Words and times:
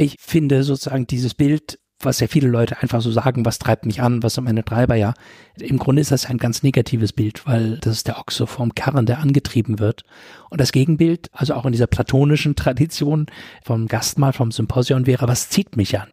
Ich 0.00 0.16
finde 0.18 0.62
sozusagen 0.64 1.06
dieses 1.06 1.34
Bild 1.34 1.78
was 2.02 2.20
ja 2.20 2.28
viele 2.28 2.48
Leute 2.48 2.80
einfach 2.80 3.02
so 3.02 3.10
sagen, 3.10 3.44
was 3.44 3.58
treibt 3.58 3.84
mich 3.84 4.00
an, 4.00 4.22
was 4.22 4.34
sind 4.34 4.44
meine 4.44 4.64
Treiber, 4.64 4.94
ja. 4.94 5.12
Im 5.58 5.78
Grunde 5.78 6.00
ist 6.00 6.10
das 6.10 6.24
ein 6.24 6.38
ganz 6.38 6.62
negatives 6.62 7.12
Bild, 7.12 7.46
weil 7.46 7.76
das 7.78 7.96
ist 7.96 8.08
der 8.08 8.18
Ochse 8.18 8.46
vom 8.46 8.74
Karren, 8.74 9.04
der 9.04 9.18
angetrieben 9.18 9.78
wird. 9.78 10.04
Und 10.48 10.62
das 10.62 10.72
Gegenbild, 10.72 11.28
also 11.32 11.52
auch 11.52 11.66
in 11.66 11.72
dieser 11.72 11.86
platonischen 11.86 12.56
Tradition 12.56 13.26
vom 13.62 13.86
Gastmahl, 13.86 14.32
vom 14.32 14.50
Symposion 14.50 15.06
wäre, 15.06 15.28
was 15.28 15.50
zieht 15.50 15.76
mich 15.76 15.98
an? 15.98 16.08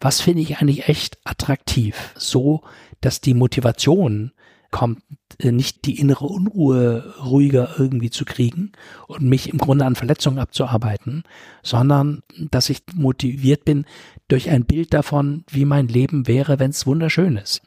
Was 0.00 0.20
finde 0.20 0.42
ich 0.42 0.58
eigentlich 0.58 0.88
echt 0.88 1.18
attraktiv? 1.24 2.12
So, 2.16 2.62
dass 3.00 3.20
die 3.20 3.34
Motivation 3.34 4.30
kommt, 4.72 5.02
äh, 5.38 5.52
nicht 5.52 5.84
die 5.84 6.00
innere 6.00 6.26
Unruhe 6.26 7.14
ruhiger 7.22 7.76
irgendwie 7.78 8.10
zu 8.10 8.24
kriegen 8.24 8.72
und 9.06 9.22
mich 9.22 9.52
im 9.52 9.58
Grunde 9.58 9.84
an 9.84 9.94
Verletzungen 9.94 10.40
abzuarbeiten, 10.40 11.22
sondern 11.62 12.22
dass 12.50 12.68
ich 12.70 12.82
motiviert 12.92 13.64
bin 13.64 13.84
durch 14.26 14.50
ein 14.50 14.64
Bild 14.64 14.92
davon, 14.92 15.44
wie 15.48 15.64
mein 15.64 15.86
Leben 15.86 16.26
wäre, 16.26 16.58
wenn 16.58 16.70
es 16.70 16.86
wunderschön 16.86 17.36
ist. 17.36 17.62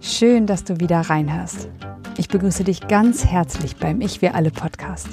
Schön, 0.00 0.46
dass 0.46 0.64
du 0.64 0.80
wieder 0.80 1.00
reinhörst. 1.00 1.70
Ich 2.18 2.28
begrüße 2.28 2.64
dich 2.64 2.88
ganz 2.88 3.24
herzlich 3.24 3.76
beim 3.76 4.02
Ich 4.02 4.20
Wir 4.20 4.34
Alle 4.34 4.50
Podcast. 4.50 5.08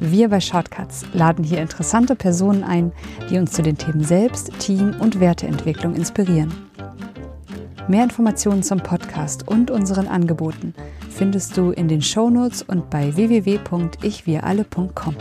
Wir 0.00 0.28
bei 0.28 0.40
Shortcuts 0.40 1.06
laden 1.12 1.44
hier 1.44 1.60
interessante 1.60 2.14
Personen 2.14 2.62
ein, 2.62 2.92
die 3.30 3.38
uns 3.38 3.52
zu 3.52 3.62
den 3.62 3.76
Themen 3.76 4.04
Selbst, 4.04 4.52
Team 4.60 4.94
und 5.00 5.18
Werteentwicklung 5.18 5.94
inspirieren. 5.94 6.52
Mehr 7.88 8.04
Informationen 8.04 8.62
zum 8.62 8.78
Podcast 8.78 9.48
und 9.48 9.70
unseren 9.70 10.06
Angeboten 10.06 10.74
findest 11.10 11.56
du 11.56 11.70
in 11.70 11.88
den 11.88 12.02
Shownotes 12.02 12.62
und 12.62 12.90
bei 12.90 13.16
www.ichwiralle.com. 13.16 15.16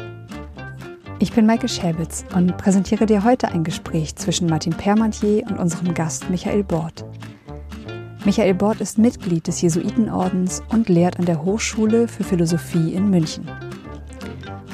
Ich 1.19 1.33
bin 1.33 1.47
Maike 1.47 1.67
Schäbitz 1.67 2.25
und 2.35 2.55
präsentiere 2.57 3.07
dir 3.07 3.23
heute 3.23 3.47
ein 3.47 3.63
Gespräch 3.63 4.15
zwischen 4.15 4.47
Martin 4.47 4.73
Permantier 4.73 5.43
und 5.49 5.57
unserem 5.57 5.95
Gast 5.95 6.29
Michael 6.29 6.63
Bort. 6.63 7.03
Michael 8.25 8.53
Bort 8.53 8.81
ist 8.81 8.99
Mitglied 8.99 9.47
des 9.47 9.61
Jesuitenordens 9.61 10.61
und 10.69 10.89
lehrt 10.89 11.17
an 11.17 11.25
der 11.25 11.43
Hochschule 11.43 12.07
für 12.07 12.23
Philosophie 12.23 12.93
in 12.93 13.09
München. 13.09 13.49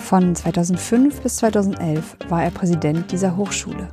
Von 0.04 0.36
2005 0.36 1.22
bis 1.22 1.38
2011 1.38 2.18
war 2.28 2.44
er 2.44 2.52
Präsident 2.52 3.14
dieser 3.14 3.38
Hochschule. 3.38 3.88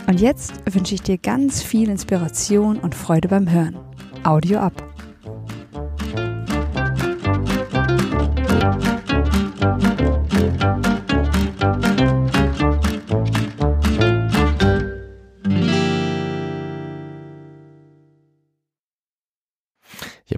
Und 0.08 0.20
jetzt 0.20 0.54
wünsche 0.74 0.94
ich 0.94 1.02
dir 1.02 1.18
ganz 1.18 1.62
viel 1.62 1.88
Inspiration 1.88 2.78
und 2.78 2.94
Freude 2.94 3.28
beim 3.28 3.50
Hören. 3.50 3.76
Audio 4.24 4.58
ab. 4.58 4.72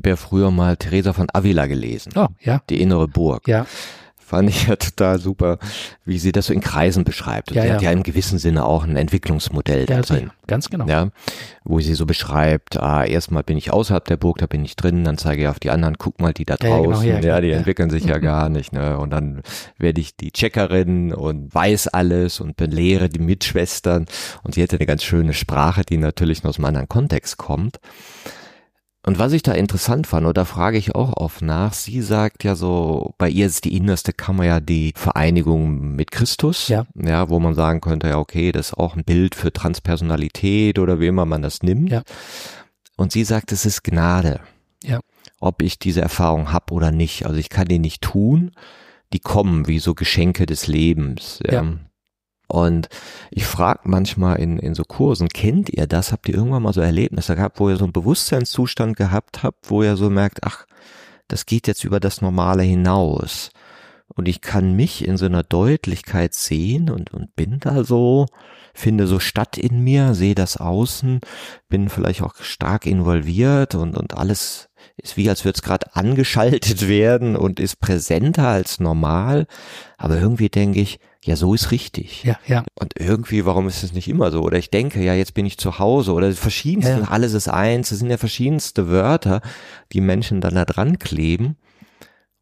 Habe 0.01 0.09
ja 0.11 0.17
früher 0.17 0.51
mal 0.51 0.77
Teresa 0.77 1.13
von 1.13 1.29
Avila 1.33 1.67
gelesen. 1.67 2.13
Oh, 2.17 2.29
ja. 2.41 2.63
Die 2.71 2.81
innere 2.81 3.07
Burg. 3.07 3.47
Ja. 3.47 3.67
Fand 4.17 4.49
ich 4.49 4.69
ja 4.69 4.77
total 4.77 5.19
super, 5.19 5.59
wie 6.05 6.17
sie 6.21 6.31
das 6.31 6.47
so 6.47 6.55
in 6.55 6.61
Kreisen 6.61 7.03
beschreibt. 7.03 7.51
Und 7.51 7.57
ja, 7.57 7.63
sie 7.63 7.69
ja. 7.69 7.75
hat 7.75 7.83
ja 7.83 7.91
im 7.91 8.05
gewissen 8.05 8.39
Sinne 8.39 8.65
auch 8.65 8.85
ein 8.85 8.97
Entwicklungsmodell 8.97 9.87
da 9.87 9.97
Ja, 9.97 10.01
drin. 10.03 10.31
ganz 10.47 10.71
genau. 10.71 10.87
Ja, 10.87 11.09
wo 11.65 11.81
sie 11.81 11.95
so 11.95 12.07
beschreibt, 12.07 12.79
ah, 12.81 13.05
erstmal 13.05 13.43
bin 13.43 13.57
ich 13.59 13.73
außerhalb 13.73 14.05
der 14.05 14.17
Burg, 14.17 14.39
da 14.39 14.47
bin 14.47 14.65
ich 14.65 14.77
drin, 14.77 15.03
dann 15.03 15.19
zeige 15.19 15.43
ich 15.43 15.49
auf 15.49 15.59
die 15.59 15.71
anderen, 15.71 15.99
guck 15.99 16.21
mal, 16.21 16.33
die 16.33 16.45
da 16.45 16.55
Ja, 16.63 16.69
ja, 16.69 16.77
draußen, 16.77 16.91
genau, 16.93 17.03
ja, 17.03 17.15
ja, 17.15 17.21
klar, 17.21 17.41
die 17.41 17.49
ja. 17.49 17.57
entwickeln 17.57 17.91
sich 17.91 18.05
ja 18.05 18.19
gar 18.19 18.49
nicht, 18.49 18.73
ne, 18.73 18.99
und 18.99 19.11
dann 19.11 19.43
werde 19.79 20.01
ich 20.01 20.17
die 20.17 20.31
Checkerin 20.31 21.13
und 21.13 21.53
weiß 21.53 21.89
alles 21.89 22.39
und 22.39 22.57
belehre 22.57 23.09
die 23.09 23.19
Mitschwestern 23.19 24.07
und 24.45 24.55
sie 24.55 24.63
hätte 24.63 24.77
eine 24.77 24.87
ganz 24.87 25.03
schöne 25.03 25.35
Sprache, 25.35 25.83
die 25.83 25.97
natürlich 25.99 26.45
aus 26.45 26.57
einem 26.57 26.67
anderen 26.67 26.89
Kontext 26.89 27.37
kommt. 27.37 27.81
Und 29.07 29.19
was 29.19 29.33
ich 29.33 29.43
da 29.43 29.53
interessant 29.53 30.07
fand, 30.07 30.27
oder 30.27 30.45
frage 30.45 30.77
ich 30.77 30.95
auch 30.95 31.15
oft 31.17 31.41
nach, 31.41 31.73
sie 31.73 32.03
sagt 32.03 32.45
ja 32.45 32.55
so, 32.55 33.15
bei 33.17 33.31
ihr 33.31 33.47
ist 33.47 33.65
die 33.65 33.75
innerste 33.75 34.13
Kammer 34.13 34.45
ja 34.45 34.61
die 34.61 34.93
Vereinigung 34.95 35.97
mit 35.97 36.11
Christus, 36.11 36.69
Ja. 36.69 36.85
ja, 36.95 37.31
wo 37.31 37.41
man 37.41 37.55
sagen 37.55 37.81
könnte, 37.81 38.09
ja, 38.09 38.19
okay, 38.19 38.53
das 38.53 38.69
ist 38.69 38.75
auch 38.75 38.97
ein 38.97 39.05
Bild 39.05 39.35
für 39.35 39.53
Transpersonalität 39.53 40.79
oder 40.79 41.01
wie 41.01 41.07
immer 41.07 41.25
man 41.25 41.41
das 41.41 41.63
nimmt. 41.63 41.91
Ja. 41.91 42.03
Und 42.97 43.13
sie 43.13 43.25
sagt, 43.25 43.53
es 43.53 43.65
ist 43.65 43.85
Gnade. 43.85 44.41
Ja. 44.85 45.01
Ob 45.41 45.63
ich 45.63 45.79
diese 45.79 46.03
Erfahrung 46.03 46.53
hab 46.53 46.71
oder 46.71 46.91
nicht. 46.93 47.25
Also 47.25 47.39
ich 47.39 47.49
kann 47.49 47.69
die 47.69 47.79
nicht 47.79 48.03
tun. 48.03 48.51
Die 49.15 49.19
kommen 49.21 49.67
wie 49.67 49.79
so 49.79 49.95
Geschenke 49.95 50.45
des 50.45 50.67
Lebens. 50.67 51.41
Ja. 51.47 51.63
Ja. 51.63 51.73
Und 52.51 52.89
ich 53.31 53.45
frage 53.47 53.81
manchmal 53.85 54.41
in, 54.41 54.59
in 54.59 54.75
so 54.75 54.83
Kursen, 54.85 55.29
kennt 55.29 55.71
ihr 55.71 55.87
das? 55.87 56.13
Habt 56.13 56.29
ihr 56.29 56.35
irgendwann 56.35 56.63
mal 56.63 56.73
so 56.73 56.81
Erlebnisse 56.81 57.37
gehabt, 57.37 57.61
wo 57.61 57.69
ihr 57.71 57.77
so 57.77 57.85
einen 57.85 57.93
Bewusstseinszustand 57.93 58.97
gehabt 58.97 59.43
habt, 59.43 59.71
wo 59.71 59.83
ihr 59.83 59.97
so 59.97 60.11
merkt, 60.11 60.45
ach, 60.45 60.67
das 61.29 61.47
geht 61.47 61.69
jetzt 61.69 61.85
über 61.85 62.01
das 62.01 62.21
Normale 62.21 62.63
hinaus. 62.63 63.51
Und 64.09 64.27
ich 64.27 64.41
kann 64.41 64.75
mich 64.75 65.07
in 65.07 65.17
so 65.17 65.27
einer 65.27 65.45
Deutlichkeit 65.45 66.35
sehen 66.35 66.91
und, 66.91 67.15
und 67.15 67.37
bin 67.37 67.61
da 67.61 67.85
so, 67.85 68.27
finde 68.75 69.07
so 69.07 69.21
statt 69.21 69.57
in 69.57 69.85
mir, 69.85 70.15
sehe 70.15 70.35
das 70.35 70.57
außen, 70.57 71.21
bin 71.69 71.89
vielleicht 71.89 72.23
auch 72.23 72.35
stark 72.37 72.87
involviert 72.87 73.77
und, 73.77 73.97
und 73.97 74.17
alles 74.17 74.69
ist 74.97 75.17
wie, 75.17 75.29
als 75.29 75.45
würde 75.45 75.57
es 75.57 75.63
gerade 75.63 75.95
angeschaltet 75.95 76.89
werden 76.89 77.37
und 77.37 77.61
ist 77.61 77.81
präsenter 77.81 78.49
als 78.49 78.81
normal. 78.81 79.47
Aber 79.97 80.19
irgendwie 80.19 80.49
denke 80.49 80.81
ich, 80.81 80.99
ja, 81.25 81.37
so 81.37 81.53
ist 81.55 81.71
richtig. 81.71 82.25
Ja, 82.25 82.39
ja. 82.47 82.65
Und 82.75 82.95
irgendwie, 82.99 83.45
warum 83.45 83.69
ist 83.69 83.83
es 83.83 83.93
nicht 83.93 84.09
immer 84.09 84.31
so? 84.31 84.41
Oder 84.43 84.59
ich 84.59 84.71
denke, 84.71 85.03
ja, 85.03 85.15
jetzt 85.15 85.35
bin 85.35 85.45
ich 85.45 85.59
zu 85.59 85.79
Hause 85.79 86.13
oder 86.13 86.33
verschiedenste, 86.33 86.93
Ja, 86.93 86.99
ja. 87.01 87.09
alles 87.09 87.35
ist 87.35 87.49
eins, 87.49 87.91
es 87.91 87.99
sind 87.99 88.11
ja 88.11 88.17
verschiedenste 88.17 88.89
Wörter, 88.89 89.43
die 89.93 90.01
Menschen 90.01 90.41
dann 90.41 90.55
da 90.55 90.65
dran 90.65 90.99
kleben. 90.99 91.57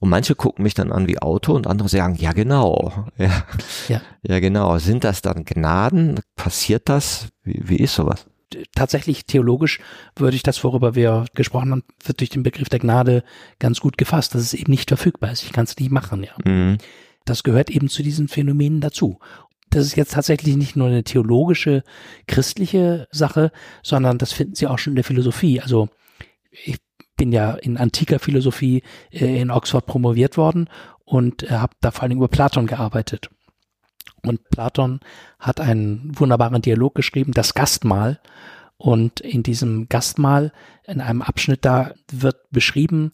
Und 0.01 0.11
manche 0.11 0.37
gucken 0.37 0.63
mich 0.63 0.75
dann 0.75 0.93
an 0.93 1.09
wie 1.09 1.19
Auto 1.19 1.55
und 1.55 1.67
andere 1.67 1.89
sagen, 1.89 2.15
ja 2.15 2.33
genau, 2.33 3.07
ja, 3.19 3.45
Ja. 3.89 4.01
ja 4.23 4.39
genau. 4.39 4.79
Sind 4.79 5.03
das 5.03 5.23
dann 5.23 5.45
Gnaden? 5.45 6.21
Passiert 6.37 6.89
das? 6.89 7.29
Wie, 7.43 7.61
wie 7.69 7.77
ist 7.79 7.95
sowas? 7.95 8.27
tatsächlich 8.75 9.27
theologisch 9.27 9.79
würde 10.17 10.35
ich 10.35 10.43
das, 10.43 10.65
worüber 10.65 10.95
wir 10.95 11.27
gesprochen 11.35 11.71
haben, 11.71 11.83
wird 12.03 12.21
durch 12.21 12.31
den 12.31 12.43
Begriff 12.43 12.71
der 12.71 12.79
Gnade 12.79 13.23
ganz 13.59 13.79
gut 13.81 13.99
gefasst, 13.99 14.35
dass 14.35 14.41
es 14.41 14.55
eben 14.55 14.71
nicht 14.71 14.89
verfügbar 14.89 15.31
ist. 15.31 15.43
Ich 15.43 15.53
kann 15.53 15.65
es 15.65 15.77
nicht 15.77 15.91
machen, 15.91 16.25
ja. 16.25 16.31
Mhm. 16.51 16.79
Das 17.29 17.43
gehört 17.43 17.71
eben 17.71 17.89
zu 17.89 18.03
diesen 18.03 18.29
Phänomenen 18.29 18.81
dazu. 18.81 19.19
Das 19.71 19.85
ist 19.85 19.97
jetzt 19.97 20.15
tatsächlich 20.15 20.57
nicht 20.57 20.77
nur 20.77 20.89
eine 20.89 21.05
theologische, 21.05 21.83
christliche 22.27 23.07
Sache, 23.11 23.53
sondern 23.83 24.17
das 24.17 24.33
finden 24.33 24.55
Sie 24.55 24.67
auch 24.67 24.79
schon 24.79 24.93
in 24.93 24.97
der 24.97 25.05
Philosophie. 25.05 25.61
Also 25.61 25.89
ich 26.51 26.79
bin 27.17 27.33
ja 27.33 27.53
in 27.53 27.77
antiker 27.77 28.19
Philosophie 28.19 28.83
äh, 29.11 29.41
in 29.41 29.51
Oxford 29.51 29.85
promoviert 29.85 30.39
worden 30.39 30.71
und 31.05 31.43
äh, 31.43 31.51
habe 31.51 31.75
da 31.81 31.91
vor 31.91 32.03
allen 32.03 32.11
Dingen 32.11 32.21
über 32.21 32.29
Platon 32.29 32.67
gearbeitet. 32.67 33.29
Und 34.23 34.49
Platon 34.51 35.01
hat 35.39 35.61
einen 35.61 36.19
wunderbaren 36.19 36.63
Dialog 36.63 36.95
geschrieben, 36.95 37.33
das 37.33 37.55
Gastmahl. 37.55 38.21
Und 38.77 39.21
in 39.21 39.43
diesem 39.43 39.89
Gastmahl, 39.89 40.53
in 40.87 41.01
einem 41.01 41.23
Abschnitt 41.23 41.65
da 41.65 41.95
wird 42.11 42.51
beschrieben, 42.51 43.13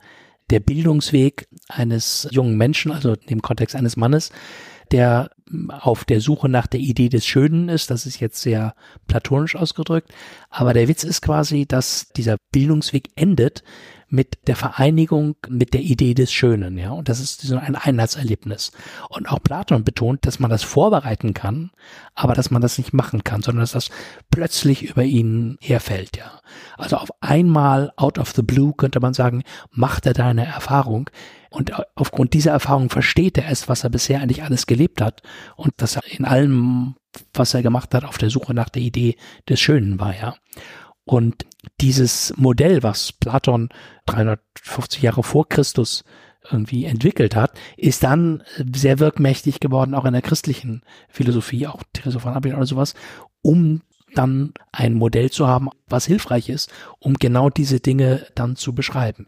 der 0.55 0.61
Bildungsweg 0.61 1.49
eines 1.69 2.29
jungen 2.31 2.56
Menschen, 2.56 2.93
also 2.93 3.17
dem 3.17 3.43
Kontext 3.43 3.75
eines 3.75 3.97
Mannes, 3.97 4.31
der 4.93 5.31
auf 5.69 6.05
der 6.05 6.21
Suche 6.21 6.49
nach 6.49 6.69
der 6.69 6.79
Idee 6.79 7.09
des 7.09 7.27
Schönen 7.27 7.69
ist. 7.69 7.91
Das 7.91 8.06
ist 8.06 8.21
jetzt 8.21 8.41
sehr 8.41 8.77
platonisch 9.09 9.56
ausgedrückt. 9.56 10.12
Aber 10.51 10.73
der 10.73 10.87
Witz 10.87 11.03
ist 11.03 11.23
quasi, 11.23 11.67
dass 11.67 12.06
dieser 12.17 12.37
Bildungsweg 12.53 13.09
endet 13.17 13.65
mit 14.09 14.47
der 14.47 14.56
Vereinigung 14.56 15.37
mit 15.49 15.75
der 15.75 15.81
Idee 15.81 16.15
des 16.15 16.33
Schönen, 16.33 16.79
ja. 16.79 16.91
Und 16.91 17.09
das 17.09 17.21
ist 17.21 17.43
so 17.43 17.56
ein 17.56 17.77
Einheitserlebnis. 17.77 18.73
Und 19.09 19.29
auch 19.31 19.43
Platon 19.43 19.85
betont, 19.85 20.27
dass 20.27 20.39
man 20.39 20.51
das 20.51 20.62
vorbereiten 20.62 21.35
kann, 21.35 21.71
aber 22.15 22.35
dass 22.35 22.51
man 22.51 22.62
das 22.62 22.79
nicht 22.79 22.93
machen 22.93 23.25
kann, 23.25 23.43
sondern 23.43 23.62
dass 23.62 23.73
das 23.73 23.91
plötzlich 24.31 24.83
über 24.83 25.03
ihn 25.03 25.59
herfällt, 25.61 26.17
ja. 26.17 26.41
Also 26.77 26.97
auf 26.97 27.11
einmal 27.21 27.93
out 27.97 28.19
of 28.19 28.33
the 28.33 28.43
blue 28.43 28.75
könnte 28.77 29.01
man 29.01 29.15
sagen, 29.15 29.43
macht 29.71 30.06
er 30.06 30.12
da 30.12 30.29
eine 30.29 30.47
Erfahrung. 30.47 31.11
Und 31.51 31.73
aufgrund 31.95 32.35
dieser 32.35 32.51
Erfahrung 32.51 32.91
versteht 32.91 33.39
er 33.39 33.49
es, 33.49 33.69
was 33.69 33.85
er 33.85 33.91
bisher 33.91 34.21
eigentlich 34.21 34.43
alles 34.43 34.67
gelebt 34.67 35.01
hat 35.01 35.23
und 35.56 35.73
dass 35.77 35.97
er 35.97 36.03
in 36.06 36.25
allem, 36.25 36.97
was 37.33 37.55
er 37.55 37.62
gemacht 37.62 37.95
hat, 37.95 38.05
auf 38.05 38.19
der 38.19 38.31
Suche 38.31 38.55
nach 38.55 38.69
der 38.69 38.83
Idee 38.83 39.17
des 39.49 39.61
Schönen 39.61 40.01
war, 40.01 40.17
ja. 40.17 40.35
Und 41.05 41.47
dieses 41.81 42.35
Modell, 42.37 42.83
was 42.83 43.12
Platon 43.12 43.69
350 44.06 45.03
Jahre 45.03 45.23
vor 45.23 45.49
Christus 45.49 46.05
irgendwie 46.51 46.85
entwickelt 46.85 47.35
hat, 47.35 47.59
ist 47.77 48.03
dann 48.03 48.43
sehr 48.75 48.99
wirkmächtig 48.99 49.61
geworden, 49.61 49.95
auch 49.95 50.05
in 50.05 50.12
der 50.12 50.23
christlichen 50.23 50.83
Philosophie, 51.09 51.67
auch 51.67 51.83
Therese 51.93 52.21
von 52.21 52.35
Abel 52.35 52.55
oder 52.55 52.67
sowas, 52.67 52.95
um 53.43 53.83
dann 54.15 54.53
ein 54.73 54.95
Modell 54.95 55.31
zu 55.31 55.49
haben, 55.49 55.71
was 55.89 56.06
hilfreich 56.06 56.49
ist, 56.49 56.71
um 56.99 57.15
genau 57.15 57.51
diese 57.51 57.81
Dinge 57.81 58.27
dann 58.35 58.56
zu 58.56 58.75
beschreiben. 58.75 59.27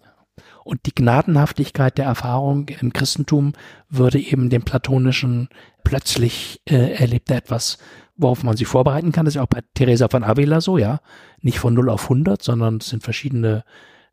Und 0.66 0.86
die 0.86 0.94
Gnadenhaftigkeit 0.94 1.96
der 1.96 2.06
Erfahrung 2.06 2.68
im 2.68 2.92
Christentum 2.92 3.52
würde 3.88 4.18
eben 4.18 4.50
dem 4.50 4.62
platonischen 4.62 5.48
plötzlich 5.84 6.60
äh, 6.66 6.94
erlebte 6.94 7.34
etwas 7.34 7.78
worauf 8.16 8.42
man 8.42 8.56
sich 8.56 8.66
vorbereiten 8.66 9.12
kann. 9.12 9.24
Das 9.24 9.32
ist 9.32 9.36
ja 9.36 9.42
auch 9.42 9.48
bei 9.48 9.62
Teresa 9.74 10.08
von 10.08 10.24
Avila 10.24 10.60
so, 10.60 10.78
ja. 10.78 11.00
Nicht 11.40 11.58
von 11.58 11.74
0 11.74 11.90
auf 11.90 12.04
100, 12.04 12.42
sondern 12.42 12.78
es 12.78 12.88
sind 12.88 13.02
verschiedene 13.02 13.64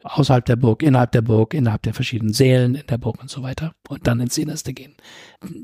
außerhalb 0.03 0.45
der 0.45 0.57
Burg, 0.57 0.83
innerhalb 0.83 1.13
der 1.13 1.21
Burg, 1.21 1.53
innerhalb 1.53 1.83
der 1.83 1.93
verschiedenen 1.93 2.33
Sälen 2.33 2.75
in 2.75 2.85
der 2.87 2.97
Burg 2.97 3.21
und 3.21 3.29
so 3.29 3.41
weiter 3.41 3.73
und 3.87 4.05
dann 4.05 4.19
ins 4.19 4.37
Innerste 4.37 4.73
gehen. 4.73 4.95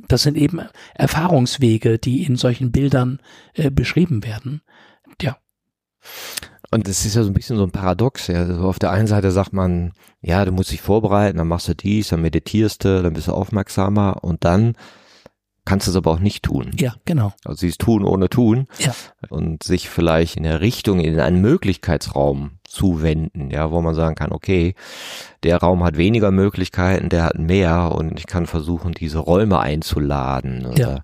Das 0.08 0.24
sind 0.24 0.38
eben 0.38 0.62
Erfahrungswege, 0.96 2.00
die 2.00 2.24
in 2.24 2.38
solchen 2.38 2.72
Bildern 2.72 3.20
äh, 3.54 3.70
beschrieben 3.70 4.24
werden. 4.24 4.62
Ja. 5.22 5.38
Und 6.72 6.88
es 6.88 7.06
ist 7.06 7.16
ja 7.16 7.24
so 7.24 7.30
ein 7.30 7.34
bisschen 7.34 7.58
so 7.58 7.64
ein 7.64 7.72
Paradox. 7.72 8.28
Ja. 8.28 8.40
Also 8.40 8.62
auf 8.62 8.80
der 8.80 8.92
einen 8.92 9.08
Seite 9.08 9.32
sagt 9.32 9.54
man, 9.54 9.94
ja, 10.22 10.46
du 10.46 10.52
musst 10.52 10.72
dich 10.72 10.82
vorbereiten, 10.82 11.38
dann 11.38 11.48
machst 11.48 11.68
du 11.68 11.76
dies, 11.76 12.10
dann 12.10 12.22
meditierst 12.22 12.86
du, 12.86 13.02
dann 13.02 13.14
bist 13.14 13.28
du 13.28 13.34
aufmerksamer 13.34 14.24
und 14.24 14.46
dann 14.46 14.76
kannst 15.66 15.88
es 15.88 15.96
aber 15.96 16.12
auch 16.12 16.20
nicht 16.20 16.44
tun. 16.44 16.72
Ja, 16.80 16.96
genau. 17.06 17.34
Also 17.46 17.60
sie 17.60 17.68
ist 17.68 17.80
tun 17.80 18.04
ohne 18.04 18.28
tun. 18.30 18.68
Ja. 18.80 18.94
Und 19.30 19.64
sich 19.64 19.88
vielleicht 19.88 20.36
in 20.36 20.44
der 20.44 20.62
Richtung, 20.62 21.00
in 21.00 21.20
einen 21.20 21.42
Möglichkeitsraum 21.42 22.60
zuwenden, 22.64 23.52
ja, 23.52 23.72
wo 23.72 23.82
man 23.82 23.94
sagen 23.94 24.16
kann, 24.16 24.32
okay, 24.32 24.74
der 25.44 25.58
Raum 25.58 25.84
hat 25.84 25.98
weniger 25.98 26.32
Möglichkeiten, 26.32 27.10
der 27.10 27.24
hat 27.24 27.38
mehr 27.38 27.92
und 27.94 28.20
ich 28.20 28.26
kann 28.26 28.48
versuchen, 28.48 28.94
diese 28.94 29.20
Räume 29.20 29.60
einzuladen. 29.60 30.66
Oder, 30.66 30.78
ja. 30.78 31.00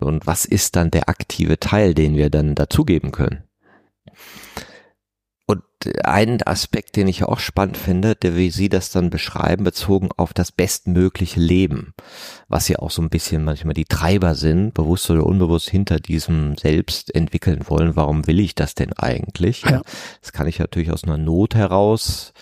Und 0.00 0.26
was 0.26 0.46
ist 0.46 0.76
dann 0.76 0.90
der 0.90 1.08
aktive 1.10 1.60
Teil, 1.60 1.94
den 1.94 2.16
wir 2.16 2.30
dann 2.30 2.54
dazugeben 2.54 3.12
können? 3.12 3.44
Und 5.46 5.62
ein 6.04 6.42
Aspekt, 6.42 6.96
den 6.96 7.06
ich 7.06 7.24
auch 7.24 7.38
spannend 7.38 7.76
finde, 7.76 8.14
der 8.14 8.34
wie 8.36 8.50
Sie 8.50 8.70
das 8.70 8.90
dann 8.90 9.10
beschreiben, 9.10 9.64
bezogen 9.64 10.08
auf 10.16 10.32
das 10.32 10.52
bestmögliche 10.52 11.40
Leben, 11.40 11.92
was 12.48 12.68
ja 12.68 12.78
auch 12.78 12.90
so 12.90 13.02
ein 13.02 13.10
bisschen 13.10 13.44
manchmal 13.44 13.74
die 13.74 13.84
Treiber 13.84 14.34
sind, 14.34 14.72
bewusst 14.72 15.10
oder 15.10 15.26
unbewusst 15.26 15.68
hinter 15.68 16.00
diesem 16.00 16.56
Selbst 16.56 17.14
entwickeln 17.14 17.64
wollen. 17.68 17.94
Warum 17.96 18.26
will 18.26 18.40
ich 18.40 18.54
das 18.54 18.74
denn 18.74 18.94
eigentlich? 18.94 19.62
Ja. 19.62 19.82
Das 20.22 20.32
kann 20.32 20.46
ich 20.46 20.58
natürlich 20.58 20.90
aus 20.90 21.04
einer 21.04 21.18
Not 21.18 21.54
heraus 21.54 22.32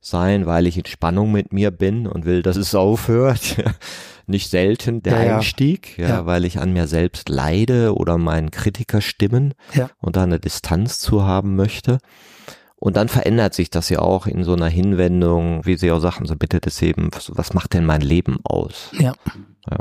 sein, 0.00 0.46
weil 0.46 0.66
ich 0.66 0.78
in 0.78 0.86
Spannung 0.86 1.32
mit 1.32 1.52
mir 1.52 1.70
bin 1.70 2.06
und 2.06 2.24
will, 2.24 2.42
dass 2.42 2.56
es 2.56 2.74
aufhört. 2.74 3.56
Nicht 4.26 4.50
selten 4.50 5.02
der 5.02 5.24
ja, 5.24 5.36
Einstieg, 5.36 5.96
ja. 5.96 6.08
ja, 6.08 6.26
weil 6.26 6.44
ich 6.44 6.58
an 6.58 6.74
mir 6.74 6.86
selbst 6.86 7.30
leide 7.30 7.94
oder 7.94 8.18
meinen 8.18 8.50
Kritiker 8.50 9.00
stimmen 9.00 9.54
ja. 9.72 9.88
und 9.98 10.16
da 10.16 10.24
eine 10.24 10.38
Distanz 10.38 10.98
zu 10.98 11.24
haben 11.24 11.56
möchte. 11.56 11.98
Und 12.76 12.96
dann 12.96 13.08
verändert 13.08 13.54
sich 13.54 13.70
das 13.70 13.88
ja 13.88 14.00
auch 14.00 14.26
in 14.26 14.44
so 14.44 14.52
einer 14.52 14.68
Hinwendung, 14.68 15.64
wie 15.64 15.76
Sie 15.76 15.90
auch 15.90 15.98
sagen, 15.98 16.26
so 16.26 16.36
bitte 16.36 16.60
das 16.60 16.80
eben, 16.82 17.08
was, 17.12 17.32
was 17.34 17.54
macht 17.54 17.72
denn 17.72 17.84
mein 17.84 18.02
Leben 18.02 18.38
aus? 18.44 18.90
Ja. 18.92 19.14
ja. 19.68 19.78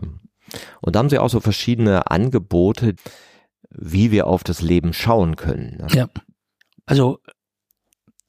Und 0.82 0.96
da 0.96 1.00
haben 1.00 1.10
Sie 1.10 1.20
auch 1.20 1.30
so 1.30 1.40
verschiedene 1.40 2.10
Angebote, 2.10 2.96
wie 3.70 4.12
wir 4.12 4.28
auf 4.28 4.44
das 4.44 4.62
Leben 4.62 4.94
schauen 4.94 5.36
können. 5.36 5.78
Ne? 5.78 5.88
Ja. 5.92 6.08
Also 6.86 7.20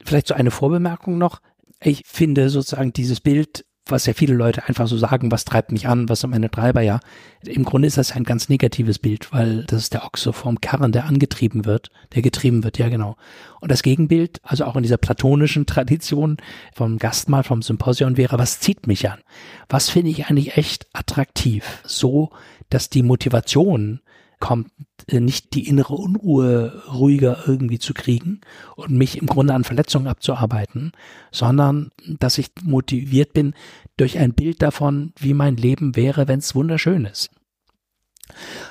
vielleicht 0.04 0.26
so 0.26 0.34
eine 0.34 0.50
Vorbemerkung 0.50 1.16
noch. 1.16 1.40
Ich 1.80 2.02
finde 2.06 2.50
sozusagen 2.50 2.92
dieses 2.92 3.20
Bild 3.20 3.64
was 3.90 4.06
ja 4.06 4.12
viele 4.12 4.34
Leute 4.34 4.66
einfach 4.66 4.86
so 4.86 4.96
sagen, 4.96 5.30
was 5.30 5.44
treibt 5.44 5.72
mich 5.72 5.88
an, 5.88 6.08
was 6.08 6.20
sind 6.20 6.30
meine 6.30 6.50
Treiber, 6.50 6.80
ja. 6.80 7.00
Im 7.44 7.64
Grunde 7.64 7.88
ist 7.88 7.98
das 7.98 8.12
ein 8.12 8.24
ganz 8.24 8.48
negatives 8.48 8.98
Bild, 8.98 9.32
weil 9.32 9.64
das 9.64 9.82
ist 9.82 9.94
der 9.94 10.04
Ochse 10.04 10.32
vom 10.32 10.60
Karren, 10.60 10.92
der 10.92 11.06
angetrieben 11.06 11.64
wird, 11.64 11.90
der 12.14 12.22
getrieben 12.22 12.64
wird, 12.64 12.78
ja 12.78 12.88
genau. 12.88 13.16
Und 13.60 13.70
das 13.70 13.82
Gegenbild, 13.82 14.40
also 14.42 14.64
auch 14.64 14.76
in 14.76 14.82
dieser 14.82 14.98
platonischen 14.98 15.66
Tradition 15.66 16.36
vom 16.74 16.98
Gastmahl, 16.98 17.42
vom 17.42 17.62
Symposion 17.62 18.16
wäre, 18.16 18.38
was 18.38 18.60
zieht 18.60 18.86
mich 18.86 19.08
an? 19.08 19.20
Was 19.68 19.90
finde 19.90 20.10
ich 20.10 20.26
eigentlich 20.26 20.56
echt 20.56 20.86
attraktiv? 20.92 21.82
So, 21.84 22.30
dass 22.70 22.90
die 22.90 23.02
Motivation 23.02 24.00
kommt, 24.40 24.70
äh, 25.08 25.20
nicht 25.20 25.54
die 25.54 25.66
innere 25.66 25.94
Unruhe 25.94 26.82
ruhiger 26.92 27.44
irgendwie 27.46 27.78
zu 27.78 27.94
kriegen 27.94 28.40
und 28.76 28.90
mich 28.90 29.18
im 29.18 29.26
Grunde 29.26 29.54
an 29.54 29.64
Verletzungen 29.64 30.06
abzuarbeiten, 30.06 30.92
sondern 31.32 31.90
dass 32.06 32.38
ich 32.38 32.50
motiviert 32.62 33.32
bin 33.32 33.54
durch 33.96 34.18
ein 34.18 34.34
Bild 34.34 34.62
davon, 34.62 35.12
wie 35.18 35.34
mein 35.34 35.56
Leben 35.56 35.96
wäre, 35.96 36.28
wenn 36.28 36.38
es 36.38 36.54
wunderschön 36.54 37.04
ist. 37.04 37.30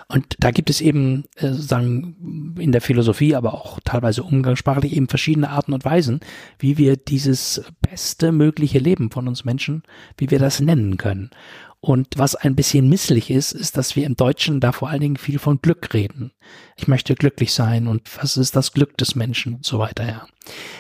Und 0.08 0.36
da 0.40 0.52
gibt 0.52 0.70
es 0.70 0.82
eben, 0.82 1.26
äh, 1.36 1.52
sagen, 1.52 2.56
in 2.60 2.72
der 2.72 2.82
Philosophie, 2.82 3.36
aber 3.36 3.54
auch 3.54 3.80
teilweise 3.84 4.24
umgangssprachlich 4.24 4.96
eben 4.96 5.08
verschiedene 5.08 5.50
Arten 5.50 5.74
und 5.74 5.86
Weisen, 5.86 6.20
wie 6.60 6.78
wir 6.78 6.96
dieses 6.96 7.64
beste 7.82 8.32
mögliche 8.32 8.80
Leben 8.80 9.12
von 9.12 9.28
uns 9.28 9.46
Menschen, 9.46 9.84
wie 10.18 10.32
wir 10.32 10.40
das 10.40 10.60
nennen 10.60 10.98
können. 10.98 11.32
Und 11.80 12.18
was 12.18 12.36
ein 12.36 12.56
bisschen 12.56 12.90
misslich 12.90 13.30
ist, 13.30 13.52
ist, 13.52 13.78
dass 13.78 13.96
wir 13.96 14.06
im 14.06 14.16
Deutschen 14.16 14.60
da 14.60 14.72
vor 14.72 14.90
allen 14.90 15.02
Dingen 15.02 15.18
viel 15.18 15.38
von 15.38 15.62
Glück 15.62 15.94
reden. 15.94 16.32
Ich 16.76 16.88
möchte 16.88 17.14
glücklich 17.16 17.54
sein 17.54 17.88
und 17.88 18.10
was 18.22 18.36
ist 18.38 18.56
das 18.56 18.74
Glück 18.74 18.98
des 18.98 19.16
Menschen 19.16 19.56
und 19.56 19.66
so 19.66 19.78
weiter, 19.78 20.06
ja. 20.08 20.28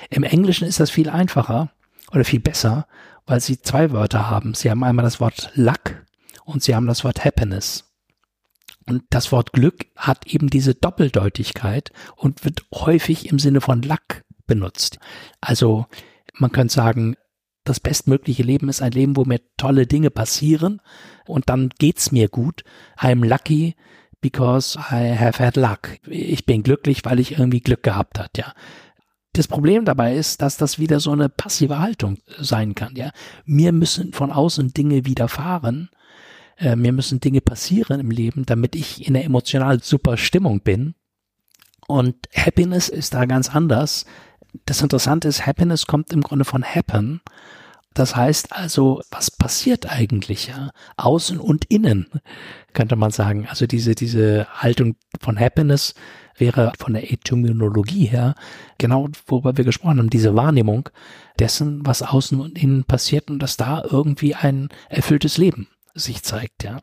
Im 0.09 0.23
Englischen 0.23 0.67
ist 0.67 0.79
das 0.79 0.89
viel 0.89 1.09
einfacher 1.09 1.71
oder 2.11 2.25
viel 2.25 2.39
besser, 2.39 2.87
weil 3.25 3.41
sie 3.41 3.61
zwei 3.61 3.91
Wörter 3.91 4.29
haben. 4.29 4.53
Sie 4.53 4.71
haben 4.71 4.83
einmal 4.83 5.03
das 5.03 5.19
Wort 5.19 5.51
Luck 5.53 6.03
und 6.45 6.63
sie 6.63 6.73
haben 6.73 6.87
das 6.87 7.03
Wort 7.03 7.23
Happiness. 7.23 7.86
Und 8.87 9.03
das 9.09 9.31
Wort 9.31 9.51
Glück 9.51 9.85
hat 9.95 10.27
eben 10.27 10.49
diese 10.49 10.73
Doppeldeutigkeit 10.73 11.91
und 12.15 12.45
wird 12.45 12.65
häufig 12.73 13.29
im 13.29 13.37
Sinne 13.37 13.61
von 13.61 13.81
Luck 13.81 14.23
benutzt. 14.45 14.99
Also 15.41 15.85
man 16.33 16.51
könnte 16.51 16.73
sagen, 16.73 17.15
das 17.65 17.81
bestmögliche 17.81 18.43
Leben 18.43 18.69
ist 18.69 18.81
ein 18.81 18.93
Leben, 18.93 19.17
wo 19.17 19.25
mir 19.25 19.41
tolle 19.57 19.87
Dinge 19.87 20.09
passieren 20.09 20.81
und 21.25 21.49
dann 21.49 21.69
geht's 21.77 22.13
mir 22.13 22.29
gut. 22.29 22.63
I'm 22.97 23.27
lucky 23.27 23.75
because 24.21 24.79
I 24.79 25.15
have 25.17 25.43
had 25.43 25.57
luck. 25.57 25.99
Ich 26.07 26.45
bin 26.45 26.63
glücklich, 26.63 27.03
weil 27.03 27.19
ich 27.19 27.33
irgendwie 27.33 27.59
Glück 27.59 27.83
gehabt 27.83 28.19
hat, 28.19 28.37
ja. 28.37 28.53
Das 29.33 29.47
Problem 29.47 29.85
dabei 29.85 30.15
ist, 30.15 30.41
dass 30.41 30.57
das 30.57 30.79
wieder 30.79 30.99
so 30.99 31.11
eine 31.11 31.29
passive 31.29 31.79
Haltung 31.79 32.17
sein 32.39 32.73
kann, 32.73 32.95
ja. 32.95 33.11
Mir 33.45 33.73
müssen 33.73 34.13
von 34.13 34.31
außen 34.31 34.73
Dinge 34.73 35.05
widerfahren. 35.05 35.89
Äh, 36.57 36.75
mir 36.75 36.91
müssen 36.91 37.19
Dinge 37.19 37.41
passieren 37.41 37.99
im 37.99 38.11
Leben, 38.11 38.45
damit 38.45 38.75
ich 38.75 39.07
in 39.07 39.15
einer 39.15 39.25
emotional 39.25 39.81
super 39.81 40.17
Stimmung 40.17 40.61
bin. 40.61 40.95
Und 41.87 42.27
Happiness 42.35 42.89
ist 42.89 43.13
da 43.13 43.25
ganz 43.25 43.53
anders. 43.53 44.05
Das 44.65 44.81
Interessante 44.81 45.27
ist, 45.27 45.45
Happiness 45.45 45.85
kommt 45.85 46.11
im 46.11 46.21
Grunde 46.21 46.45
von 46.45 46.63
happen. 46.63 47.21
Das 47.93 48.15
heißt 48.15 48.51
also, 48.51 49.01
was 49.09 49.31
passiert 49.31 49.91
eigentlich, 49.91 50.47
ja? 50.47 50.69
Außen 50.97 51.39
und 51.39 51.65
innen, 51.65 52.07
könnte 52.73 52.95
man 52.95 53.11
sagen. 53.11 53.47
Also 53.47 53.65
diese, 53.65 53.95
diese 53.95 54.47
Haltung 54.49 54.95
von 55.19 55.39
Happiness 55.39 55.95
wäre 56.35 56.73
von 56.77 56.93
der 56.93 57.11
Etymologie 57.11 58.05
her 58.05 58.35
genau, 58.77 59.07
worüber 59.25 59.57
wir 59.57 59.65
gesprochen 59.65 59.97
haben, 59.97 60.09
diese 60.11 60.35
Wahrnehmung 60.35 60.89
dessen, 61.39 61.85
was 61.85 62.03
außen 62.03 62.39
und 62.39 62.61
innen 62.61 62.83
passiert 62.83 63.31
und 63.31 63.39
dass 63.39 63.57
da 63.57 63.83
irgendwie 63.89 64.35
ein 64.35 64.69
erfülltes 64.89 65.37
Leben 65.37 65.67
sich 65.97 66.23
zeigt, 66.23 66.63
ja. 66.63 66.79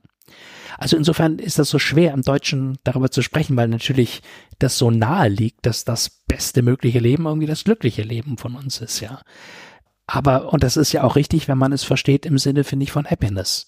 Also 0.76 0.96
insofern 0.96 1.38
ist 1.38 1.58
das 1.58 1.68
so 1.68 1.78
schwer 1.78 2.12
im 2.12 2.22
Deutschen 2.22 2.78
darüber 2.82 3.10
zu 3.10 3.22
sprechen, 3.22 3.56
weil 3.56 3.68
natürlich 3.68 4.22
das 4.58 4.76
so 4.76 4.90
nahe 4.90 5.28
liegt, 5.28 5.66
dass 5.66 5.84
das 5.84 6.10
beste 6.10 6.62
mögliche 6.62 6.98
Leben 6.98 7.26
irgendwie 7.26 7.46
das 7.46 7.64
glückliche 7.64 8.02
Leben 8.02 8.38
von 8.38 8.56
uns 8.56 8.80
ist, 8.80 9.00
ja. 9.00 9.20
Aber, 10.06 10.52
und 10.52 10.62
das 10.62 10.76
ist 10.76 10.92
ja 10.92 11.04
auch 11.04 11.16
richtig, 11.16 11.48
wenn 11.48 11.58
man 11.58 11.72
es 11.72 11.84
versteht 11.84 12.26
im 12.26 12.38
Sinne, 12.38 12.64
finde 12.64 12.84
ich, 12.84 12.92
von 12.92 13.06
Happiness. 13.06 13.66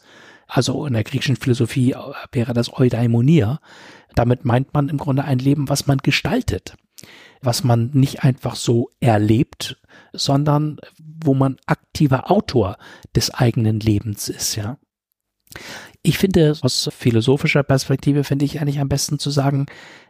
Also 0.49 0.87
in 0.87 0.93
der 0.93 1.05
griechischen 1.05 1.37
Philosophie 1.37 1.95
wäre 2.33 2.53
das 2.53 2.73
Eudaimonia. 2.73 3.61
Damit 4.15 4.45
meint 4.45 4.75
man 4.75 4.89
im 4.89 4.99
Grunde 4.99 5.25
ein 5.25 5.39
Leben, 5.39 5.69
was 5.69 5.87
man 5.87 5.99
gestaltet. 5.99 6.77
was 7.41 7.65
man 7.65 7.91
nicht 7.93 8.25
einfach 8.25 8.57
so 8.57 8.91
erlebt, 9.01 9.81
sondern 10.13 10.79
wo 10.99 11.35
man 11.35 11.57
aktiver 11.67 12.31
Autor 12.31 12.77
des 13.15 13.33
eigenen 13.33 13.81
Lebens 13.81 14.29
ist, 14.29 14.57
ja. 14.57 14.79
Ich 16.03 16.19
finde, 16.19 16.57
aus 16.61 16.89
philosophischer 16.97 17.63
Perspektive 17.63 18.25
finde 18.25 18.45
ich 18.45 18.61
eigentlich 18.61 18.81
am 18.81 18.89
besten 18.89 19.19
zu 19.19 19.31
sagen, 19.31 19.67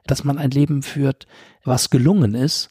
dass 0.07 0.25
man 0.25 0.39
ein 0.39 0.51
Leben 0.51 0.83
führt, 0.83 1.27
was 1.65 1.91
gelungen 1.91 2.35
ist. 2.35 2.71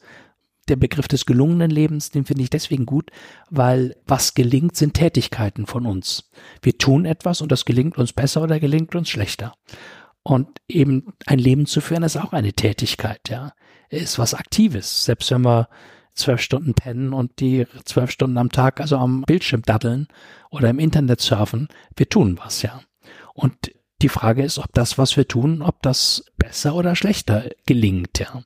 Der 0.68 0.76
Begriff 0.76 1.08
des 1.08 1.26
gelungenen 1.26 1.70
Lebens, 1.70 2.10
den 2.10 2.26
finde 2.26 2.42
ich 2.44 2.50
deswegen 2.50 2.86
gut, 2.86 3.12
weil 3.50 3.96
was 4.08 4.34
gelingt, 4.34 4.76
sind 4.76 4.96
Tätigkeiten 4.96 5.68
von 5.68 5.86
uns. 5.86 6.32
Wir 6.62 6.78
tun 6.78 7.06
etwas 7.06 7.42
und 7.42 7.52
das 7.52 7.66
gelingt 7.66 7.98
uns 7.98 8.14
besser 8.14 8.42
oder 8.42 8.60
gelingt 8.60 8.96
uns 8.96 9.10
schlechter. 9.10 9.54
Und 10.24 10.48
eben 10.68 11.14
ein 11.28 11.38
Leben 11.38 11.68
zu 11.68 11.82
führen 11.82 12.02
ist 12.02 12.18
auch 12.18 12.34
eine 12.34 12.54
Tätigkeit, 12.54 13.30
ja. 13.30 13.54
Ist 13.90 14.18
was 14.18 14.34
Aktives. 14.34 15.06
Selbst 15.06 15.30
wenn 15.30 15.46
wir 15.46 15.70
zwölf 16.16 16.42
Stunden 16.42 16.74
pennen 16.74 17.14
und 17.14 17.40
die 17.40 17.68
zwölf 17.84 18.12
Stunden 18.12 18.38
am 18.38 18.50
Tag 18.50 18.80
also 18.80 18.98
am 18.98 19.24
Bildschirm 19.24 19.62
daddeln 19.62 20.08
oder 20.50 20.70
im 20.70 20.80
Internet 20.80 21.22
surfen, 21.22 21.68
wir 21.96 22.10
tun 22.10 22.40
was, 22.42 22.62
ja. 22.62 22.82
Und 23.34 23.72
die 24.02 24.10
Frage 24.10 24.44
ist, 24.44 24.58
ob 24.58 24.72
das, 24.74 24.98
was 24.98 25.16
wir 25.18 25.28
tun, 25.28 25.62
ob 25.62 25.82
das 25.82 26.26
besser 26.38 26.76
oder 26.76 26.96
schlechter 26.96 27.50
gelingt, 27.66 28.20
ja. 28.20 28.44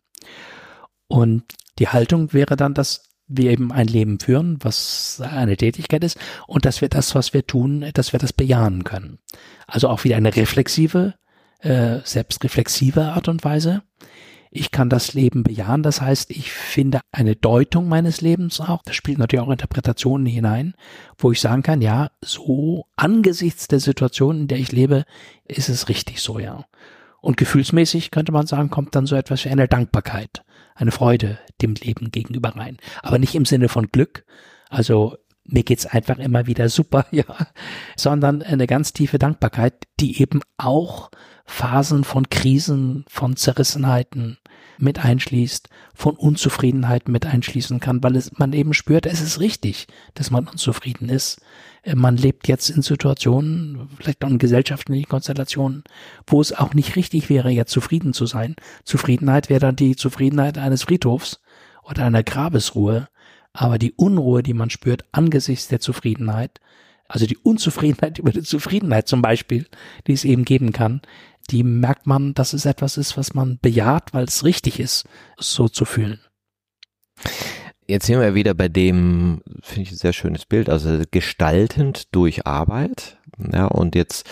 Und 1.08 1.44
die 1.80 1.88
Haltung 1.88 2.34
wäre 2.34 2.56
dann, 2.56 2.74
dass 2.74 3.10
wir 3.28 3.52
eben 3.52 3.72
ein 3.72 3.88
Leben 3.88 4.20
führen, 4.20 4.58
was 4.62 5.22
eine 5.22 5.56
Tätigkeit 5.56 6.04
ist, 6.04 6.18
und 6.48 6.66
dass 6.66 6.82
wir 6.82 6.90
das, 6.90 7.16
was 7.16 7.34
wir 7.34 7.46
tun, 7.46 7.86
dass 7.94 8.12
wir 8.12 8.20
das 8.20 8.34
bejahen 8.34 8.84
können. 8.84 9.20
Also 9.68 9.88
auch 9.88 10.04
wieder 10.04 10.18
eine 10.18 10.36
reflexive, 10.36 11.14
äh, 11.60 12.00
selbstreflexive 12.04 13.04
Art 13.04 13.28
und 13.28 13.44
Weise. 13.44 13.84
Ich 14.52 14.72
kann 14.72 14.90
das 14.90 15.14
Leben 15.14 15.44
bejahen, 15.44 15.84
das 15.84 16.02
heißt, 16.02 16.32
ich 16.32 16.52
finde 16.52 17.02
eine 17.12 17.36
Deutung 17.36 17.88
meines 17.88 18.22
Lebens 18.22 18.60
auch, 18.60 18.82
das 18.84 18.96
spielt 18.96 19.20
natürlich 19.20 19.46
auch 19.46 19.52
Interpretationen 19.52 20.26
hinein, 20.26 20.74
wo 21.20 21.32
ich 21.32 21.40
sagen 21.40 21.62
kann, 21.62 21.82
ja, 21.82 22.10
so 22.22 22.88
angesichts 22.96 23.68
der 23.68 23.80
Situation, 23.80 24.42
in 24.42 24.48
der 24.48 24.58
ich 24.58 24.72
lebe, 24.72 25.06
ist 25.46 25.70
es 25.70 25.88
richtig 25.88 26.22
so, 26.22 26.40
ja. 26.40 26.66
Und 27.22 27.38
gefühlsmäßig 27.38 28.10
könnte 28.10 28.32
man 28.32 28.48
sagen, 28.48 28.72
kommt 28.72 28.96
dann 28.96 29.06
so 29.06 29.16
etwas 29.16 29.46
wie 29.46 29.50
eine 29.50 29.68
Dankbarkeit, 29.68 30.44
eine 30.74 30.92
Freude 30.92 31.38
dem 31.62 31.76
Leben 31.76 32.10
gegenüber 32.10 32.56
rein. 32.56 32.78
Aber 33.04 33.20
nicht 33.20 33.36
im 33.36 33.46
Sinne 33.46 33.70
von 33.70 33.88
Glück, 33.88 34.26
also 34.70 35.16
mir 35.44 35.64
geht's 35.64 35.86
einfach 35.86 36.18
immer 36.18 36.48
wieder 36.48 36.70
super, 36.70 37.06
ja, 37.12 37.26
sondern 37.96 38.42
eine 38.42 38.68
ganz 38.68 38.94
tiefe 38.94 39.20
Dankbarkeit, 39.20 39.76
die 40.00 40.22
eben 40.22 40.42
auch 40.58 41.12
Phasen 41.50 42.04
von 42.04 42.30
Krisen, 42.30 43.04
von 43.10 43.36
Zerrissenheiten 43.36 44.38
mit 44.78 45.04
einschließt, 45.04 45.68
von 45.94 46.16
Unzufriedenheit 46.16 47.10
mit 47.10 47.26
einschließen 47.26 47.80
kann, 47.80 48.02
weil 48.04 48.16
es, 48.16 48.38
man 48.38 48.54
eben 48.54 48.74
spürt, 48.74 49.08
es 49.08 49.20
ist 49.20 49.40
richtig, 49.40 49.88
dass 50.14 50.32
man 50.32 50.48
unzufrieden 50.48 51.10
ist. 51.10 51.42
Äh, 51.82 51.96
man 51.96 52.16
lebt 52.18 52.48
jetzt 52.48 52.70
in 52.70 52.82
Situationen, 52.82 53.90
vielleicht 53.98 54.24
auch 54.24 54.30
in 54.30 54.38
gesellschaftlichen 54.38 55.10
Konstellationen, 55.10 55.84
wo 56.28 56.40
es 56.40 56.54
auch 56.54 56.76
nicht 56.76 56.96
richtig 56.96 57.30
wäre, 57.30 57.50
jetzt 57.50 57.72
zufrieden 57.72 58.14
zu 58.14 58.26
sein. 58.26 58.56
Zufriedenheit 58.86 59.50
wäre 59.50 59.60
dann 59.60 59.76
die 59.76 59.96
Zufriedenheit 59.96 60.58
eines 60.58 60.84
Friedhofs 60.84 61.42
oder 61.84 62.06
einer 62.06 62.24
Grabesruhe. 62.24 63.10
Aber 63.54 63.80
die 63.80 63.94
Unruhe, 63.94 64.44
die 64.44 64.54
man 64.54 64.70
spürt 64.70 65.04
angesichts 65.12 65.68
der 65.68 65.80
Zufriedenheit, 65.80 66.62
also 67.10 67.26
die 67.26 67.38
Unzufriedenheit 67.38 68.20
über 68.20 68.32
die 68.32 68.44
Zufriedenheit 68.44 69.10
zum 69.10 69.22
Beispiel, 69.22 69.66
die 70.08 70.14
es 70.14 70.24
eben 70.24 70.46
geben 70.46 70.72
kann, 70.72 71.02
die 71.52 71.64
merkt 71.64 72.08
man, 72.08 72.34
dass 72.34 72.54
es 72.54 72.66
etwas 72.66 72.98
ist, 72.98 73.18
was 73.18 73.34
man 73.34 73.60
bejaht, 73.62 74.14
weil 74.14 74.26
es 74.26 74.44
richtig 74.44 74.80
ist, 74.80 75.06
so 75.38 75.68
zu 75.68 75.86
fühlen. 75.86 76.20
Jetzt 77.88 78.06
sind 78.06 78.20
wir 78.20 78.36
wieder 78.36 78.54
bei 78.54 78.70
dem, 78.70 79.42
finde 79.62 79.82
ich 79.82 79.92
ein 79.92 79.98
sehr 79.98 80.14
schönes 80.14 80.46
Bild, 80.46 80.70
also 80.70 81.02
gestaltend 81.10 82.14
durch 82.14 82.46
Arbeit. 82.46 83.18
Ja, 83.52 83.66
und 83.66 83.96
jetzt, 83.96 84.30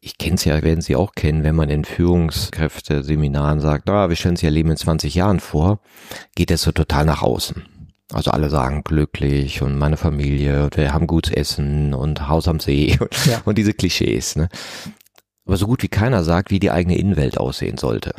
ich 0.00 0.16
kenne 0.16 0.36
es 0.36 0.44
ja, 0.44 0.62
werden 0.62 0.80
Sie 0.80 0.94
auch 0.94 1.14
kennen, 1.14 1.42
wenn 1.42 1.56
man 1.56 1.70
in 1.70 1.84
Führungskräfte-Seminaren 1.84 3.60
sagt, 3.60 3.90
ah, 3.90 4.08
wir 4.08 4.16
stellen 4.16 4.36
sich 4.36 4.44
Ihr 4.44 4.52
Leben 4.52 4.70
in 4.70 4.76
20 4.76 5.12
Jahren 5.14 5.40
vor, 5.40 5.80
geht 6.36 6.50
das 6.50 6.62
so 6.62 6.70
total 6.70 7.04
nach 7.04 7.22
außen. 7.22 7.64
Also 8.12 8.30
alle 8.30 8.48
sagen 8.48 8.84
glücklich 8.84 9.60
und 9.60 9.76
meine 9.76 9.96
Familie 9.96 10.64
und 10.64 10.76
wir 10.76 10.92
haben 10.92 11.08
gutes 11.08 11.32
Essen 11.32 11.94
und 11.94 12.28
Haus 12.28 12.46
am 12.46 12.60
See 12.60 12.96
und, 13.00 13.26
ja. 13.26 13.42
und 13.44 13.58
diese 13.58 13.72
Klischees. 13.72 14.36
Ne? 14.36 14.48
Aber 15.46 15.56
so 15.56 15.66
gut 15.66 15.82
wie 15.82 15.88
keiner 15.88 16.24
sagt, 16.24 16.50
wie 16.50 16.60
die 16.60 16.70
eigene 16.70 16.96
Innenwelt 16.96 17.38
aussehen 17.38 17.76
sollte. 17.76 18.14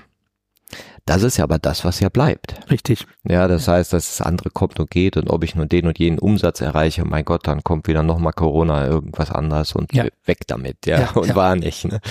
Das 1.05 1.21
ist 1.21 1.37
ja 1.37 1.43
aber 1.43 1.59
das, 1.59 1.85
was 1.85 1.99
ja 1.99 2.09
bleibt. 2.09 2.55
Richtig. 2.71 3.05
Ja, 3.23 3.47
das 3.47 3.67
heißt, 3.67 3.93
dass 3.93 4.17
das 4.17 4.25
andere 4.25 4.49
kommt 4.49 4.79
und 4.79 4.89
geht 4.89 5.17
und 5.17 5.29
ob 5.29 5.43
ich 5.43 5.53
nur 5.53 5.67
den 5.67 5.85
und 5.85 5.99
jenen 5.99 6.17
Umsatz 6.17 6.61
erreiche, 6.61 7.05
mein 7.05 7.25
Gott, 7.25 7.45
dann 7.47 7.63
kommt 7.63 7.87
wieder 7.87 8.01
nochmal 8.01 8.33
Corona, 8.33 8.87
irgendwas 8.87 9.29
anderes 9.29 9.73
und 9.73 9.93
ja. 9.93 10.05
weg 10.25 10.47
damit, 10.47 10.85
ja, 10.87 11.01
ja 11.01 11.11
und 11.11 11.27
ja. 11.27 11.35
war 11.35 11.55
nicht. 11.55 11.85
Ne? 11.85 12.01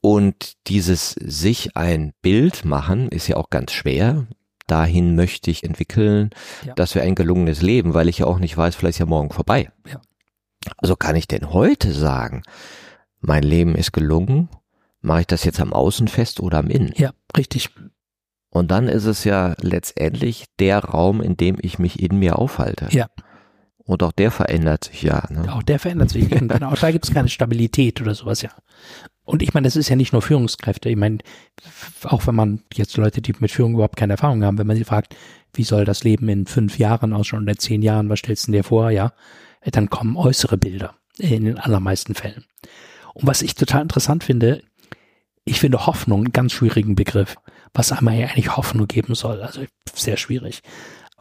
Und 0.00 0.54
dieses 0.68 1.12
sich 1.12 1.76
ein 1.76 2.12
Bild 2.22 2.64
machen 2.64 3.08
ist 3.08 3.26
ja 3.26 3.36
auch 3.36 3.50
ganz 3.50 3.72
schwer. 3.72 4.26
Dahin 4.68 5.16
möchte 5.16 5.50
ich 5.50 5.64
entwickeln, 5.64 6.30
ja. 6.64 6.74
dass 6.74 6.94
wir 6.94 7.02
ein 7.02 7.16
gelungenes 7.16 7.60
Leben, 7.60 7.92
weil 7.92 8.08
ich 8.08 8.18
ja 8.18 8.26
auch 8.26 8.38
nicht 8.38 8.56
weiß, 8.56 8.76
vielleicht 8.76 8.96
ist 8.96 9.00
ja 9.00 9.06
morgen 9.06 9.30
vorbei. 9.30 9.70
Ja. 9.88 10.00
Also 10.76 10.94
kann 10.94 11.16
ich 11.16 11.26
denn 11.26 11.52
heute 11.52 11.92
sagen, 11.92 12.42
mein 13.22 13.42
Leben 13.42 13.74
ist 13.74 13.92
gelungen, 13.92 14.48
mache 15.00 15.20
ich 15.20 15.26
das 15.26 15.44
jetzt 15.44 15.60
am 15.60 15.72
Außen 15.72 16.08
fest 16.08 16.40
oder 16.40 16.58
am 16.58 16.68
Innen? 16.68 16.92
Ja, 16.96 17.12
richtig. 17.36 17.70
Und 18.50 18.70
dann 18.70 18.88
ist 18.88 19.06
es 19.06 19.24
ja 19.24 19.54
letztendlich 19.60 20.44
der 20.58 20.80
Raum, 20.80 21.22
in 21.22 21.36
dem 21.36 21.56
ich 21.60 21.78
mich 21.78 22.02
in 22.02 22.18
mir 22.18 22.38
aufhalte. 22.38 22.88
Ja. 22.90 23.08
Und 23.84 24.02
auch 24.02 24.12
der 24.12 24.30
verändert 24.30 24.84
sich 24.84 25.02
ja. 25.02 25.24
Ne? 25.30 25.52
Auch 25.52 25.62
der 25.62 25.78
verändert 25.78 26.10
sich. 26.10 26.28
genau, 26.28 26.70
auch 26.70 26.78
da 26.78 26.90
gibt 26.90 27.04
es 27.04 27.14
keine 27.14 27.28
Stabilität 27.28 28.00
oder 28.00 28.14
sowas, 28.14 28.42
ja. 28.42 28.50
Und 29.24 29.42
ich 29.42 29.54
meine, 29.54 29.66
das 29.66 29.76
ist 29.76 29.88
ja 29.88 29.96
nicht 29.96 30.12
nur 30.12 30.22
Führungskräfte. 30.22 30.88
Ich 30.88 30.96
meine, 30.96 31.18
auch 32.04 32.26
wenn 32.26 32.34
man 32.34 32.62
jetzt 32.74 32.96
Leute, 32.96 33.22
die 33.22 33.34
mit 33.38 33.50
Führung 33.50 33.74
überhaupt 33.74 33.96
keine 33.96 34.14
Erfahrung 34.14 34.44
haben, 34.44 34.58
wenn 34.58 34.66
man 34.66 34.76
sie 34.76 34.84
fragt, 34.84 35.16
wie 35.54 35.64
soll 35.64 35.84
das 35.84 36.04
Leben 36.04 36.28
in 36.28 36.46
fünf 36.46 36.78
Jahren 36.78 37.12
ausschauen 37.12 37.42
oder 37.42 37.56
zehn 37.56 37.82
Jahren, 37.82 38.08
was 38.08 38.18
stellst 38.18 38.48
du 38.48 38.52
dir 38.52 38.64
vor, 38.64 38.90
ja, 38.90 39.12
dann 39.64 39.90
kommen 39.90 40.16
äußere 40.16 40.58
Bilder 40.58 40.94
in 41.18 41.44
den 41.44 41.58
allermeisten 41.58 42.14
Fällen. 42.14 42.44
Und 43.14 43.26
was 43.26 43.42
ich 43.42 43.54
total 43.54 43.82
interessant 43.82 44.24
finde, 44.24 44.62
ich 45.44 45.60
finde 45.60 45.86
Hoffnung 45.86 46.20
einen 46.20 46.32
ganz 46.32 46.52
schwierigen 46.52 46.94
Begriff, 46.94 47.36
was 47.74 47.92
einmal 47.92 48.14
ja 48.14 48.26
eigentlich 48.26 48.56
Hoffnung 48.56 48.86
geben 48.86 49.14
soll. 49.14 49.42
Also 49.42 49.62
sehr 49.94 50.16
schwierig. 50.16 50.62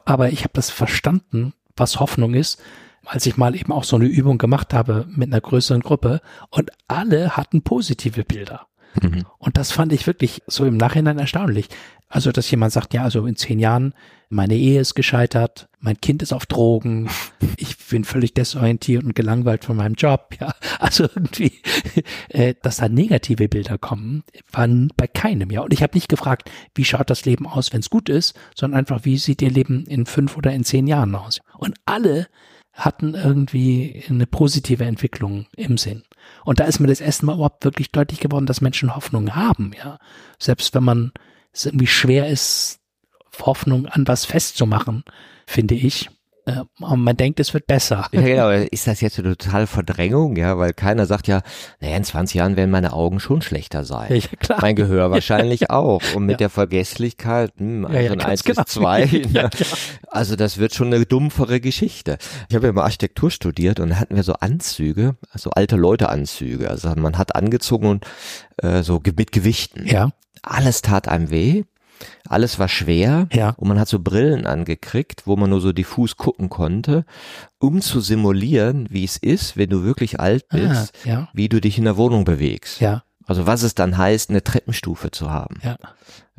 Aber 0.06 0.30
ich 0.30 0.44
habe 0.44 0.54
das 0.54 0.70
verstanden, 0.70 1.54
was 1.76 2.00
Hoffnung 2.00 2.34
ist, 2.34 2.62
als 3.06 3.26
ich 3.26 3.38
mal 3.38 3.56
eben 3.56 3.72
auch 3.72 3.84
so 3.84 3.96
eine 3.96 4.06
Übung 4.06 4.38
gemacht 4.38 4.74
habe 4.74 5.08
mit 5.10 5.32
einer 5.32 5.42
größeren 5.42 5.82
Gruppe 5.82 6.22
und 6.50 6.72
alle 6.88 7.36
hatten 7.36 7.64
positive 7.64 8.24
Bilder. 8.24 8.68
Mhm. 9.02 9.26
Und 9.38 9.58
das 9.58 9.72
fand 9.72 9.94
ich 9.94 10.08
wirklich 10.08 10.42
so 10.48 10.66
im 10.66 10.78
Nachhinein 10.78 11.20
erstaunlich. 11.20 11.68
Also, 12.10 12.32
dass 12.32 12.52
jemand 12.52 12.74
sagt, 12.74 12.94
ja, 12.94 13.04
also 13.04 13.26
in 13.26 13.38
zehn 13.38 13.58
Jahren, 13.58 13.94
meine 14.30 14.56
Ehe 14.56 14.82
ist 14.82 14.96
gescheitert, 14.96 15.70
mein 15.80 16.00
Kind 16.00 16.22
ist 16.22 16.34
auf 16.34 16.46
Drogen, 16.46 17.10
ich 17.58 17.78
bin 17.78 18.04
völlig 18.04 18.34
desorientiert 18.34 19.04
und 19.04 19.16
gelangweilt 19.16 19.64
von 19.64 19.78
meinem 19.78 19.96
Job, 19.96 20.36
ja. 20.40 20.54
Also 20.80 21.04
irgendwie, 21.04 21.62
äh, 22.30 22.56
dass 22.62 22.78
da 22.78 22.90
negative 22.90 23.48
Bilder 23.48 23.78
kommen, 23.78 24.24
waren 24.52 24.92
bei 24.98 25.08
keinem, 25.08 25.52
ja. 25.52 25.62
Und 25.62 25.74
ich 25.74 25.84
habe 25.84 25.96
nicht 25.96 26.10
gefragt, 26.10 26.52
wie 26.76 26.86
schaut 26.86 27.10
das 27.10 27.26
Leben 27.26 27.48
aus, 27.48 27.72
wenn 27.72 27.80
es 27.80 27.90
gut 27.90 28.10
ist, 28.10 28.38
sondern 28.56 28.80
einfach, 28.80 29.06
wie 29.06 29.18
sieht 29.18 29.42
ihr 29.42 29.52
Leben 29.52 29.86
in 29.86 30.06
fünf 30.06 30.36
oder 30.36 30.52
in 30.52 30.66
zehn 30.66 30.88
Jahren 30.88 31.16
aus? 31.16 31.40
Und 31.58 31.76
alle 31.86 32.28
hatten 32.74 33.16
irgendwie 33.16 34.04
eine 34.10 34.26
positive 34.26 34.86
Entwicklung 34.86 35.48
im 35.56 35.78
Sinn. 35.78 36.04
Und 36.46 36.60
da 36.60 36.66
ist 36.66 36.80
mir 36.80 36.88
das 36.88 37.02
erste 37.02 37.26
Mal 37.26 37.36
überhaupt 37.36 37.66
wirklich 37.66 37.92
deutlich 37.92 38.20
geworden, 38.20 38.46
dass 38.46 38.62
Menschen 38.62 38.96
Hoffnung 38.96 39.36
haben, 39.36 39.72
ja. 39.78 40.00
Selbst 40.40 40.74
wenn 40.74 40.84
man 40.84 41.12
es 41.52 41.66
irgendwie 41.66 41.88
schwer 41.88 42.30
ist, 42.30 42.80
Hoffnung 43.40 43.88
an 43.88 44.08
was 44.08 44.26
festzumachen, 44.26 45.04
finde 45.46 45.76
ich. 45.76 46.10
Äh, 46.52 46.96
man 46.96 47.18
denkt, 47.18 47.40
es 47.40 47.54
wird 47.54 47.68
besser. 47.68 48.08
Ja, 48.12 48.22
genau. 48.22 48.50
Ist 48.50 48.88
das 48.88 49.02
jetzt 49.02 49.20
eine 49.20 49.36
totale 49.38 49.68
Verdrängung? 49.68 50.36
Ja, 50.36 50.58
weil 50.58 50.74
keiner 50.74 51.06
sagt 51.06 51.28
ja, 51.28 51.42
naja, 51.80 51.98
in 51.98 52.04
20 52.04 52.36
Jahren 52.36 52.56
werden 52.56 52.72
meine 52.72 52.94
Augen 52.94 53.20
schon 53.20 53.42
schlechter 53.42 53.84
sein. 53.84 54.16
Ja, 54.16 54.28
klar. 54.40 54.60
Mein 54.62 54.76
Gehör 54.76 55.12
wahrscheinlich 55.12 55.70
auch. 55.70 56.02
Und 56.16 56.26
mit 56.26 56.34
ja. 56.34 56.38
der 56.38 56.50
Vergesslichkeit, 56.50 57.54
hm, 57.58 57.86
also 57.86 57.98
ja, 57.98 58.12
ein 58.12 58.22
1 58.22 58.44
genau. 58.44 58.62
bis 58.64 58.74
2. 58.74 59.06
Ne? 59.32 59.50
Also 60.08 60.36
das 60.36 60.58
wird 60.58 60.74
schon 60.74 60.94
eine 60.94 61.06
dumpfere 61.06 61.60
Geschichte. 61.60 62.18
Ich 62.50 62.56
habe 62.56 62.68
ja 62.68 62.74
mal 62.74 62.84
Architektur 62.84 63.32
studiert 63.32 63.80
und 63.80 63.90
da 63.90 63.96
hatten 63.98 64.16
wir 64.16 64.24
so 64.24 64.34
Anzüge, 64.34 65.16
also 65.32 65.52
alte 65.52 65.76
Leute 65.76 66.10
Anzüge. 66.10 66.70
Also 66.70 66.94
man 66.96 67.18
hat 67.18 67.36
angezogen 67.36 67.88
und 67.88 68.06
äh, 68.58 68.84
so 68.84 69.02
mit 69.18 69.32
Gewichten. 69.32 69.86
Ja. 69.88 70.10
Alles 70.44 70.82
tat 70.82 71.08
einem 71.08 71.30
weh 71.30 71.64
alles 72.28 72.60
war 72.60 72.68
schwer 72.68 73.28
ja. 73.34 73.52
und 73.52 73.68
man 73.68 73.80
hat 73.80 73.88
so 73.88 74.00
Brillen 74.00 74.46
angekriegt, 74.46 75.24
wo 75.26 75.36
man 75.36 75.50
nur 75.50 75.62
so 75.62 75.72
diffus 75.72 76.18
gucken 76.18 76.50
konnte, 76.50 77.06
um 77.60 77.82
zu 77.82 78.00
simulieren, 78.00 78.88
wie 78.90 79.04
es 79.04 79.18
ist, 79.18 79.58
wenn 79.58 79.70
du 79.70 79.84
wirklich 79.84 80.20
alt 80.20 80.46
ah, 80.50 80.58
bist, 80.58 80.94
ah, 81.04 81.08
ja. 81.08 81.30
wie 81.34 81.50
du 81.50 81.62
dich 81.62 81.78
in 81.78 81.86
der 81.86 81.98
Wohnung 81.98 82.24
bewegst. 82.24 82.82
Ja. 82.82 83.04
Also 83.32 83.48
was 83.48 83.64
es 83.64 83.76
dann 83.76 83.98
heißt, 83.98 84.30
eine 84.30 84.44
Treppenstufe 84.44 85.10
zu 85.10 85.32
haben. 85.32 85.56
Ja. 85.64 85.78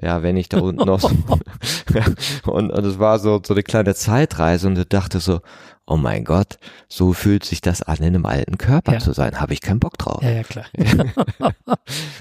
Ja, 0.00 0.22
wenn 0.22 0.36
ich 0.36 0.50
da 0.50 0.58
unten 0.60 0.84
noch 0.84 1.00
so, 1.00 1.10
und, 2.52 2.70
und 2.70 2.84
es 2.84 2.98
war 2.98 3.18
so, 3.18 3.40
so 3.44 3.54
eine 3.54 3.62
kleine 3.62 3.94
Zeitreise 3.94 4.66
und 4.66 4.78
ich 4.78 4.88
dachte 4.88 5.18
so, 5.20 5.40
oh 5.86 5.96
mein 5.96 6.24
Gott, 6.24 6.58
so 6.88 7.14
fühlt 7.14 7.44
sich 7.44 7.62
das 7.62 7.80
an, 7.82 7.96
in 7.98 8.04
einem 8.04 8.26
alten 8.26 8.58
Körper 8.58 8.94
Ja. 8.94 8.98
zu 8.98 9.12
sein. 9.14 9.40
Habe 9.40 9.54
ich 9.54 9.62
keinen 9.62 9.80
Bock 9.80 9.96
drauf. 9.96 10.22
Ja, 10.22 10.30
ja, 10.32 10.42
klar. 10.42 10.66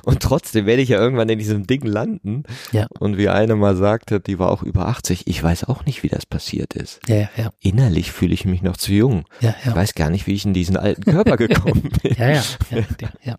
Und 0.03 0.21
trotzdem 0.21 0.65
werde 0.65 0.81
ich 0.81 0.89
ja 0.89 0.99
irgendwann 0.99 1.29
in 1.29 1.37
diesem 1.39 1.67
Ding 1.67 1.83
landen. 1.85 2.43
Ja. 2.71 2.87
Und 2.99 3.17
wie 3.17 3.29
eine 3.29 3.55
mal 3.55 3.75
sagte, 3.75 4.19
die 4.19 4.39
war 4.39 4.49
auch 4.51 4.63
über 4.63 4.87
80, 4.87 5.27
ich 5.27 5.41
weiß 5.43 5.65
auch 5.65 5.85
nicht, 5.85 6.01
wie 6.03 6.09
das 6.09 6.25
passiert 6.25 6.73
ist. 6.73 6.99
Ja, 7.07 7.15
ja, 7.15 7.29
ja. 7.37 7.49
Innerlich 7.59 8.11
fühle 8.11 8.33
ich 8.33 8.45
mich 8.45 8.61
noch 8.61 8.77
zu 8.77 8.93
jung. 8.93 9.25
Ja, 9.41 9.53
Ich 9.59 9.65
ja. 9.67 9.75
weiß 9.75 9.93
gar 9.95 10.09
nicht, 10.09 10.27
wie 10.27 10.33
ich 10.33 10.45
in 10.45 10.53
diesen 10.53 10.77
alten 10.77 11.03
Körper 11.03 11.37
gekommen 11.37 11.89
bin. 12.01 12.15
Ja, 12.17 12.29
ja, 12.31 12.41
ja, 12.71 12.77
ja, 13.01 13.09
ja. 13.23 13.35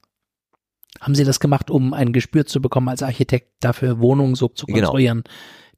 Haben 1.02 1.14
Sie 1.14 1.24
das 1.24 1.40
gemacht, 1.40 1.70
um 1.70 1.92
ein 1.94 2.12
Gespür 2.12 2.46
zu 2.46 2.62
bekommen 2.62 2.88
als 2.88 3.02
Architekt, 3.02 3.48
dafür 3.60 3.98
Wohnungen 3.98 4.34
so 4.36 4.48
zu 4.48 4.66
Genau. 4.66 4.78
konstruieren, 4.78 5.24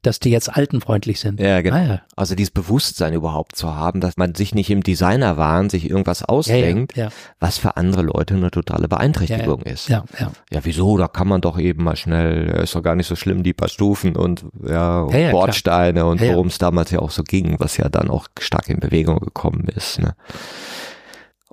dass 0.03 0.19
die 0.19 0.29
jetzt 0.29 0.55
altenfreundlich 0.55 1.19
sind? 1.19 1.39
Ja, 1.39 1.61
genau. 1.61 1.75
Ah, 1.77 1.83
ja. 1.83 2.01
Also 2.15 2.35
dieses 2.35 2.51
Bewusstsein 2.51 3.13
überhaupt 3.13 3.55
zu 3.55 3.75
haben, 3.75 4.01
dass 4.01 4.17
man 4.17 4.35
sich 4.35 4.53
nicht 4.53 4.69
im 4.69 4.83
Designerwahn 4.83 5.71
sich 5.71 5.89
irgendwas 5.89 6.21
ausdenkt, 6.23 6.95
Ja, 6.95 7.09
was 7.39 7.57
für 7.57 7.75
andere 7.75 8.03
Leute 8.03 8.35
eine 8.35 8.51
totale 8.51 8.87
Beeinträchtigung 8.87 9.63
ist. 9.63 9.89
ja, 9.89 10.05
ja. 10.19 10.31
Ja, 10.51 10.59
wieso? 10.61 10.95
Da 10.99 11.07
kann 11.07 11.27
man 11.27 11.41
doch 11.41 11.57
eben 11.57 11.83
mal 11.83 11.95
schnell, 11.95 12.47
ja, 12.49 12.61
ist 12.61 12.75
doch 12.75 12.83
gar 12.83 12.93
nicht 12.95 13.07
so 13.07 13.15
schlimm, 13.15 13.41
die 13.41 13.53
paar 13.53 13.67
Stufen 13.69 14.15
und 14.15 14.45
ja, 14.63 15.07
Ja, 15.09 15.17
ja, 15.17 15.31
Bordsteine 15.31 16.05
und 16.05 16.21
Ja, 16.21 16.27
ja. 16.27 16.33
worum 16.33 16.47
es 16.47 16.59
damals 16.59 16.91
ja 16.91 16.99
auch 16.99 17.09
so 17.09 17.23
ging, 17.23 17.55
was 17.57 17.77
ja 17.77 17.89
dann 17.89 18.11
auch 18.11 18.27
stark 18.39 18.69
in 18.69 18.79
Bewegung 18.79 19.17
gekommen 19.17 19.65
ist. 19.75 19.97
Ne? 19.99 20.13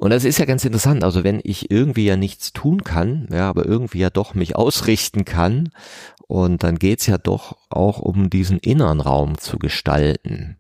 Und 0.03 0.11
das 0.11 0.25
ist 0.25 0.41
ja 0.41 0.47
ganz 0.47 0.65
interessant. 0.65 1.05
Also 1.05 1.23
wenn 1.23 1.41
ich 1.45 1.71
irgendwie 1.71 2.07
ja 2.07 2.17
nichts 2.17 2.53
tun 2.53 2.83
kann, 2.83 3.29
ja, 3.31 3.49
aber 3.49 3.67
irgendwie 3.67 4.01
ja 4.01 4.11
doch 4.11 4.35
mich 4.35 4.57
ausrichten 4.57 5.25
kann, 5.25 5.71
und 6.27 6.65
dann 6.65 6.81
geht's 6.81 7.07
ja 7.07 7.19
doch 7.19 7.57
auch 7.71 8.01
um 8.01 8.29
diesen 8.29 8.59
inneren 8.59 9.01
Raum 9.01 9.39
zu 9.39 9.61
gestalten. 9.61 10.57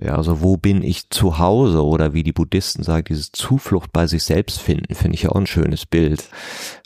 Ja, 0.00 0.16
also 0.16 0.40
wo 0.40 0.56
bin 0.56 0.82
ich 0.82 1.10
zu 1.10 1.36
Hause 1.36 1.84
oder 1.84 2.14
wie 2.14 2.22
die 2.22 2.32
Buddhisten 2.32 2.82
sagen, 2.82 3.04
dieses 3.10 3.32
Zuflucht 3.32 3.92
bei 3.92 4.06
sich 4.06 4.22
selbst 4.22 4.62
finden, 4.62 4.94
finde 4.94 5.16
ich 5.16 5.24
ja 5.24 5.32
auch 5.32 5.36
ein 5.36 5.46
schönes 5.46 5.84
Bild. 5.84 6.26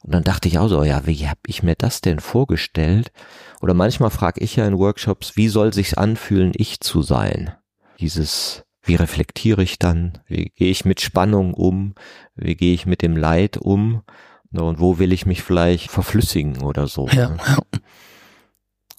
Und 0.02 0.12
dann 0.14 0.24
dachte 0.24 0.48
ich 0.48 0.58
auch 0.58 0.66
so, 0.66 0.82
ja, 0.82 1.06
wie 1.06 1.28
habe 1.28 1.38
ich 1.46 1.62
mir 1.62 1.76
das 1.76 2.00
denn 2.00 2.18
vorgestellt? 2.18 3.12
Oder 3.60 3.74
manchmal 3.74 4.10
frage 4.10 4.40
ich 4.40 4.56
ja 4.56 4.66
in 4.66 4.78
Workshops, 4.78 5.36
wie 5.36 5.46
soll 5.46 5.72
sich's 5.72 5.94
anfühlen, 5.94 6.50
ich 6.56 6.80
zu 6.80 7.02
sein? 7.02 7.52
Dieses, 8.00 8.64
wie 8.88 8.96
reflektiere 8.96 9.62
ich 9.62 9.78
dann? 9.78 10.18
Wie 10.26 10.50
gehe 10.56 10.70
ich 10.70 10.84
mit 10.84 11.00
Spannung 11.00 11.54
um? 11.54 11.94
Wie 12.34 12.56
gehe 12.56 12.74
ich 12.74 12.86
mit 12.86 13.02
dem 13.02 13.16
Leid 13.16 13.58
um? 13.58 14.02
Na, 14.50 14.62
Und 14.62 14.80
wo 14.80 14.98
will 14.98 15.12
ich 15.12 15.26
mich 15.26 15.42
vielleicht 15.42 15.90
verflüssigen 15.90 16.62
oder 16.62 16.86
so? 16.86 17.06
Ja, 17.08 17.28
ne? 17.28 17.38
ja. 17.46 17.58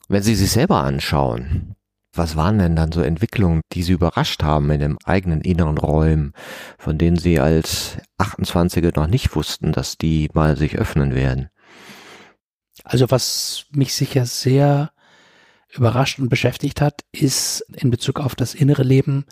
Wenn 0.08 0.24
Sie 0.24 0.36
sich 0.36 0.52
selber 0.52 0.84
anschauen, 0.84 1.76
was 2.14 2.36
waren 2.36 2.60
denn 2.60 2.76
dann 2.76 2.92
so 2.92 3.02
Entwicklungen, 3.02 3.62
die 3.74 3.84
Sie 3.84 3.94
überrascht 3.94 4.44
haben 4.44 4.70
in 4.72 4.80
den 4.80 4.98
eigenen 5.06 5.42
inneren 5.42 5.78
Räumen, 5.78 6.34
von 6.78 6.98
denen 6.98 7.18
Sie 7.18 7.40
als 7.40 7.98
28er 8.20 8.96
noch 8.96 9.08
nicht 9.08 9.36
wussten, 9.36 9.72
dass 9.72 9.98
die 9.98 10.30
mal 10.34 10.58
sich 10.58 10.78
öffnen 10.78 11.16
werden? 11.16 11.50
Also 12.84 13.12
was 13.12 13.66
mich 13.72 13.94
sicher 13.94 14.26
sehr 14.26 14.92
überrascht 15.72 16.20
und 16.20 16.30
beschäftigt 16.30 16.82
hat, 16.82 17.06
ist 17.12 17.62
in 17.76 17.92
Bezug 17.92 18.20
auf 18.20 18.36
das 18.36 18.56
innere 18.56 18.84
Leben 18.84 19.26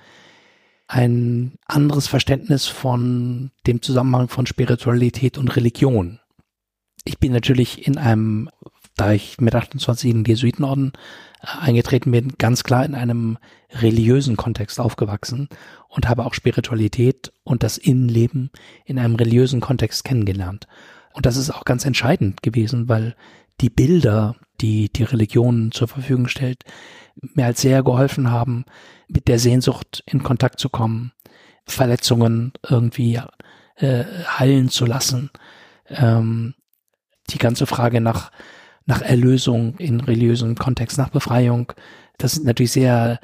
ein 0.88 1.58
anderes 1.66 2.08
Verständnis 2.08 2.66
von 2.68 3.52
dem 3.66 3.82
Zusammenhang 3.82 4.30
von 4.30 4.46
Spiritualität 4.46 5.38
und 5.38 5.56
Religion. 5.56 6.20
Ich 7.04 7.20
bin 7.20 7.32
natürlich 7.32 7.88
in 7.88 7.98
einem, 7.98 8.50
da 8.96 9.12
ich 9.12 9.40
mit 9.40 9.54
28 9.54 10.10
in 10.10 10.24
den 10.24 10.26
Jesuitenorden 10.26 10.94
äh, 11.42 11.66
eingetreten 11.66 12.12
bin, 12.12 12.34
ganz 12.38 12.64
klar 12.64 12.86
in 12.86 12.96
einem 12.96 13.38
religiösen 13.72 14.38
Kontext 14.38 14.80
aufgewachsen 14.80 15.50
und 15.90 16.08
habe 16.08 16.26
auch 16.26 16.34
Spiritualität 16.34 17.32
und 17.44 17.64
das 17.64 17.78
Innenleben 17.78 18.52
in 18.86 18.98
einem 18.98 19.16
religiösen 19.16 19.60
Kontext 19.60 20.06
kennengelernt. 20.06 20.68
Und 21.14 21.26
das 21.26 21.36
ist 21.36 21.50
auch 21.50 21.66
ganz 21.66 21.86
entscheidend 21.86 22.44
gewesen, 22.44 22.88
weil 22.88 23.16
die 23.60 23.70
Bilder, 23.70 24.36
die 24.62 24.90
die 24.90 25.04
Religion 25.04 25.72
zur 25.72 25.88
Verfügung 25.88 26.28
stellt, 26.28 26.64
mir 27.34 27.46
halt 27.46 27.58
sehr 27.58 27.84
geholfen 27.84 28.30
haben, 28.30 28.66
mit 29.08 29.28
der 29.28 29.40
Sehnsucht 29.40 30.04
in 30.06 30.24
Kontakt 30.24 30.60
zu 30.60 30.70
kommen, 30.70 31.12
Verletzungen 31.66 32.54
irgendwie 32.68 33.20
äh, 33.76 34.04
heilen 34.28 34.70
zu 34.70 34.86
lassen. 34.86 35.32
Ähm, 35.90 36.56
die 37.30 37.38
ganze 37.38 37.66
Frage 37.66 38.02
nach, 38.02 38.32
nach 38.86 39.02
Erlösung 39.02 39.78
in 39.78 40.00
religiösen 40.00 40.56
Kontext, 40.56 40.98
nach 40.98 41.10
Befreiung, 41.10 41.74
das 42.18 42.34
sind 42.34 42.46
natürlich 42.46 42.72
sehr 42.72 43.20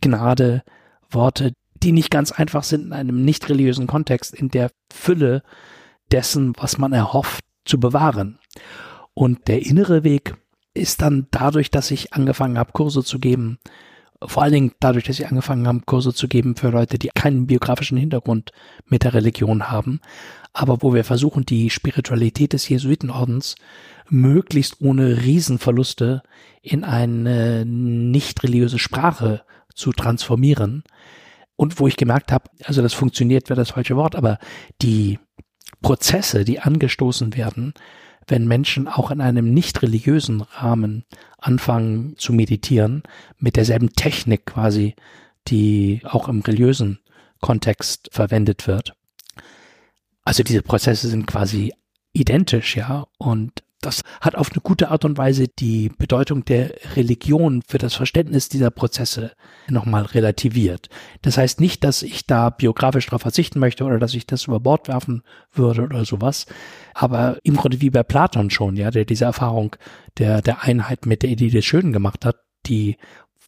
Gnade 0.00 0.62
Worte, 1.10 1.52
die 1.82 1.92
nicht 1.92 2.10
ganz 2.10 2.32
einfach 2.32 2.64
sind 2.64 2.86
in 2.86 2.92
einem 2.92 3.24
nicht 3.24 3.48
religiösen 3.48 3.86
Kontext, 3.86 4.34
in 4.34 4.48
der 4.48 4.70
Fülle 4.92 5.42
dessen, 6.10 6.54
was 6.56 6.78
man 6.78 6.92
erhofft, 6.92 7.44
zu 7.64 7.78
bewahren. 7.78 8.38
Und 9.14 9.48
der 9.48 9.64
innere 9.64 10.04
Weg 10.04 10.34
ist 10.74 11.02
dann 11.02 11.28
dadurch, 11.30 11.70
dass 11.70 11.90
ich 11.90 12.12
angefangen 12.12 12.58
habe, 12.58 12.72
Kurse 12.72 13.04
zu 13.04 13.18
geben, 13.18 13.58
vor 14.22 14.42
allen 14.42 14.52
Dingen 14.52 14.72
dadurch, 14.80 15.04
dass 15.04 15.18
ich 15.18 15.26
angefangen 15.26 15.66
habe, 15.66 15.80
Kurse 15.84 16.14
zu 16.14 16.28
geben 16.28 16.56
für 16.56 16.70
Leute, 16.70 16.98
die 16.98 17.10
keinen 17.14 17.46
biografischen 17.46 17.98
Hintergrund 17.98 18.52
mit 18.86 19.04
der 19.04 19.14
Religion 19.14 19.70
haben, 19.70 20.00
aber 20.52 20.82
wo 20.82 20.94
wir 20.94 21.04
versuchen, 21.04 21.44
die 21.44 21.70
Spiritualität 21.70 22.52
des 22.52 22.68
Jesuitenordens 22.68 23.56
möglichst 24.08 24.80
ohne 24.80 25.22
Riesenverluste 25.22 26.22
in 26.62 26.84
eine 26.84 27.64
nicht 27.66 28.42
religiöse 28.42 28.78
Sprache 28.78 29.42
zu 29.74 29.92
transformieren. 29.92 30.84
Und 31.56 31.78
wo 31.78 31.86
ich 31.86 31.96
gemerkt 31.96 32.32
habe, 32.32 32.50
also 32.64 32.82
das 32.82 32.94
funktioniert, 32.94 33.48
wäre 33.48 33.60
das 33.60 33.70
falsche 33.70 33.96
Wort, 33.96 34.16
aber 34.16 34.38
die 34.82 35.18
Prozesse, 35.82 36.44
die 36.44 36.60
angestoßen 36.60 37.36
werden, 37.36 37.74
wenn 38.28 38.46
Menschen 38.46 38.88
auch 38.88 39.10
in 39.10 39.20
einem 39.20 39.52
nicht 39.52 39.82
religiösen 39.82 40.42
Rahmen 40.42 41.04
anfangen 41.38 42.16
zu 42.16 42.32
meditieren, 42.32 43.02
mit 43.38 43.56
derselben 43.56 43.90
Technik 43.90 44.46
quasi, 44.46 44.94
die 45.48 46.00
auch 46.04 46.28
im 46.28 46.40
religiösen 46.40 47.00
Kontext 47.40 48.08
verwendet 48.12 48.66
wird. 48.66 48.94
Also 50.24 50.42
diese 50.42 50.62
Prozesse 50.62 51.08
sind 51.08 51.26
quasi 51.26 51.74
identisch, 52.12 52.76
ja, 52.76 53.06
und 53.18 53.63
das 53.84 54.02
hat 54.20 54.34
auf 54.34 54.52
eine 54.52 54.60
gute 54.60 54.90
Art 54.90 55.04
und 55.04 55.18
Weise 55.18 55.46
die 55.48 55.90
Bedeutung 55.98 56.44
der 56.44 56.74
Religion 56.96 57.62
für 57.66 57.78
das 57.78 57.94
Verständnis 57.94 58.48
dieser 58.48 58.70
Prozesse 58.70 59.32
nochmal 59.68 60.04
relativiert. 60.04 60.88
Das 61.22 61.38
heißt 61.38 61.60
nicht, 61.60 61.84
dass 61.84 62.02
ich 62.02 62.26
da 62.26 62.50
biografisch 62.50 63.06
darauf 63.06 63.22
verzichten 63.22 63.58
möchte 63.58 63.84
oder 63.84 63.98
dass 63.98 64.14
ich 64.14 64.26
das 64.26 64.46
über 64.46 64.60
Bord 64.60 64.88
werfen 64.88 65.22
würde 65.52 65.82
oder 65.82 66.04
sowas. 66.04 66.46
Aber 66.94 67.38
im 67.42 67.56
Grunde 67.56 67.80
wie 67.80 67.90
bei 67.90 68.02
Platon 68.02 68.50
schon, 68.50 68.76
ja, 68.76 68.90
der 68.90 69.04
diese 69.04 69.24
Erfahrung 69.24 69.76
der, 70.18 70.42
der 70.42 70.62
Einheit 70.62 71.06
mit 71.06 71.22
der 71.22 71.30
Idee 71.30 71.50
des 71.50 71.64
Schönen 71.64 71.92
gemacht 71.92 72.24
hat, 72.24 72.36
die 72.66 72.96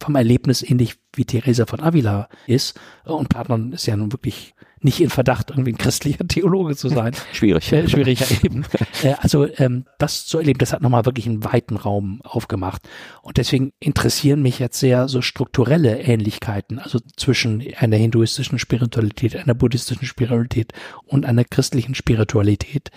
vom 0.00 0.16
Erlebnis 0.16 0.62
ähnlich 0.62 0.96
wie 1.14 1.24
Theresa 1.24 1.66
von 1.66 1.80
Avila 1.80 2.28
ist. 2.46 2.78
Und 3.04 3.28
Platon 3.28 3.72
ist 3.72 3.86
ja 3.86 3.96
nun 3.96 4.12
wirklich 4.12 4.54
nicht 4.80 5.00
in 5.00 5.10
Verdacht, 5.10 5.50
irgendwie 5.50 5.72
ein 5.72 5.78
christlicher 5.78 6.26
Theologe 6.28 6.76
zu 6.76 6.88
sein. 6.88 7.12
Schwierig. 7.32 7.72
Äh, 7.72 7.88
schwieriger 7.88 8.26
eben. 8.42 8.64
Äh, 9.02 9.14
also 9.18 9.46
ähm, 9.58 9.86
das 9.98 10.26
zu 10.26 10.38
erleben, 10.38 10.58
das 10.58 10.72
hat 10.72 10.82
nochmal 10.82 11.06
wirklich 11.06 11.26
einen 11.26 11.44
weiten 11.44 11.76
Raum 11.76 12.20
aufgemacht. 12.22 12.82
Und 13.22 13.38
deswegen 13.38 13.72
interessieren 13.80 14.42
mich 14.42 14.58
jetzt 14.58 14.78
sehr 14.78 15.08
so 15.08 15.22
strukturelle 15.22 16.00
Ähnlichkeiten, 16.00 16.78
also 16.78 16.98
zwischen 17.16 17.62
einer 17.78 17.96
hinduistischen 17.96 18.58
Spiritualität, 18.58 19.36
einer 19.36 19.54
buddhistischen 19.54 20.06
Spiritualität 20.06 20.72
und 21.04 21.24
einer 21.26 21.44
christlichen 21.44 21.94
Spiritualität. 21.94 22.90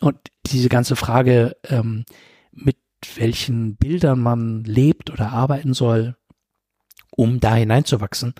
Und 0.00 0.16
diese 0.46 0.68
ganze 0.68 0.96
Frage, 0.96 1.56
ähm, 1.68 2.04
mit 2.52 2.76
welchen 3.16 3.76
Bildern 3.76 4.20
man 4.20 4.64
lebt 4.64 5.10
oder 5.10 5.30
arbeiten 5.30 5.74
soll, 5.74 6.16
um 7.18 7.40
da 7.40 7.56
hineinzuwachsen, 7.56 8.32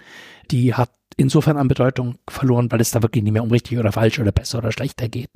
die 0.52 0.74
hat 0.74 0.90
insofern 1.16 1.56
an 1.56 1.66
Bedeutung 1.66 2.18
verloren, 2.30 2.70
weil 2.70 2.80
es 2.80 2.92
da 2.92 3.02
wirklich 3.02 3.24
nicht 3.24 3.32
mehr 3.32 3.42
um 3.42 3.50
richtig 3.50 3.76
oder 3.78 3.90
falsch 3.90 4.20
oder 4.20 4.30
besser 4.30 4.58
oder 4.58 4.70
schlechter 4.70 5.08
geht, 5.08 5.30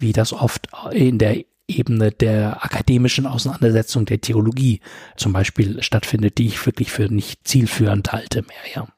wie 0.00 0.12
das 0.12 0.32
oft 0.32 0.68
in 0.92 1.18
der 1.18 1.44
Ebene 1.68 2.10
der 2.10 2.64
akademischen 2.64 3.26
Auseinandersetzung 3.26 4.06
der 4.06 4.20
Theologie 4.20 4.80
zum 5.16 5.32
Beispiel 5.32 5.80
stattfindet, 5.84 6.38
die 6.38 6.48
ich 6.48 6.66
wirklich 6.66 6.90
für 6.90 7.04
nicht 7.04 7.46
zielführend 7.46 8.10
halte 8.10 8.42
mehr, 8.42 8.74
ja. 8.74 8.88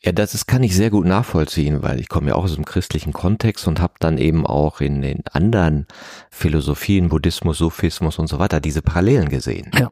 Ja, 0.00 0.12
das 0.12 0.32
ist, 0.32 0.46
kann 0.46 0.62
ich 0.62 0.74
sehr 0.74 0.90
gut 0.90 1.04
nachvollziehen, 1.04 1.82
weil 1.82 2.00
ich 2.00 2.08
komme 2.08 2.28
ja 2.28 2.36
auch 2.36 2.44
aus 2.44 2.54
einem 2.54 2.64
christlichen 2.64 3.12
Kontext 3.12 3.66
und 3.66 3.80
habe 3.80 3.94
dann 3.98 4.16
eben 4.16 4.46
auch 4.46 4.80
in 4.80 5.02
den 5.02 5.26
anderen 5.32 5.86
Philosophien, 6.30 7.08
Buddhismus, 7.08 7.58
Sufismus 7.58 8.18
und 8.18 8.28
so 8.28 8.38
weiter 8.38 8.60
diese 8.60 8.80
Parallelen 8.80 9.28
gesehen. 9.28 9.70
Ja. 9.78 9.90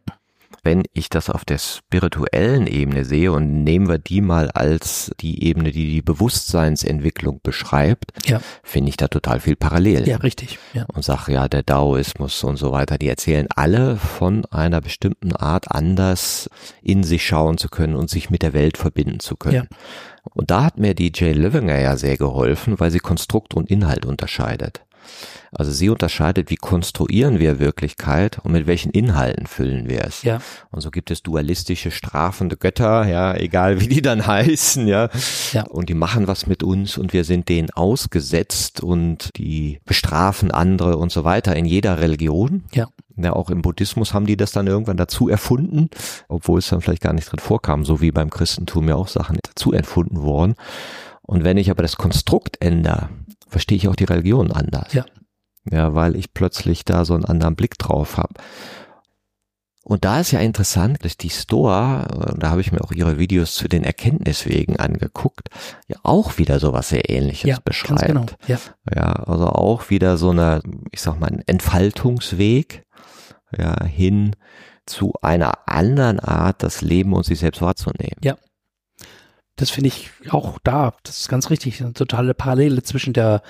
Wenn 0.62 0.82
ich 0.92 1.08
das 1.08 1.30
auf 1.30 1.44
der 1.44 1.58
spirituellen 1.58 2.66
Ebene 2.66 3.04
sehe 3.04 3.30
und 3.32 3.62
nehmen 3.64 3.88
wir 3.88 3.98
die 3.98 4.20
mal 4.20 4.50
als 4.50 5.12
die 5.20 5.44
Ebene, 5.44 5.70
die 5.70 5.86
die 5.90 6.02
Bewusstseinsentwicklung 6.02 7.40
beschreibt, 7.42 8.12
Ja. 8.26 8.40
finde 8.62 8.88
ich 8.90 8.96
da 8.96 9.08
total 9.08 9.40
viel 9.40 9.56
parallel. 9.56 10.08
Ja, 10.08 10.16
richtig. 10.18 10.58
Ja. 10.72 10.84
Und 10.92 11.04
sage, 11.04 11.32
ja, 11.32 11.48
der 11.48 11.62
Daoismus 11.62 12.42
und 12.44 12.56
so 12.56 12.72
weiter, 12.72 12.98
die 12.98 13.08
erzählen 13.08 13.46
alle 13.54 13.96
von 13.96 14.44
einer 14.46 14.80
bestimmten 14.80 15.32
Art 15.34 15.70
anders 15.70 16.50
in 16.82 17.04
sich 17.04 17.26
schauen 17.26 17.58
zu 17.58 17.68
können 17.68 17.94
und 17.96 18.10
sich 18.10 18.30
mit 18.30 18.42
der 18.42 18.52
Welt 18.52 18.76
verbinden 18.78 19.20
zu 19.20 19.36
können. 19.36 19.68
Ja. 19.70 19.78
Und 20.34 20.50
da 20.50 20.64
hat 20.64 20.78
mir 20.78 20.94
die 20.94 21.12
Jay 21.14 21.32
Livinger 21.32 21.78
ja 21.78 21.96
sehr 21.96 22.16
geholfen, 22.16 22.80
weil 22.80 22.90
sie 22.90 22.98
Konstrukt 22.98 23.54
und 23.54 23.70
Inhalt 23.70 24.04
unterscheidet. 24.04 24.82
Also 25.52 25.72
sie 25.72 25.88
unterscheidet, 25.88 26.50
wie 26.50 26.56
konstruieren 26.56 27.38
wir 27.38 27.58
Wirklichkeit 27.58 28.38
und 28.42 28.52
mit 28.52 28.66
welchen 28.66 28.90
Inhalten 28.90 29.46
füllen 29.46 29.88
wir 29.88 30.04
es. 30.04 30.22
Ja. 30.22 30.40
Und 30.70 30.80
so 30.80 30.90
gibt 30.90 31.10
es 31.10 31.22
dualistische, 31.22 31.90
strafende 31.90 32.56
Götter, 32.56 33.06
ja, 33.06 33.34
egal 33.34 33.80
wie 33.80 33.88
die 33.88 34.02
dann 34.02 34.26
heißen, 34.26 34.86
ja. 34.86 35.08
Ja. 35.52 35.64
Und 35.64 35.88
die 35.88 35.94
machen 35.94 36.26
was 36.26 36.46
mit 36.46 36.62
uns 36.62 36.98
und 36.98 37.12
wir 37.12 37.24
sind 37.24 37.48
denen 37.48 37.70
ausgesetzt 37.70 38.82
und 38.82 39.30
die 39.36 39.80
bestrafen 39.84 40.50
andere 40.50 40.96
und 40.96 41.10
so 41.10 41.24
weiter 41.24 41.56
in 41.56 41.64
jeder 41.64 42.00
Religion. 42.00 42.64
Ja. 42.72 42.88
Ja, 43.18 43.32
auch 43.32 43.48
im 43.48 43.62
Buddhismus 43.62 44.12
haben 44.12 44.26
die 44.26 44.36
das 44.36 44.52
dann 44.52 44.66
irgendwann 44.66 44.98
dazu 44.98 45.30
erfunden, 45.30 45.88
obwohl 46.28 46.58
es 46.58 46.68
dann 46.68 46.82
vielleicht 46.82 47.00
gar 47.00 47.14
nicht 47.14 47.32
drin 47.32 47.38
vorkam, 47.38 47.84
so 47.86 48.02
wie 48.02 48.10
beim 48.10 48.28
Christentum 48.28 48.88
ja 48.88 48.94
auch 48.94 49.08
Sachen 49.08 49.38
dazu 49.42 49.72
erfunden 49.72 50.20
wurden. 50.20 50.54
Und 51.22 51.42
wenn 51.42 51.56
ich 51.56 51.70
aber 51.70 51.82
das 51.82 51.96
Konstrukt 51.96 52.58
ändere, 52.60 53.08
verstehe 53.48 53.76
ich 53.76 53.88
auch 53.88 53.96
die 53.96 54.04
Religion 54.04 54.52
anders. 54.52 54.92
Ja. 54.92 55.04
Ja, 55.70 55.94
weil 55.94 56.14
ich 56.16 56.32
plötzlich 56.32 56.84
da 56.84 57.04
so 57.04 57.14
einen 57.14 57.24
anderen 57.24 57.56
Blick 57.56 57.76
drauf 57.78 58.18
habe. 58.18 58.34
Und 59.82 60.04
da 60.04 60.18
ist 60.20 60.32
ja 60.32 60.40
interessant, 60.40 61.04
dass 61.04 61.16
die 61.16 61.30
Stoa, 61.30 62.06
da 62.36 62.50
habe 62.50 62.60
ich 62.60 62.72
mir 62.72 62.82
auch 62.82 62.90
ihre 62.90 63.18
Videos 63.20 63.54
zu 63.54 63.68
den 63.68 63.84
Erkenntniswegen 63.84 64.76
angeguckt, 64.80 65.48
ja 65.86 65.96
auch 66.02 66.38
wieder 66.38 66.58
sowas 66.58 66.88
sehr 66.88 67.08
ähnliches 67.08 67.48
Ja, 67.48 67.58
beschreibt. 67.64 68.00
ganz 68.00 68.02
genau. 68.02 68.26
Ja. 68.48 68.58
Ja, 68.92 69.12
also 69.12 69.46
auch 69.46 69.88
wieder 69.90 70.16
so 70.16 70.30
eine, 70.30 70.60
ich 70.90 71.00
sag 71.00 71.20
mal, 71.20 71.28
ein 71.30 71.42
Entfaltungsweg, 71.46 72.84
ja, 73.56 73.84
hin 73.84 74.34
zu 74.86 75.14
einer 75.22 75.68
anderen 75.68 76.18
Art, 76.18 76.64
das 76.64 76.80
Leben 76.82 77.12
und 77.12 77.24
sich 77.24 77.38
selbst 77.38 77.62
wahrzunehmen. 77.62 78.18
Das 79.56 79.70
finde 79.70 79.88
ich 79.88 80.10
auch 80.30 80.58
da. 80.62 80.94
Das 81.02 81.20
ist 81.20 81.28
ganz 81.28 81.50
richtig. 81.50 81.82
Eine 81.82 81.94
totale 81.94 82.34
Parallele 82.34 82.82
zwischen 82.82 83.12
der 83.12 83.42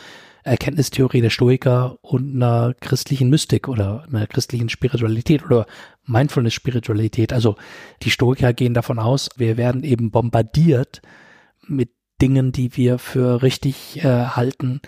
Erkenntnistheorie 0.44 1.20
der 1.20 1.30
Stoiker 1.30 1.98
und 2.02 2.36
einer 2.36 2.72
christlichen 2.80 3.28
Mystik 3.30 3.66
oder 3.66 4.04
einer 4.08 4.28
christlichen 4.28 4.68
Spiritualität 4.68 5.44
oder 5.44 5.66
Mindfulness-Spiritualität. 6.04 7.32
Also 7.32 7.56
die 8.02 8.12
Stoiker 8.12 8.52
gehen 8.52 8.72
davon 8.72 9.00
aus, 9.00 9.28
wir 9.36 9.56
werden 9.56 9.82
eben 9.82 10.12
bombardiert 10.12 11.02
mit 11.66 11.90
Dingen, 12.22 12.52
die 12.52 12.76
wir 12.76 13.00
für 13.00 13.42
richtig 13.42 14.04
äh, 14.04 14.26
halten. 14.26 14.80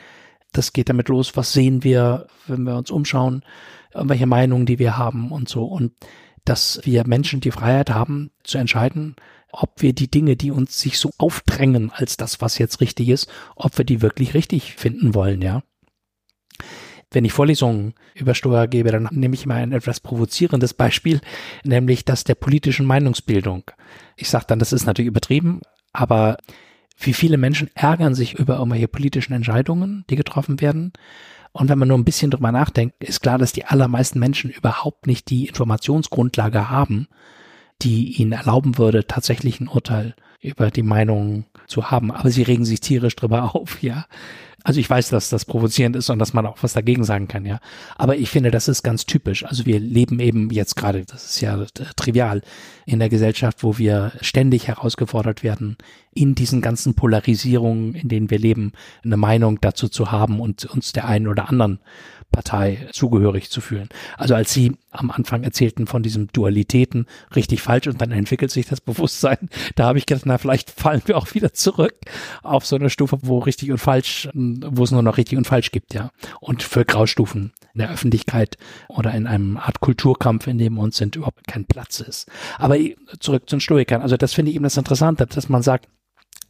Das 0.53 0.73
geht 0.73 0.89
damit 0.89 1.09
los, 1.09 1.37
was 1.37 1.53
sehen 1.53 1.83
wir, 1.83 2.29
wenn 2.47 2.63
wir 2.63 2.77
uns 2.77 2.93
umschauen, 2.93 3.43
welche 3.93 4.27
Meinungen, 4.27 4.65
die 4.65 4.79
wir 4.79 4.97
haben 4.97 5.33
und 5.33 5.49
so. 5.49 5.65
Und 5.65 5.93
dass 6.45 6.81
wir 6.85 7.07
Menschen 7.07 7.41
die 7.41 7.51
Freiheit 7.51 7.91
haben, 7.91 8.31
zu 8.45 8.59
entscheiden, 8.59 9.17
ob 9.51 9.81
wir 9.83 9.93
die 9.93 10.11
Dinge, 10.11 10.37
die 10.37 10.51
uns 10.51 10.79
sich 10.79 10.99
so 10.99 11.11
aufdrängen 11.19 11.91
als 11.91 12.17
das, 12.17 12.41
was 12.41 12.59
jetzt 12.59 12.81
richtig 12.81 13.09
ist, 13.09 13.29
ob 13.57 13.77
wir 13.79 13.85
die 13.85 14.03
wirklich 14.03 14.35
richtig 14.35 14.75
finden 14.75 15.15
wollen, 15.15 15.43
ja. 15.43 15.63
Wenn 17.11 17.25
ich 17.25 17.33
Vorlesungen 17.33 17.95
über 18.15 18.35
Stoa 18.35 18.67
gebe, 18.67 18.91
dann 18.93 19.09
nehme 19.11 19.35
ich 19.35 19.47
mal 19.47 19.57
ein 19.57 19.73
etwas 19.73 20.01
provozierendes 20.01 20.75
Beispiel, 20.75 21.21
nämlich 21.65 22.05
das 22.05 22.25
der 22.25 22.35
politischen 22.35 22.85
Meinungsbildung. 22.85 23.71
Ich 24.17 24.29
sage 24.29 24.45
dann, 24.49 24.59
das 24.59 24.75
ist 24.75 24.85
natürlich 24.85 25.09
übertrieben, 25.09 25.63
aber 25.95 26.37
wie 26.99 27.15
viele 27.15 27.39
Menschen 27.39 27.71
ärgern 27.75 28.15
sich 28.15 28.35
über 28.35 28.57
irgendwelche 28.57 28.89
politischen 28.89 29.33
Entscheidungen, 29.33 30.05
die 30.11 30.17
getroffen 30.17 30.61
werden. 30.61 30.93
Und 31.53 31.71
wenn 31.71 31.79
man 31.79 31.89
nur 31.89 31.97
ein 31.97 32.05
bisschen 32.05 32.31
drüber 32.31 32.53
nachdenkt, 32.53 33.03
ist 33.03 33.23
klar, 33.23 33.39
dass 33.39 33.53
die 33.53 33.65
allermeisten 33.65 34.19
Menschen 34.19 34.51
überhaupt 34.51 35.07
nicht 35.07 35.31
die 35.31 35.47
Informationsgrundlage 35.47 36.69
haben, 36.69 37.09
die 37.83 38.21
ihnen 38.21 38.33
erlauben 38.33 38.79
würde, 38.79 39.07
tatsächlich 39.07 39.61
ein 39.61 39.69
Urteil 39.69 40.15
über 40.41 40.71
die 40.71 40.83
Meinung 40.83 41.45
zu 41.67 41.91
haben. 41.91 42.11
Aber 42.11 42.31
sie 42.31 42.43
regen 42.43 42.65
sich 42.65 42.81
tierisch 42.81 43.17
drüber 43.17 43.55
auf, 43.55 43.83
ja. 43.83 44.07
Also 44.65 44.81
ich 44.81 44.91
weiß, 44.91 45.11
dass 45.11 45.31
das 45.31 45.45
provozierend 45.45 45.95
ist 45.95 46.11
und 46.11 46.19
dass 46.19 46.35
man 46.35 46.45
auch 46.45 46.59
was 46.63 46.73
dagegen 46.73 47.05
sagen 47.05 47.29
kann, 47.29 47.47
ja. 47.47 47.61
Aber 47.97 48.17
ich 48.17 48.29
finde, 48.29 48.51
das 48.51 48.67
ist 48.67 48.83
ganz 48.83 49.07
typisch. 49.07 49.45
Also 49.45 49.67
wir 49.67 49.79
leben 49.79 50.19
eben 50.19 50.51
jetzt 50.51 50.75
gerade, 50.75 51.05
das 51.05 51.25
ist 51.25 51.41
ja 51.41 51.61
äh, 51.63 51.67
trivial, 51.97 52.43
in 52.85 52.99
der 52.99 53.09
Gesellschaft, 53.09 53.63
wo 53.63 53.79
wir 53.79 54.13
ständig 54.21 54.67
herausgefordert 54.67 55.45
werden, 55.45 55.77
in 56.13 56.35
diesen 56.35 56.61
ganzen 56.61 56.95
Polarisierungen, 56.95 57.95
in 57.95 58.09
denen 58.09 58.31
wir 58.31 58.39
leben, 58.39 58.73
eine 59.05 59.17
Meinung 59.17 59.61
dazu 59.61 59.89
zu 59.89 60.11
haben 60.11 60.41
und 60.41 60.65
uns 60.67 60.93
der 60.93 61.07
einen 61.07 61.29
oder 61.29 61.49
anderen 61.49 61.79
Partei 62.31 62.89
zugehörig 62.93 63.51
zu 63.51 63.61
fühlen. 63.61 63.89
Also 64.17 64.35
als 64.35 64.53
Sie 64.53 64.77
am 64.91 65.11
Anfang 65.11 65.43
erzählten 65.45 65.87
von 65.87 66.03
diesen 66.03 66.29
Dualitäten, 66.29 67.07
richtig 67.35 67.63
falsch 67.63 67.87
und 67.87 68.01
dann 68.01 68.11
entwickelt 68.11 68.51
sich 68.51 68.67
das 68.67 68.81
Bewusstsein, 68.89 69.49
da 69.77 69.87
habe 69.87 69.99
ich 69.99 70.07
gedacht, 70.07 70.27
na 70.27 70.39
vielleicht 70.39 70.71
fallen 70.71 71.03
wir 71.07 71.17
auch 71.17 71.35
wieder 71.35 71.53
zurück 71.53 71.95
auf 72.43 72.67
so 72.67 72.77
eine 72.77 72.91
Stufe, 72.91 73.19
wo 73.23 73.39
richtig 73.39 73.71
und 73.71 73.79
falsch, 73.79 74.29
wo 74.35 74.85
es 74.85 74.91
nur 74.91 75.03
noch 75.03 75.17
richtig 75.17 75.39
und 75.39 75.47
falsch 75.47 75.71
gibt, 75.71 75.95
ja. 75.95 76.11
Und 76.41 76.63
für 76.63 76.85
Graustufen 76.85 77.53
in 77.75 77.81
der 77.81 77.91
Öffentlichkeit 77.91 78.57
oder 78.89 79.13
in 79.15 79.27
einem 79.27 79.57
Art 79.57 79.81
Kulturkampf, 79.81 80.47
in 80.47 80.59
dem 80.59 80.79
uns 80.79 80.97
sind, 80.97 81.17
überhaupt 81.17 81.47
kein 81.47 81.65
Platz 81.65 82.01
ist. 82.01 82.29
Aber 82.59 82.77
zurück 83.21 83.49
zu 83.49 83.57
den 83.57 83.61
Stoikern. 83.61 84.03
Also 84.03 84.17
das 84.17 84.35
finde 84.35 84.51
ich 84.51 84.57
eben 84.57 84.65
das 84.65 84.77
Interessante, 84.77 85.27
dass 85.27 85.49
man 85.49 85.63
sagt, 85.63 85.89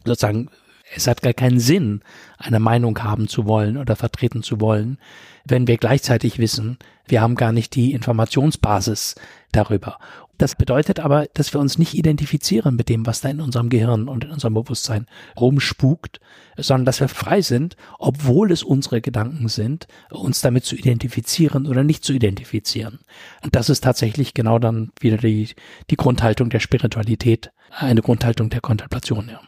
sozusagen, 0.05 0.51
es 0.94 1.07
hat 1.07 1.22
gar 1.22 1.35
keinen 1.35 1.61
Sinn, 1.61 2.03
eine 2.38 2.61
Meinung 2.61 3.03
haben 3.03 3.29
zu 3.29 3.46
wollen 3.46 3.77
oder 3.77 3.96
vertreten 3.96 4.42
zu 4.42 4.61
wollen, 4.61 4.98
wenn 5.44 5.66
wir 5.66 5.77
gleichzeitig 5.77 6.38
wissen, 6.38 6.79
wir 7.07 7.20
haben 7.20 7.35
gar 7.35 7.53
nicht 7.53 7.74
die 7.74 7.92
Informationsbasis 7.92 9.14
darüber. 9.53 9.98
Das 10.38 10.55
bedeutet 10.55 11.01
aber, 11.01 11.27
dass 11.35 11.53
wir 11.53 11.61
uns 11.61 11.79
nicht 11.79 11.94
identifizieren 11.94 12.77
mit 12.77 12.88
dem, 12.88 13.05
was 13.07 13.22
da 13.22 13.29
in 13.29 13.40
unserem 13.40 13.70
Gehirn 13.70 14.09
und 14.09 14.22
in 14.22 14.31
unserem 14.31 14.55
Bewusstsein 14.55 15.07
rumspukt, 15.37 16.20
sondern 16.57 16.85
dass 16.85 17.01
wir 17.01 17.09
frei 17.09 17.42
sind, 17.42 17.77
obwohl 17.98 18.53
es 18.53 18.62
unsere 18.62 19.01
Gedanken 19.01 19.48
sind, 19.48 19.88
uns 20.11 20.40
damit 20.40 20.64
zu 20.64 20.77
identifizieren 20.77 21.66
oder 21.66 21.83
nicht 21.83 22.05
zu 22.05 22.12
identifizieren. 22.12 23.01
Und 23.42 23.57
das 23.57 23.68
ist 23.68 23.83
tatsächlich 23.83 24.33
genau 24.33 24.61
dann 24.61 24.92
wieder 25.01 25.16
die, 25.16 25.48
die 25.90 25.96
Grundhaltung 25.96 26.51
der 26.51 26.61
Spiritualität, 26.61 27.51
eine 27.70 28.01
Grundhaltung 28.01 28.48
der 28.48 28.61
Kontemplation, 28.61 29.29
ja. 29.29 29.40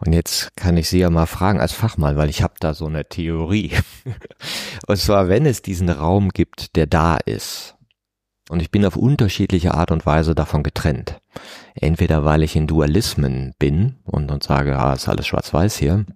Und 0.00 0.12
jetzt 0.12 0.56
kann 0.56 0.76
ich 0.76 0.88
Sie 0.88 1.00
ja 1.00 1.10
mal 1.10 1.26
fragen 1.26 1.60
als 1.60 1.72
Fachmann, 1.72 2.16
weil 2.16 2.30
ich 2.30 2.42
habe 2.42 2.54
da 2.60 2.74
so 2.74 2.86
eine 2.86 3.08
Theorie. 3.08 3.72
Und 4.86 4.96
zwar, 4.96 5.28
wenn 5.28 5.44
es 5.44 5.62
diesen 5.62 5.88
Raum 5.88 6.30
gibt, 6.30 6.76
der 6.76 6.86
da 6.86 7.16
ist, 7.16 7.74
und 8.48 8.62
ich 8.62 8.70
bin 8.70 8.84
auf 8.86 8.96
unterschiedliche 8.96 9.74
Art 9.74 9.90
und 9.90 10.06
Weise 10.06 10.34
davon 10.34 10.62
getrennt. 10.62 11.20
Entweder 11.74 12.24
weil 12.24 12.42
ich 12.42 12.56
in 12.56 12.66
Dualismen 12.66 13.54
bin 13.58 13.96
und, 14.04 14.30
und 14.30 14.42
sage, 14.42 14.78
ah, 14.78 14.94
ist 14.94 15.08
alles 15.08 15.26
schwarz-weiß 15.26 15.76
hier. 15.76 16.06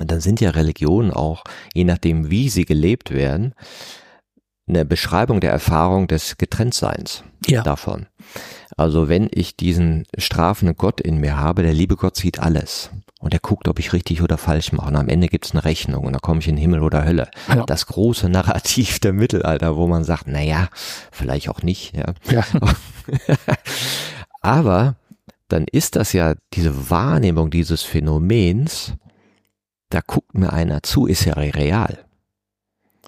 dann 0.00 0.20
sind 0.20 0.40
ja 0.40 0.50
Religionen 0.50 1.12
auch, 1.12 1.44
je 1.72 1.84
nachdem 1.84 2.30
wie 2.30 2.48
sie 2.48 2.64
gelebt 2.64 3.12
werden, 3.12 3.54
eine 4.68 4.84
Beschreibung 4.84 5.40
der 5.40 5.50
Erfahrung 5.50 6.06
des 6.08 6.38
Getrenntseins 6.38 7.24
Ja. 7.46 7.62
davon. 7.62 8.06
Also 8.76 9.08
wenn 9.08 9.28
ich 9.30 9.56
diesen 9.56 10.04
strafenden 10.16 10.76
Gott 10.76 11.00
in 11.00 11.18
mir 11.18 11.36
habe, 11.36 11.62
der 11.62 11.74
liebe 11.74 11.96
Gott 11.96 12.16
sieht 12.16 12.38
alles. 12.38 12.90
Und 13.18 13.32
er 13.34 13.40
guckt, 13.40 13.68
ob 13.68 13.78
ich 13.78 13.92
richtig 13.92 14.20
oder 14.20 14.36
falsch 14.36 14.72
mache. 14.72 14.88
Und 14.88 14.96
am 14.96 15.08
Ende 15.08 15.28
gibt's 15.28 15.52
eine 15.52 15.64
Rechnung 15.64 16.04
und 16.06 16.12
dann 16.12 16.20
komme 16.20 16.40
ich 16.40 16.48
in 16.48 16.56
Himmel 16.56 16.82
oder 16.82 17.04
Hölle. 17.04 17.30
Ja. 17.48 17.64
Das 17.66 17.86
große 17.86 18.28
Narrativ 18.28 18.98
der 18.98 19.12
Mittelalter, 19.12 19.76
wo 19.76 19.86
man 19.86 20.02
sagt, 20.02 20.24
na 20.26 20.40
ja, 20.42 20.68
vielleicht 21.12 21.48
auch 21.48 21.62
nicht. 21.62 21.94
Ja. 21.96 22.14
Ja. 22.28 22.44
Aber 24.40 24.96
dann 25.48 25.66
ist 25.70 25.96
das 25.96 26.12
ja 26.12 26.34
diese 26.54 26.90
Wahrnehmung 26.90 27.50
dieses 27.50 27.82
Phänomens, 27.82 28.94
da 29.90 30.00
guckt 30.04 30.34
mir 30.36 30.52
einer 30.52 30.82
zu, 30.82 31.06
ist 31.06 31.24
ja 31.24 31.34
real. 31.34 31.98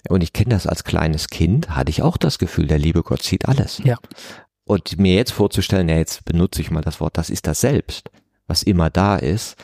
Und 0.08 0.22
ich 0.22 0.32
kenne 0.32 0.50
das 0.50 0.66
als 0.66 0.84
kleines 0.84 1.28
Kind, 1.28 1.70
hatte 1.70 1.90
ich 1.90 2.02
auch 2.02 2.16
das 2.16 2.38
Gefühl, 2.38 2.66
der 2.66 2.78
liebe 2.78 3.02
Gott 3.02 3.22
sieht 3.22 3.48
alles. 3.48 3.80
Ja. 3.84 3.96
Und 4.64 4.98
mir 4.98 5.14
jetzt 5.14 5.32
vorzustellen, 5.32 5.88
ja, 5.88 5.96
jetzt 5.96 6.24
benutze 6.24 6.60
ich 6.60 6.70
mal 6.70 6.80
das 6.80 7.00
Wort, 7.00 7.18
das 7.18 7.30
ist 7.30 7.46
das 7.46 7.60
Selbst, 7.60 8.10
was 8.46 8.62
immer 8.62 8.90
da 8.90 9.16
ist, 9.16 9.56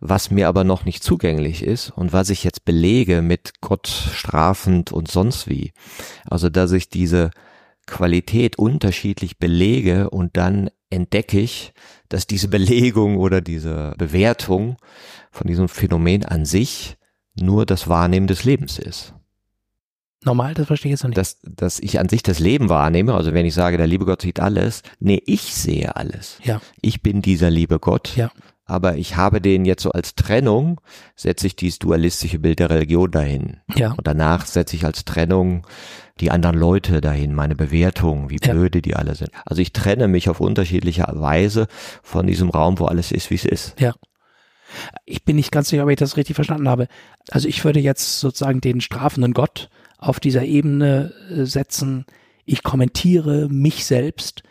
was 0.00 0.30
mir 0.30 0.48
aber 0.48 0.64
noch 0.64 0.84
nicht 0.84 1.02
zugänglich 1.02 1.62
ist 1.62 1.90
und 1.90 2.12
was 2.12 2.30
ich 2.30 2.44
jetzt 2.44 2.64
belege 2.64 3.22
mit 3.22 3.60
Gott 3.60 3.88
strafend 3.88 4.92
und 4.92 5.10
sonst 5.10 5.48
wie. 5.48 5.72
Also, 6.28 6.48
dass 6.48 6.72
ich 6.72 6.90
diese 6.90 7.30
Qualität 7.86 8.58
unterschiedlich 8.58 9.38
belege 9.38 10.10
und 10.10 10.36
dann 10.36 10.70
entdecke 10.90 11.40
ich, 11.40 11.72
dass 12.08 12.26
diese 12.26 12.48
Belegung 12.48 13.16
oder 13.16 13.40
diese 13.40 13.94
Bewertung 13.98 14.76
von 15.30 15.46
diesem 15.46 15.68
Phänomen 15.68 16.24
an 16.24 16.44
sich 16.44 16.96
nur 17.34 17.66
das 17.66 17.88
Wahrnehmen 17.88 18.26
des 18.26 18.44
Lebens 18.44 18.78
ist. 18.78 19.14
Normal, 20.24 20.54
das 20.54 20.66
verstehe 20.66 20.90
ich 20.90 20.94
jetzt 20.94 21.02
noch 21.02 21.10
nicht. 21.10 21.18
Dass, 21.18 21.38
dass 21.42 21.78
ich 21.78 22.00
an 22.00 22.08
sich 22.08 22.22
das 22.22 22.38
Leben 22.40 22.68
wahrnehme, 22.68 23.14
also 23.14 23.32
wenn 23.34 23.46
ich 23.46 23.54
sage, 23.54 23.76
der 23.76 23.86
liebe 23.86 24.06
Gott 24.06 24.22
sieht 24.22 24.40
alles, 24.40 24.82
nee, 24.98 25.22
ich 25.26 25.54
sehe 25.54 25.94
alles. 25.94 26.38
Ja. 26.42 26.60
Ich 26.80 27.02
bin 27.02 27.22
dieser 27.22 27.50
liebe 27.50 27.78
Gott. 27.78 28.16
Ja. 28.16 28.30
Aber 28.68 28.96
ich 28.96 29.16
habe 29.16 29.40
den 29.40 29.64
jetzt 29.64 29.84
so 29.84 29.92
als 29.92 30.16
Trennung, 30.16 30.80
setze 31.14 31.46
ich 31.46 31.54
dieses 31.54 31.78
dualistische 31.78 32.40
Bild 32.40 32.58
der 32.58 32.70
Religion 32.70 33.10
dahin. 33.12 33.58
Ja. 33.76 33.92
Und 33.92 34.08
danach 34.08 34.46
setze 34.46 34.74
ich 34.74 34.84
als 34.84 35.04
Trennung 35.04 35.64
die 36.18 36.32
anderen 36.32 36.58
Leute 36.58 37.00
dahin, 37.00 37.32
meine 37.32 37.54
Bewertung, 37.54 38.28
wie 38.30 38.38
Ja. 38.42 38.52
blöde 38.54 38.82
die 38.82 38.96
alle 38.96 39.14
sind. 39.14 39.30
Also 39.44 39.62
ich 39.62 39.72
trenne 39.72 40.08
mich 40.08 40.28
auf 40.28 40.40
unterschiedliche 40.40 41.04
Weise 41.12 41.68
von 42.02 42.26
diesem 42.26 42.50
Raum, 42.50 42.80
wo 42.80 42.86
alles 42.86 43.12
ist, 43.12 43.30
wie 43.30 43.36
es 43.36 43.44
ist. 43.44 43.80
Ja. 43.80 43.94
Ich 45.04 45.24
bin 45.24 45.36
nicht 45.36 45.52
ganz 45.52 45.68
sicher, 45.68 45.84
ob 45.84 45.90
ich 45.90 45.96
das 45.96 46.16
richtig 46.16 46.34
verstanden 46.34 46.68
habe. 46.68 46.88
Also 47.30 47.46
ich 47.46 47.64
würde 47.64 47.78
jetzt 47.78 48.18
sozusagen 48.18 48.60
den 48.60 48.80
strafenden 48.80 49.32
Gott 49.32 49.68
auf 49.98 50.20
dieser 50.20 50.44
Ebene 50.44 51.12
äh, 51.30 51.44
setzen. 51.44 52.04
Ich 52.44 52.62
kommentiere 52.62 53.48
mich 53.48 53.84
selbst 53.84 54.42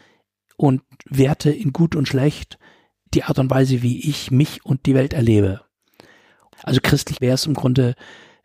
und 0.58 0.82
werte 1.10 1.52
in 1.52 1.74
gut 1.74 1.96
und 1.96 2.08
schlecht 2.08 2.58
die 3.14 3.24
Art 3.24 3.40
und 3.40 3.50
Weise, 3.50 3.82
wie 3.82 4.10
ich 4.10 4.32
mich 4.32 4.66
und 4.66 4.86
die 4.86 4.96
Welt 4.96 5.14
erlebe. 5.14 5.62
Also 6.64 6.80
christlich 6.82 7.22
wäre 7.22 7.36
es 7.36 7.46
im 7.46 7.54
Grunde 7.54 7.96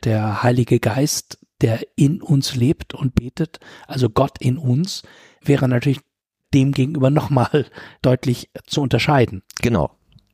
der 0.04 0.42
Heilige 0.42 0.78
Geist, 0.80 1.38
der 1.60 1.80
in 1.96 2.22
uns 2.22 2.54
lebt 2.54 2.94
und 2.94 3.14
betet, 3.14 3.58
also 3.86 4.08
Gott 4.08 4.38
in 4.40 4.56
uns, 4.58 5.02
wäre 5.42 5.68
natürlich 5.68 6.00
dem 6.54 6.72
gegenüber 6.72 7.10
nochmal 7.10 7.66
deutlich 8.02 8.50
zu 8.66 8.80
unterscheiden. 8.80 9.42
Genau. 9.60 9.90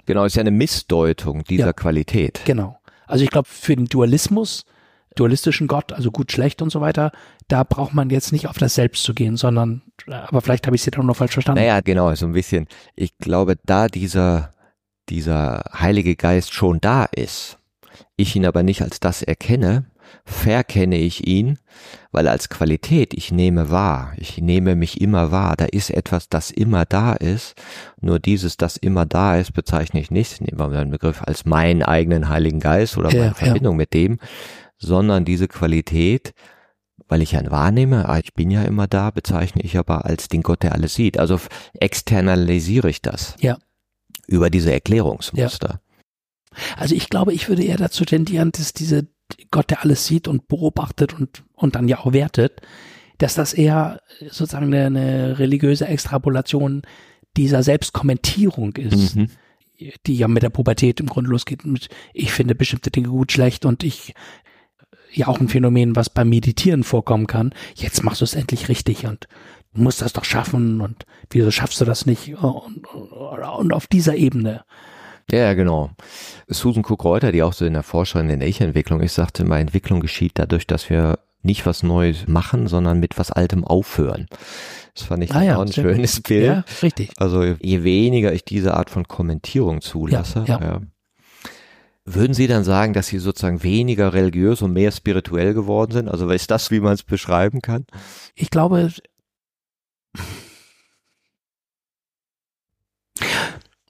Genau, 0.06 0.24
ist 0.24 0.36
ja 0.36 0.40
eine 0.42 0.52
Missdeutung 0.52 1.42
dieser 1.44 1.66
Ja. 1.66 1.72
Qualität. 1.72 2.40
Genau. 2.44 2.78
Also 3.06 3.24
ich 3.24 3.30
glaube, 3.30 3.48
für 3.48 3.74
den 3.74 3.86
Dualismus, 3.86 4.64
dualistischen 5.16 5.66
Gott, 5.66 5.92
also 5.92 6.10
gut, 6.10 6.30
schlecht 6.30 6.62
und 6.62 6.70
so 6.70 6.80
weiter, 6.80 7.10
da 7.48 7.64
braucht 7.64 7.94
man 7.94 8.10
jetzt 8.10 8.32
nicht 8.32 8.46
auf 8.46 8.58
das 8.58 8.74
Selbst 8.74 9.02
zu 9.02 9.14
gehen, 9.14 9.36
sondern, 9.36 9.82
aber 10.06 10.40
vielleicht 10.40 10.66
habe 10.66 10.76
ich 10.76 10.82
es 10.82 10.86
jetzt 10.86 10.98
auch 10.98 11.02
noch 11.02 11.16
falsch 11.16 11.32
verstanden. 11.32 11.60
Naja, 11.60 11.80
genau, 11.80 12.14
so 12.14 12.26
ein 12.26 12.32
bisschen. 12.32 12.68
Ich 12.94 13.16
glaube, 13.18 13.56
da 13.64 13.88
dieser, 13.88 14.52
dieser 15.08 15.64
Heilige 15.72 16.16
Geist 16.16 16.54
schon 16.54 16.80
da 16.80 17.04
ist, 17.04 17.58
ich 18.16 18.36
ihn 18.36 18.46
aber 18.46 18.62
nicht 18.62 18.82
als 18.82 19.00
das 19.00 19.22
erkenne, 19.22 19.86
verkenne 20.24 20.96
ich 20.96 21.26
ihn, 21.26 21.58
weil 22.12 22.28
als 22.28 22.48
Qualität 22.48 23.14
ich 23.14 23.32
nehme 23.32 23.70
wahr, 23.70 24.12
ich 24.16 24.38
nehme 24.38 24.74
mich 24.74 25.00
immer 25.00 25.30
wahr, 25.30 25.56
da 25.56 25.66
ist 25.66 25.90
etwas, 25.90 26.28
das 26.28 26.50
immer 26.50 26.84
da 26.84 27.12
ist, 27.12 27.54
nur 28.00 28.18
dieses, 28.18 28.56
das 28.56 28.76
immer 28.76 29.06
da 29.06 29.36
ist, 29.36 29.52
bezeichne 29.52 30.00
ich 30.00 30.10
nicht, 30.10 30.40
nehmen 30.40 30.58
wir 30.58 30.68
mal 30.68 30.84
den 30.84 30.90
Begriff 30.90 31.22
als 31.22 31.44
meinen 31.44 31.82
eigenen 31.82 32.28
Heiligen 32.28 32.60
Geist 32.60 32.96
oder 32.96 33.10
Ja, 33.10 33.18
meine 33.18 33.30
ja. 33.30 33.34
Verbindung 33.34 33.76
mit 33.76 33.94
dem, 33.94 34.18
sondern 34.78 35.24
diese 35.24 35.48
Qualität, 35.48 36.32
weil 37.08 37.22
ich 37.22 37.34
ihn 37.34 37.50
wahrnehme, 37.50 38.08
ah, 38.08 38.18
ich 38.18 38.34
bin 38.34 38.50
ja 38.50 38.62
immer 38.62 38.86
da, 38.86 39.10
bezeichne 39.10 39.62
ich 39.62 39.76
aber 39.76 40.04
als 40.04 40.28
den 40.28 40.42
Gott, 40.42 40.62
der 40.62 40.72
alles 40.72 40.94
sieht. 40.94 41.18
Also 41.18 41.40
externalisiere 41.74 42.90
ich 42.90 43.02
das. 43.02 43.36
Ja. 43.40 43.58
Über 44.26 44.50
diese 44.50 44.72
Erklärungsmuster. 44.72 45.80
Also 46.76 46.94
ich 46.94 47.10
glaube, 47.10 47.32
ich 47.32 47.48
würde 47.48 47.62
eher 47.62 47.76
dazu 47.76 48.04
tendieren, 48.04 48.50
dass 48.52 48.72
diese 48.72 49.06
Gott, 49.50 49.70
der 49.70 49.82
alles 49.82 50.06
sieht 50.06 50.28
und 50.28 50.48
beobachtet 50.48 51.14
und, 51.14 51.44
und 51.54 51.74
dann 51.74 51.88
ja 51.88 51.98
auch 51.98 52.12
wertet, 52.12 52.60
dass 53.18 53.34
das 53.34 53.54
eher 53.54 54.00
sozusagen 54.20 54.72
eine, 54.72 54.86
eine 54.86 55.38
religiöse 55.38 55.86
Extrapolation 55.86 56.82
dieser 57.36 57.62
Selbstkommentierung 57.62 58.76
ist. 58.76 59.16
Mhm. 59.16 59.30
die 60.06 60.16
ja 60.16 60.26
mit 60.26 60.42
der 60.42 60.50
Pubertät 60.50 61.00
im 61.00 61.06
Grunde 61.06 61.30
losgeht 61.30 61.66
mit, 61.66 61.88
ich 62.14 62.32
finde 62.32 62.54
bestimmte 62.54 62.90
Dinge 62.90 63.08
gut, 63.08 63.32
schlecht 63.32 63.66
und 63.66 63.84
ich, 63.84 64.14
ja 65.16 65.28
auch 65.28 65.40
ein 65.40 65.48
Phänomen, 65.48 65.96
was 65.96 66.10
beim 66.10 66.28
Meditieren 66.28 66.84
vorkommen 66.84 67.26
kann. 67.26 67.52
Jetzt 67.74 68.04
machst 68.04 68.20
du 68.20 68.24
es 68.24 68.34
endlich 68.34 68.68
richtig 68.68 69.06
und 69.06 69.26
du 69.74 69.82
musst 69.82 70.02
das 70.02 70.12
doch 70.12 70.24
schaffen 70.24 70.80
und 70.80 71.06
wieso 71.30 71.50
schaffst 71.50 71.80
du 71.80 71.84
das 71.84 72.06
nicht? 72.06 72.36
Und, 72.36 72.86
und, 72.86 73.72
auf 73.72 73.86
dieser 73.86 74.16
Ebene. 74.16 74.64
Ja, 75.30 75.54
genau. 75.54 75.90
Susan 76.46 76.84
Cook-Reuter, 76.84 77.32
die 77.32 77.42
auch 77.42 77.52
so 77.52 77.64
in 77.64 77.72
der 77.72 77.82
Forscherin 77.82 78.30
in 78.30 78.40
der 78.40 78.48
Ich-Entwicklung 78.48 79.00
ist, 79.00 79.16
sagte 79.16 79.42
immer, 79.42 79.58
Entwicklung 79.58 80.00
geschieht 80.00 80.32
dadurch, 80.36 80.66
dass 80.66 80.88
wir 80.88 81.18
nicht 81.42 81.66
was 81.66 81.82
Neues 81.82 82.26
machen, 82.28 82.66
sondern 82.66 83.00
mit 83.00 83.18
was 83.18 83.30
Altem 83.32 83.64
aufhören. 83.64 84.26
Das 84.94 85.04
fand 85.04 85.24
ich 85.24 85.34
Ah 85.34 85.42
ja, 85.42 85.56
auch 85.56 85.62
ein 85.62 85.72
schönes 85.72 86.20
Bild. 86.20 86.44
Ja, 86.46 86.64
richtig. 86.82 87.10
Also 87.16 87.42
je 87.42 87.84
weniger 87.84 88.32
ich 88.32 88.44
diese 88.44 88.74
Art 88.74 88.90
von 88.90 89.06
Kommentierung 89.08 89.80
zulasse, 89.80 90.44
Ja, 90.46 90.60
ja. 90.60 90.80
Würden 92.06 92.34
Sie 92.34 92.46
dann 92.46 92.62
sagen, 92.64 92.92
dass 92.92 93.08
Sie 93.08 93.18
sozusagen 93.18 93.62
weniger 93.64 94.12
religiös 94.12 94.62
und 94.62 94.72
mehr 94.72 94.92
spirituell 94.92 95.54
geworden 95.54 95.92
sind? 95.92 96.08
Also 96.08 96.28
ist 96.30 96.50
das, 96.50 96.70
wie 96.70 96.80
man 96.80 96.94
es 96.94 97.02
beschreiben 97.02 97.60
kann? 97.60 97.84
Ich 98.34 98.50
glaube, 98.50 98.92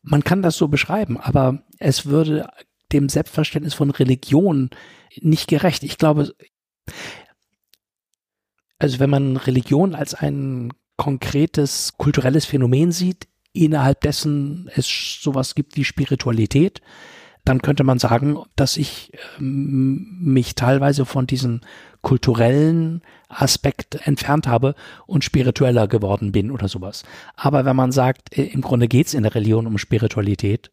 man 0.03 0.25
kann 0.25 0.41
das 0.43 0.57
so 0.57 0.69
beschreiben, 0.69 1.19
aber 1.21 1.63
es 1.79 2.07
würde 2.07 2.49
dem 2.93 3.09
Selbstverständnis 3.09 3.75
von 3.75 3.91
Religion 3.91 4.71
nicht 5.21 5.49
gerecht. 5.49 5.83
Ich 5.83 5.99
glaube, 5.99 6.35
also 8.79 8.99
wenn 8.99 9.11
man 9.11 9.37
Religion 9.37 9.95
als 9.95 10.15
ein 10.15 10.73
konkretes 10.97 11.95
kulturelles 11.99 12.47
Phänomen 12.47 12.93
sieht, 12.93 13.29
innerhalb 13.53 14.01
dessen 14.01 14.71
es 14.75 14.87
sowas 15.21 15.55
gibt 15.55 15.77
wie 15.77 15.85
Spiritualität, 15.85 16.81
dann 17.47 17.63
könnte 17.63 17.85
man 17.85 17.99
sagen, 17.99 18.39
dass 18.57 18.77
ich 18.77 19.13
ähm, 19.39 20.19
mich 20.21 20.57
teilweise 20.57 21.07
von 21.07 21.27
diesem 21.27 21.61
kulturellen 22.03 23.03
Aspekt 23.29 24.07
entfernt 24.07 24.49
habe 24.49 24.75
und 25.07 25.25
spiritueller 25.25 25.87
geworden 25.87 26.33
bin 26.33 26.51
oder 26.51 26.69
sowas. 26.69 27.05
Aber 27.37 27.65
wenn 27.65 27.77
man 27.77 27.93
sagt, 27.93 28.37
äh, 28.37 28.45
im 28.45 28.63
Grunde 28.63 28.89
geht's 28.89 29.15
in 29.15 29.23
der 29.23 29.35
Religion 29.35 29.69
um 29.69 29.79
Spiritualität, 29.79 30.73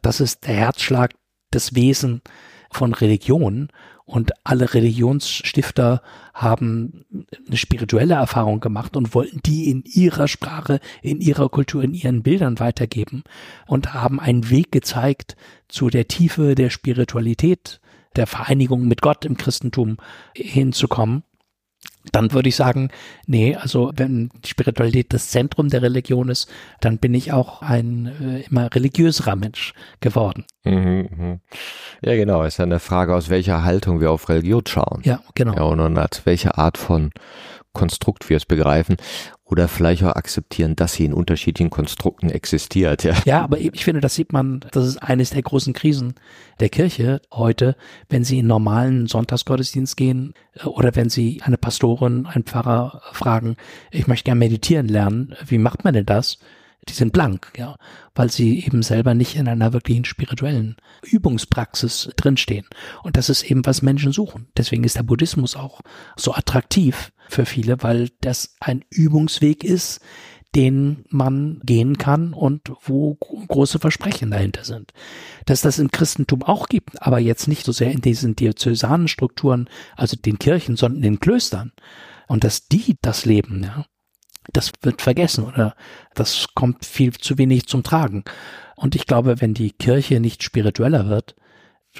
das 0.00 0.20
ist 0.20 0.46
der 0.46 0.54
Herzschlag 0.54 1.12
des 1.52 1.74
Wesen 1.74 2.22
von 2.70 2.94
Religion 2.94 3.68
und 4.06 4.32
alle 4.44 4.74
Religionsstifter 4.74 6.02
haben 6.34 7.04
eine 7.46 7.56
spirituelle 7.56 8.14
Erfahrung 8.14 8.60
gemacht 8.60 8.96
und 8.96 9.14
wollten 9.14 9.40
die 9.44 9.70
in 9.70 9.82
ihrer 9.86 10.28
Sprache, 10.28 10.80
in 11.02 11.20
ihrer 11.20 11.48
Kultur, 11.48 11.82
in 11.82 11.94
ihren 11.94 12.22
Bildern 12.22 12.60
weitergeben 12.60 13.24
und 13.66 13.94
haben 13.94 14.20
einen 14.20 14.50
Weg 14.50 14.72
gezeigt 14.72 15.36
zu 15.68 15.88
der 15.88 16.06
Tiefe 16.06 16.54
der 16.54 16.70
Spiritualität, 16.70 17.80
der 18.16 18.26
Vereinigung 18.26 18.86
mit 18.86 19.00
Gott 19.00 19.24
im 19.24 19.36
Christentum 19.36 19.96
hinzukommen. 20.34 21.24
Dann 22.12 22.32
würde 22.32 22.48
ich 22.48 22.56
sagen, 22.56 22.90
nee, 23.26 23.56
also 23.56 23.90
wenn 23.96 24.30
Spiritualität 24.44 25.12
das 25.12 25.30
Zentrum 25.30 25.68
der 25.68 25.82
Religion 25.82 26.28
ist, 26.28 26.50
dann 26.80 26.98
bin 26.98 27.14
ich 27.14 27.32
auch 27.32 27.62
ein 27.62 28.06
äh, 28.20 28.40
immer 28.42 28.74
religiöserer 28.74 29.36
Mensch 29.36 29.72
geworden. 30.00 30.44
Mhm, 30.64 31.08
mhm. 31.16 31.40
Ja, 32.02 32.14
genau. 32.14 32.42
Ist 32.42 32.58
ja 32.58 32.64
eine 32.64 32.80
Frage, 32.80 33.14
aus 33.14 33.30
welcher 33.30 33.64
Haltung 33.64 34.00
wir 34.00 34.10
auf 34.10 34.28
Religion 34.28 34.62
schauen. 34.66 35.00
Ja, 35.04 35.20
genau. 35.34 35.54
Ja, 35.54 35.62
und, 35.62 35.80
und 35.80 35.98
als 35.98 36.26
welche 36.26 36.58
Art 36.58 36.78
von 36.78 37.10
Konstrukt 37.74 38.30
wir 38.30 38.38
es 38.38 38.46
begreifen 38.46 38.96
oder 39.44 39.68
vielleicht 39.68 40.02
auch 40.02 40.16
akzeptieren, 40.16 40.74
dass 40.74 40.94
sie 40.94 41.04
in 41.04 41.12
unterschiedlichen 41.12 41.70
Konstrukten 41.70 42.30
existiert. 42.30 43.04
Ja. 43.04 43.14
Ja, 43.24 43.42
aber 43.42 43.58
ich 43.58 43.84
finde, 43.84 44.00
das 44.00 44.14
sieht 44.14 44.32
man, 44.32 44.64
das 44.72 44.86
ist 44.86 45.02
eines 45.02 45.30
der 45.30 45.42
großen 45.42 45.74
Krisen 45.74 46.14
der 46.60 46.70
Kirche 46.70 47.20
heute, 47.32 47.76
wenn 48.08 48.24
sie 48.24 48.38
in 48.38 48.46
normalen 48.46 49.06
Sonntagsgottesdienst 49.06 49.96
gehen 49.96 50.34
äh, 50.54 50.64
oder 50.64 50.96
wenn 50.96 51.10
sie 51.10 51.42
eine 51.44 51.58
Pastorin, 51.58 52.26
einen 52.26 52.44
Pfarrer 52.44 53.02
fragen, 53.12 53.56
ich 53.90 54.06
möchte 54.06 54.24
gerne 54.24 54.38
meditieren 54.38 54.88
lernen, 54.88 55.34
wie 55.46 55.58
macht 55.58 55.84
man 55.84 55.94
denn 55.94 56.06
das? 56.06 56.38
Die 56.88 56.94
sind 56.94 57.12
blank, 57.12 57.52
ja, 57.56 57.76
weil 58.14 58.30
sie 58.30 58.62
eben 58.64 58.82
selber 58.82 59.14
nicht 59.14 59.36
in 59.36 59.48
einer 59.48 59.72
wirklichen 59.72 60.04
spirituellen 60.04 60.76
Übungspraxis 61.02 62.10
drinstehen. 62.16 62.66
Und 63.02 63.16
das 63.16 63.30
ist 63.30 63.42
eben, 63.42 63.64
was 63.64 63.80
Menschen 63.80 64.12
suchen. 64.12 64.48
Deswegen 64.56 64.84
ist 64.84 64.96
der 64.96 65.02
Buddhismus 65.02 65.56
auch 65.56 65.80
so 66.16 66.34
attraktiv 66.34 67.12
für 67.28 67.46
viele, 67.46 67.82
weil 67.82 68.10
das 68.20 68.54
ein 68.60 68.84
Übungsweg 68.90 69.64
ist, 69.64 70.00
den 70.54 71.04
man 71.08 71.60
gehen 71.64 71.98
kann 71.98 72.32
und 72.32 72.70
wo 72.82 73.14
gro- 73.14 73.44
große 73.48 73.80
Versprechen 73.80 74.30
dahinter 74.30 74.64
sind. 74.64 74.92
Dass 75.46 75.62
das 75.62 75.80
im 75.80 75.90
Christentum 75.90 76.42
auch 76.44 76.68
gibt, 76.68 77.02
aber 77.02 77.18
jetzt 77.18 77.48
nicht 77.48 77.64
so 77.64 77.72
sehr 77.72 77.90
in 77.90 78.00
diesen 78.00 78.36
diözesanen 78.36 79.08
Strukturen, 79.08 79.68
also 79.96 80.16
den 80.16 80.38
Kirchen, 80.38 80.76
sondern 80.76 81.02
in 81.02 81.14
den 81.14 81.20
Klöstern. 81.20 81.72
Und 82.28 82.44
dass 82.44 82.68
die 82.68 82.96
das 83.02 83.24
leben, 83.24 83.64
ja, 83.64 83.84
das 84.52 84.70
wird 84.82 85.02
vergessen 85.02 85.44
oder 85.44 85.74
das 86.14 86.46
kommt 86.54 86.84
viel 86.84 87.12
zu 87.12 87.36
wenig 87.38 87.66
zum 87.66 87.82
Tragen. 87.82 88.24
Und 88.76 88.94
ich 88.94 89.06
glaube, 89.06 89.40
wenn 89.40 89.54
die 89.54 89.72
Kirche 89.72 90.20
nicht 90.20 90.42
spiritueller 90.42 91.08
wird, 91.08 91.34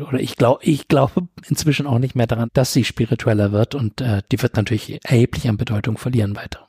oder 0.00 0.20
ich 0.20 0.36
glaube, 0.36 0.64
ich 0.64 0.88
glaube 0.88 1.28
inzwischen 1.48 1.86
auch 1.86 1.98
nicht 1.98 2.14
mehr 2.14 2.26
daran, 2.26 2.50
dass 2.52 2.72
sie 2.72 2.84
spiritueller 2.84 3.52
wird 3.52 3.74
und 3.74 4.00
äh, 4.00 4.22
die 4.32 4.42
wird 4.42 4.56
natürlich 4.56 5.00
erheblich 5.04 5.48
an 5.48 5.56
Bedeutung 5.56 5.98
verlieren 5.98 6.36
weiter. 6.36 6.68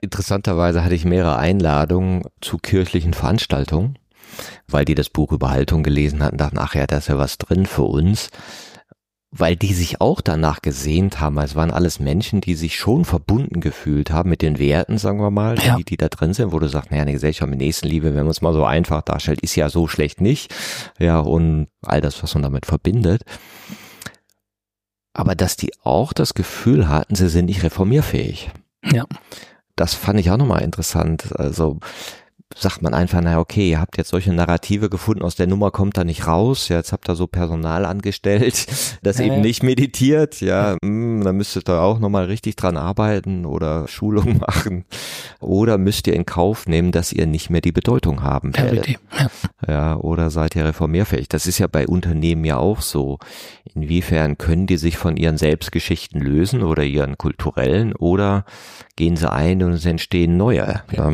Interessanterweise 0.00 0.84
hatte 0.84 0.94
ich 0.94 1.04
mehrere 1.04 1.36
Einladungen 1.36 2.24
zu 2.40 2.58
kirchlichen 2.58 3.14
Veranstaltungen, 3.14 3.98
weil 4.66 4.84
die 4.84 4.94
das 4.94 5.08
Buch 5.08 5.32
über 5.32 5.50
Haltung 5.50 5.82
gelesen 5.82 6.22
hatten, 6.22 6.38
dachten, 6.38 6.58
ach 6.58 6.74
ja, 6.74 6.86
da 6.86 6.98
ist 6.98 7.08
ja 7.08 7.18
was 7.18 7.38
drin 7.38 7.66
für 7.66 7.82
uns. 7.82 8.30
Weil 9.34 9.56
die 9.56 9.72
sich 9.72 10.00
auch 10.02 10.20
danach 10.20 10.60
gesehnt 10.60 11.18
haben. 11.20 11.38
Es 11.38 11.54
waren 11.54 11.70
alles 11.70 11.98
Menschen, 11.98 12.42
die 12.42 12.54
sich 12.54 12.76
schon 12.76 13.06
verbunden 13.06 13.60
gefühlt 13.60 14.10
haben 14.10 14.28
mit 14.28 14.42
den 14.42 14.58
Werten, 14.58 14.98
sagen 14.98 15.20
wir 15.20 15.30
mal, 15.30 15.58
Ja. 15.58 15.76
die, 15.76 15.84
die 15.84 15.96
da 15.96 16.08
drin 16.08 16.34
sind, 16.34 16.52
wo 16.52 16.58
du 16.58 16.68
sagst, 16.68 16.90
naja, 16.90 17.02
eine 17.02 17.12
Gesellschaft 17.12 17.48
mit 17.48 17.58
Nächstenliebe, 17.58 18.14
wenn 18.14 18.24
man 18.24 18.30
es 18.30 18.42
mal 18.42 18.52
so 18.52 18.64
einfach 18.66 19.00
darstellt, 19.00 19.40
ist 19.40 19.56
ja 19.56 19.70
so 19.70 19.88
schlecht 19.88 20.20
nicht. 20.20 20.54
Ja, 20.98 21.18
und 21.18 21.68
all 21.80 22.02
das, 22.02 22.22
was 22.22 22.34
man 22.34 22.42
damit 22.42 22.66
verbindet. 22.66 23.22
Aber 25.14 25.34
dass 25.34 25.56
die 25.56 25.72
auch 25.82 26.12
das 26.12 26.34
Gefühl 26.34 26.88
hatten, 26.88 27.14
sie 27.14 27.28
sind 27.28 27.46
nicht 27.46 27.62
reformierfähig. 27.62 28.50
Ja. 28.90 29.04
Das 29.76 29.94
fand 29.94 30.20
ich 30.20 30.30
auch 30.30 30.36
nochmal 30.36 30.62
interessant. 30.62 31.34
Also 31.38 31.78
sagt 32.56 32.82
man 32.82 32.94
einfach, 32.94 33.20
na 33.22 33.38
okay, 33.38 33.70
ihr 33.70 33.80
habt 33.80 33.96
jetzt 33.98 34.10
solche 34.10 34.32
Narrative 34.32 34.90
gefunden, 34.90 35.22
aus 35.22 35.36
der 35.36 35.46
Nummer 35.46 35.70
kommt 35.70 35.96
da 35.96 36.04
nicht 36.04 36.26
raus, 36.26 36.68
ja, 36.68 36.76
jetzt 36.76 36.92
habt 36.92 37.08
ihr 37.08 37.14
so 37.14 37.26
Personal 37.26 37.84
angestellt, 37.84 38.66
das 39.02 39.18
Ja, 39.18 39.26
eben 39.26 39.40
nicht 39.40 39.62
meditiert, 39.62 40.40
ja, 40.40 40.76
mh, 40.82 41.24
dann 41.24 41.36
müsstet 41.36 41.68
ihr 41.68 41.80
auch 41.80 41.98
nochmal 41.98 42.24
richtig 42.26 42.56
dran 42.56 42.76
arbeiten 42.76 43.46
oder 43.46 43.88
Schulung 43.88 44.38
machen 44.46 44.84
oder 45.40 45.78
müsst 45.78 46.06
ihr 46.06 46.14
in 46.14 46.26
Kauf 46.26 46.66
nehmen, 46.66 46.92
dass 46.92 47.12
ihr 47.12 47.26
nicht 47.26 47.50
mehr 47.50 47.60
die 47.60 47.72
Bedeutung 47.72 48.22
haben 48.22 48.56
werdet. 48.56 48.98
Ja, 49.66 49.96
oder 49.96 50.30
seid 50.30 50.56
ihr 50.56 50.64
reformierfähig? 50.64 51.28
Das 51.28 51.46
ist 51.46 51.58
ja 51.58 51.66
bei 51.66 51.86
Unternehmen 51.86 52.44
ja 52.44 52.56
auch 52.58 52.80
so. 52.80 53.18
Inwiefern 53.74 54.38
können 54.38 54.66
die 54.66 54.76
sich 54.76 54.96
von 54.96 55.16
ihren 55.16 55.38
Selbstgeschichten 55.38 56.20
lösen 56.20 56.62
oder 56.62 56.82
ihren 56.82 57.16
kulturellen 57.18 57.94
oder 57.94 58.44
gehen 58.96 59.16
sie 59.16 59.30
ein 59.30 59.62
und 59.62 59.72
es 59.72 59.84
entstehen 59.84 60.36
neue? 60.36 60.82
Ja. 60.90 61.12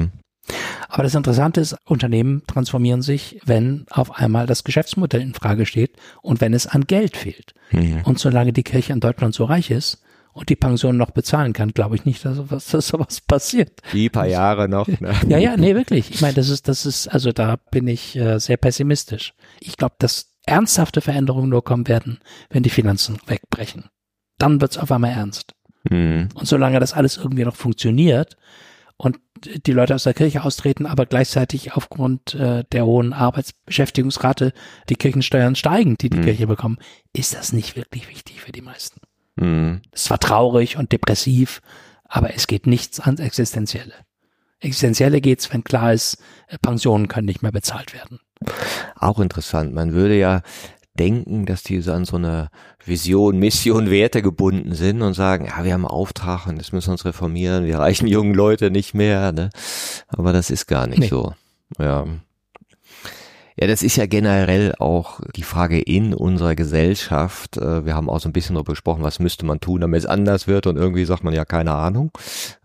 Aber 0.88 1.02
das 1.02 1.14
Interessante 1.14 1.60
ist, 1.60 1.76
Unternehmen 1.84 2.42
transformieren 2.46 3.02
sich, 3.02 3.40
wenn 3.44 3.86
auf 3.90 4.18
einmal 4.18 4.46
das 4.46 4.64
Geschäftsmodell 4.64 5.20
in 5.20 5.34
Frage 5.34 5.66
steht 5.66 5.96
und 6.22 6.40
wenn 6.40 6.54
es 6.54 6.66
an 6.66 6.86
Geld 6.86 7.16
fehlt. 7.16 7.54
Mhm. 7.70 8.02
Und 8.04 8.18
solange 8.18 8.52
die 8.52 8.62
Kirche 8.62 8.92
in 8.92 9.00
Deutschland 9.00 9.34
so 9.34 9.44
reich 9.44 9.70
ist 9.70 10.02
und 10.32 10.48
die 10.48 10.56
Pension 10.56 10.96
noch 10.96 11.10
bezahlen 11.10 11.52
kann, 11.52 11.72
glaube 11.72 11.96
ich 11.96 12.04
nicht, 12.04 12.24
dass 12.24 12.36
sowas, 12.36 12.66
dass 12.70 12.88
sowas 12.88 13.20
passiert. 13.20 13.80
Die 13.92 14.08
paar 14.08 14.26
Jahre 14.26 14.68
noch. 14.68 14.88
Ne? 14.88 15.14
Ja, 15.28 15.38
ja, 15.38 15.56
nee, 15.56 15.74
wirklich. 15.74 16.10
Ich 16.10 16.20
meine, 16.20 16.34
das 16.34 16.48
ist, 16.48 16.68
das 16.68 16.86
ist, 16.86 17.08
also 17.08 17.32
da 17.32 17.56
bin 17.70 17.86
ich 17.86 18.16
äh, 18.16 18.38
sehr 18.38 18.56
pessimistisch. 18.56 19.34
Ich 19.60 19.76
glaube, 19.76 19.96
dass 19.98 20.32
ernsthafte 20.46 21.02
Veränderungen 21.02 21.50
nur 21.50 21.62
kommen 21.62 21.86
werden, 21.88 22.20
wenn 22.48 22.62
die 22.62 22.70
Finanzen 22.70 23.18
wegbrechen. 23.26 23.84
Dann 24.38 24.60
wird's 24.60 24.78
auf 24.78 24.90
einmal 24.90 25.10
ernst. 25.10 25.54
Mhm. 25.90 26.28
Und 26.34 26.48
solange 26.48 26.80
das 26.80 26.94
alles 26.94 27.18
irgendwie 27.18 27.44
noch 27.44 27.56
funktioniert 27.56 28.36
die 29.46 29.72
Leute 29.72 29.94
aus 29.94 30.04
der 30.04 30.14
Kirche 30.14 30.42
austreten, 30.44 30.86
aber 30.86 31.06
gleichzeitig 31.06 31.72
aufgrund 31.74 32.34
äh, 32.34 32.64
der 32.72 32.84
hohen 32.86 33.12
Arbeitsbeschäftigungsrate 33.12 34.52
die 34.88 34.96
Kirchensteuern 34.96 35.54
steigen, 35.54 35.96
die 35.96 36.10
die 36.10 36.18
Mhm. 36.18 36.24
Kirche 36.24 36.46
bekommen, 36.46 36.78
ist 37.12 37.34
das 37.34 37.52
nicht 37.52 37.76
wirklich 37.76 38.08
wichtig 38.08 38.40
für 38.40 38.52
die 38.52 38.62
meisten. 38.62 39.00
Mhm. 39.36 39.82
Es 39.92 40.02
ist 40.02 40.06
zwar 40.06 40.18
traurig 40.20 40.76
und 40.76 40.92
depressiv, 40.92 41.60
aber 42.04 42.34
es 42.34 42.46
geht 42.46 42.66
nichts 42.66 43.00
ans 43.00 43.20
Existenzielle. 43.20 43.94
Existenzielle 44.60 45.20
geht's, 45.20 45.52
wenn 45.52 45.62
klar 45.62 45.92
ist, 45.92 46.18
äh, 46.48 46.58
Pensionen 46.58 47.08
können 47.08 47.26
nicht 47.26 47.42
mehr 47.42 47.52
bezahlt 47.52 47.94
werden. 47.94 48.20
Auch 48.96 49.18
interessant. 49.20 49.72
Man 49.74 49.92
würde 49.92 50.18
ja 50.18 50.42
denken, 50.98 51.46
dass 51.46 51.62
die 51.62 51.80
so 51.80 51.92
an 51.92 52.04
so 52.04 52.16
eine 52.16 52.48
Vision, 52.84 53.38
Mission, 53.38 53.90
Werte 53.90 54.20
gebunden 54.22 54.74
sind 54.74 55.02
und 55.02 55.14
sagen, 55.14 55.46
ja, 55.46 55.64
wir 55.64 55.72
haben 55.72 55.84
einen 55.86 55.90
Auftrag 55.90 56.46
und 56.46 56.58
das 56.58 56.72
müssen 56.72 56.88
wir 56.88 56.92
uns 56.92 57.04
reformieren, 57.04 57.64
wir 57.64 57.78
reichen 57.78 58.06
jungen 58.08 58.34
Leute 58.34 58.70
nicht 58.70 58.94
mehr, 58.94 59.32
ne? 59.32 59.50
Aber 60.08 60.32
das 60.32 60.50
ist 60.50 60.66
gar 60.66 60.86
nicht 60.86 60.98
Nee. 60.98 61.08
so. 61.08 61.32
Ja. 61.78 62.04
Ja, 63.60 63.66
das 63.66 63.82
ist 63.82 63.96
ja 63.96 64.06
generell 64.06 64.72
auch 64.78 65.18
die 65.34 65.42
Frage 65.42 65.80
in 65.80 66.14
unserer 66.14 66.54
Gesellschaft. 66.54 67.56
Äh, 67.56 67.84
Wir 67.84 67.96
haben 67.96 68.08
auch 68.08 68.20
so 68.20 68.28
ein 68.28 68.32
bisschen 68.32 68.54
darüber 68.54 68.72
gesprochen, 68.74 69.02
was 69.02 69.18
müsste 69.18 69.44
man 69.44 69.58
tun, 69.58 69.80
damit 69.80 69.98
es 69.98 70.06
anders 70.06 70.46
wird 70.46 70.68
und 70.68 70.76
irgendwie 70.76 71.04
sagt 71.04 71.24
man 71.24 71.34
ja 71.34 71.44
keine 71.44 71.72
Ahnung. 71.72 72.12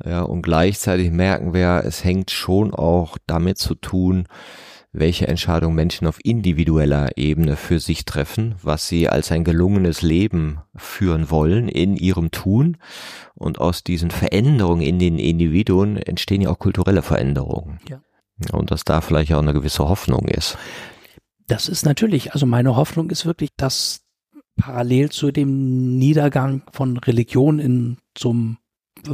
Ja, 0.06 0.22
und 0.22 0.44
gleichzeitig 0.44 1.10
merken 1.10 1.52
wir, 1.56 1.82
es 1.84 2.04
hängt 2.04 2.30
schon 2.30 2.76
auch 2.76 3.18
damit 3.26 3.58
zu 3.58 3.74
tun, 3.74 4.28
welche 4.94 5.28
Entscheidungen 5.28 5.76
Menschen 5.76 6.08
auf 6.08 6.20
individueller 6.24 7.18
Ebene 7.18 7.56
für 7.56 7.80
sich 7.80 8.06
treffen, 8.06 8.56
was 8.62 8.88
sie 8.88 9.10
als 9.10 9.32
ein 9.32 9.44
gelungenes 9.44 10.04
Leben 10.04 10.60
führen 10.76 11.32
wollen 11.32 11.68
in 11.68 11.98
ihrem 11.98 12.30
Tun. 12.30 12.78
Und 13.34 13.60
aus 13.60 13.84
diesen 13.84 14.12
Veränderungen 14.12 14.82
in 14.82 15.00
den 15.00 15.18
Individuen 15.18 15.98
entstehen 15.98 16.42
ja 16.42 16.52
auch 16.52 16.60
kulturelle 16.60 17.02
Veränderungen. 17.02 17.80
Ja. 17.90 18.02
Und 18.52 18.72
dass 18.72 18.84
da 18.84 19.02
vielleicht 19.02 19.34
auch 19.34 19.42
eine 19.42 19.54
gewisse 19.54 19.90
Hoffnung 19.90 20.28
ist. 20.28 20.58
Das 21.48 21.68
ist 21.68 21.86
natürlich, 21.86 22.34
also 22.34 22.46
meine 22.46 22.76
Hoffnung 22.76 23.10
ist 23.10 23.26
wirklich, 23.26 23.50
dass 23.58 24.02
parallel 24.56 25.10
zu 25.10 25.32
dem 25.32 25.98
Niedergang 25.98 26.62
von 26.72 26.98
Religion 26.98 27.60
in 27.60 27.98
einem 28.24 28.58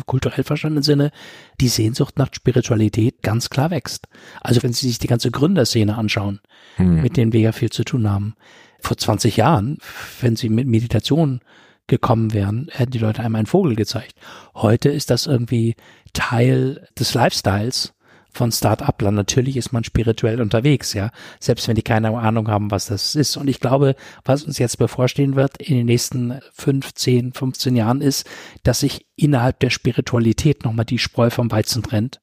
kulturell 0.05 0.43
verstandenen 0.43 0.83
Sinne 0.83 1.11
die 1.59 1.67
Sehnsucht 1.67 2.17
nach 2.17 2.29
Spiritualität 2.33 3.21
ganz 3.21 3.49
klar 3.49 3.71
wächst. 3.71 4.07
Also 4.41 4.63
wenn 4.63 4.73
Sie 4.73 4.87
sich 4.87 4.99
die 4.99 5.07
ganze 5.07 5.31
Gründerszene 5.31 5.97
anschauen, 5.97 6.39
Hm. 6.75 7.01
mit 7.01 7.17
denen 7.17 7.33
wir 7.33 7.41
ja 7.41 7.51
viel 7.51 7.69
zu 7.69 7.83
tun 7.83 8.09
haben. 8.09 8.35
Vor 8.79 8.97
20 8.97 9.35
Jahren, 9.37 9.79
wenn 10.21 10.35
sie 10.35 10.49
mit 10.49 10.67
Meditation 10.67 11.41
gekommen 11.87 12.33
wären, 12.33 12.69
hätten 12.71 12.91
die 12.91 12.99
Leute 12.99 13.21
einem 13.23 13.35
einen 13.35 13.47
Vogel 13.47 13.75
gezeigt. 13.75 14.13
Heute 14.55 14.89
ist 14.89 15.09
das 15.09 15.25
irgendwie 15.25 15.75
Teil 16.13 16.87
des 16.97 17.13
Lifestyles 17.13 17.93
von 18.31 18.51
Start-uplern. 18.51 19.15
Natürlich 19.15 19.57
ist 19.57 19.73
man 19.73 19.83
spirituell 19.83 20.41
unterwegs, 20.41 20.93
ja, 20.93 21.11
selbst 21.39 21.67
wenn 21.67 21.75
die 21.75 21.81
keine 21.81 22.15
Ahnung 22.17 22.47
haben, 22.47 22.71
was 22.71 22.87
das 22.87 23.15
ist. 23.15 23.37
Und 23.37 23.47
ich 23.47 23.59
glaube, 23.59 23.95
was 24.23 24.43
uns 24.43 24.57
jetzt 24.59 24.77
bevorstehen 24.77 25.35
wird 25.35 25.57
in 25.57 25.75
den 25.75 25.85
nächsten 25.85 26.39
fünf, 26.53 26.93
zehn, 26.93 27.33
15 27.33 27.75
Jahren 27.75 28.01
ist, 28.01 28.27
dass 28.63 28.81
sich 28.81 29.05
innerhalb 29.15 29.59
der 29.59 29.69
Spiritualität 29.69 30.63
nochmal 30.63 30.85
die 30.85 30.99
Spreu 30.99 31.29
vom 31.29 31.51
Weizen 31.51 31.83
trennt. 31.83 32.21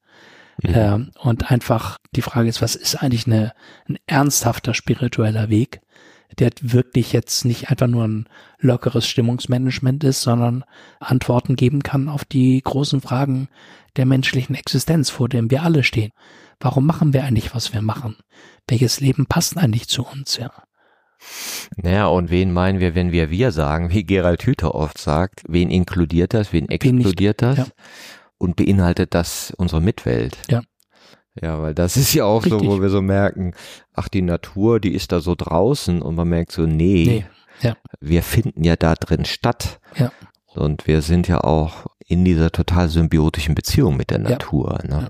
Ähm, 0.62 1.10
und 1.18 1.50
einfach 1.50 1.98
die 2.12 2.22
Frage 2.22 2.48
ist, 2.48 2.62
was 2.62 2.76
ist 2.76 2.96
eigentlich 2.96 3.26
eine, 3.26 3.52
ein 3.88 3.98
ernsthafter 4.06 4.72
spiritueller 4.72 5.50
Weg, 5.50 5.80
der 6.38 6.50
wirklich 6.60 7.12
jetzt 7.12 7.44
nicht 7.44 7.70
einfach 7.70 7.86
nur 7.86 8.04
ein 8.06 8.28
lockeres 8.58 9.06
Stimmungsmanagement 9.06 10.04
ist, 10.04 10.22
sondern 10.22 10.64
Antworten 11.00 11.56
geben 11.56 11.82
kann 11.82 12.08
auf 12.08 12.24
die 12.24 12.60
großen 12.62 13.00
Fragen 13.00 13.48
der 13.96 14.06
menschlichen 14.06 14.54
Existenz, 14.54 15.10
vor 15.10 15.28
denen 15.28 15.50
wir 15.50 15.62
alle 15.62 15.82
stehen. 15.82 16.12
Warum 16.60 16.86
machen 16.86 17.12
wir 17.12 17.24
eigentlich, 17.24 17.54
was 17.54 17.72
wir 17.72 17.82
machen? 17.82 18.16
Welches 18.68 19.00
Leben 19.00 19.26
passt 19.26 19.56
eigentlich 19.56 19.88
zu 19.88 20.04
uns, 20.04 20.36
ja? 20.36 20.50
Naja, 21.76 22.06
und 22.06 22.30
wen 22.30 22.52
meinen 22.52 22.78
wir, 22.78 22.94
wenn 22.94 23.12
wir 23.12 23.30
wir 23.30 23.50
sagen, 23.50 23.90
wie 23.90 24.04
Gerald 24.04 24.42
Hüther 24.42 24.74
oft 24.74 24.98
sagt, 24.98 25.42
wen 25.48 25.70
inkludiert 25.70 26.34
das, 26.34 26.52
wen 26.52 26.66
Wen 26.68 26.96
nicht, 26.96 27.06
exkludiert 27.06 27.42
das 27.42 27.58
ja. 27.58 27.66
und 28.38 28.56
beinhaltet 28.56 29.14
das 29.14 29.52
unsere 29.56 29.80
Mitwelt? 29.80 30.36
Ja. 30.50 30.62
Ja, 31.40 31.60
weil 31.60 31.74
das 31.74 31.96
ist 31.96 32.14
ja 32.14 32.24
auch 32.24 32.42
so, 32.44 32.56
Richtig. 32.56 32.70
wo 32.70 32.80
wir 32.80 32.88
so 32.88 33.02
merken, 33.02 33.52
ach, 33.94 34.08
die 34.08 34.22
Natur, 34.22 34.80
die 34.80 34.94
ist 34.94 35.12
da 35.12 35.20
so 35.20 35.34
draußen 35.34 36.00
und 36.02 36.14
man 36.14 36.28
merkt 36.28 36.52
so, 36.52 36.62
nee, 36.62 37.04
Nee, 37.06 37.26
ja. 37.60 37.76
wir 38.00 38.22
finden 38.22 38.64
ja 38.64 38.76
da 38.76 38.94
drin 38.94 39.24
statt. 39.24 39.80
Ja. 39.96 40.12
Und 40.54 40.86
wir 40.86 41.02
sind 41.02 41.28
ja 41.28 41.42
auch 41.42 41.86
in 42.06 42.24
dieser 42.24 42.50
total 42.50 42.88
symbiotischen 42.88 43.54
Beziehung 43.54 43.96
mit 43.96 44.10
der 44.10 44.20
Ja. 44.22 44.30
Natur. 44.30 44.78
Ne? 44.88 45.08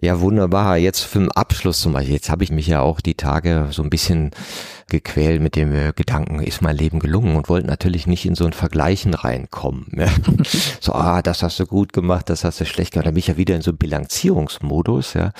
Ja, 0.00 0.20
wunderbar. 0.20 0.76
Jetzt 0.76 1.00
für 1.00 1.18
den 1.18 1.32
Abschluss 1.32 1.80
zum 1.80 1.92
Beispiel. 1.92 2.14
Jetzt 2.14 2.30
habe 2.30 2.44
ich 2.44 2.50
mich 2.50 2.66
ja 2.68 2.80
auch 2.80 3.00
die 3.00 3.14
Tage 3.14 3.68
so 3.72 3.82
ein 3.82 3.90
bisschen 3.90 4.30
gequält 4.88 5.42
mit 5.42 5.56
dem 5.56 5.74
äh, 5.74 5.92
Gedanken, 5.94 6.40
ist 6.40 6.62
mein 6.62 6.76
Leben 6.76 6.98
gelungen 7.00 7.36
und 7.36 7.48
wollte 7.48 7.66
natürlich 7.66 8.06
nicht 8.06 8.24
in 8.24 8.34
so 8.34 8.46
ein 8.46 8.52
Vergleichen 8.52 9.14
reinkommen. 9.14 9.86
Ja. 9.96 10.08
so, 10.80 10.92
ah, 10.92 11.20
das 11.20 11.42
hast 11.42 11.58
du 11.60 11.66
gut 11.66 11.92
gemacht, 11.92 12.30
das 12.30 12.44
hast 12.44 12.60
du 12.60 12.64
schlecht 12.64 12.92
gemacht. 12.92 13.06
Da 13.06 13.10
bin 13.10 13.18
ich 13.18 13.26
ja 13.26 13.36
wieder 13.36 13.56
in 13.56 13.62
so 13.62 13.72
einem 13.72 13.78
Bilanzierungsmodus, 13.78 15.14
ja. 15.14 15.32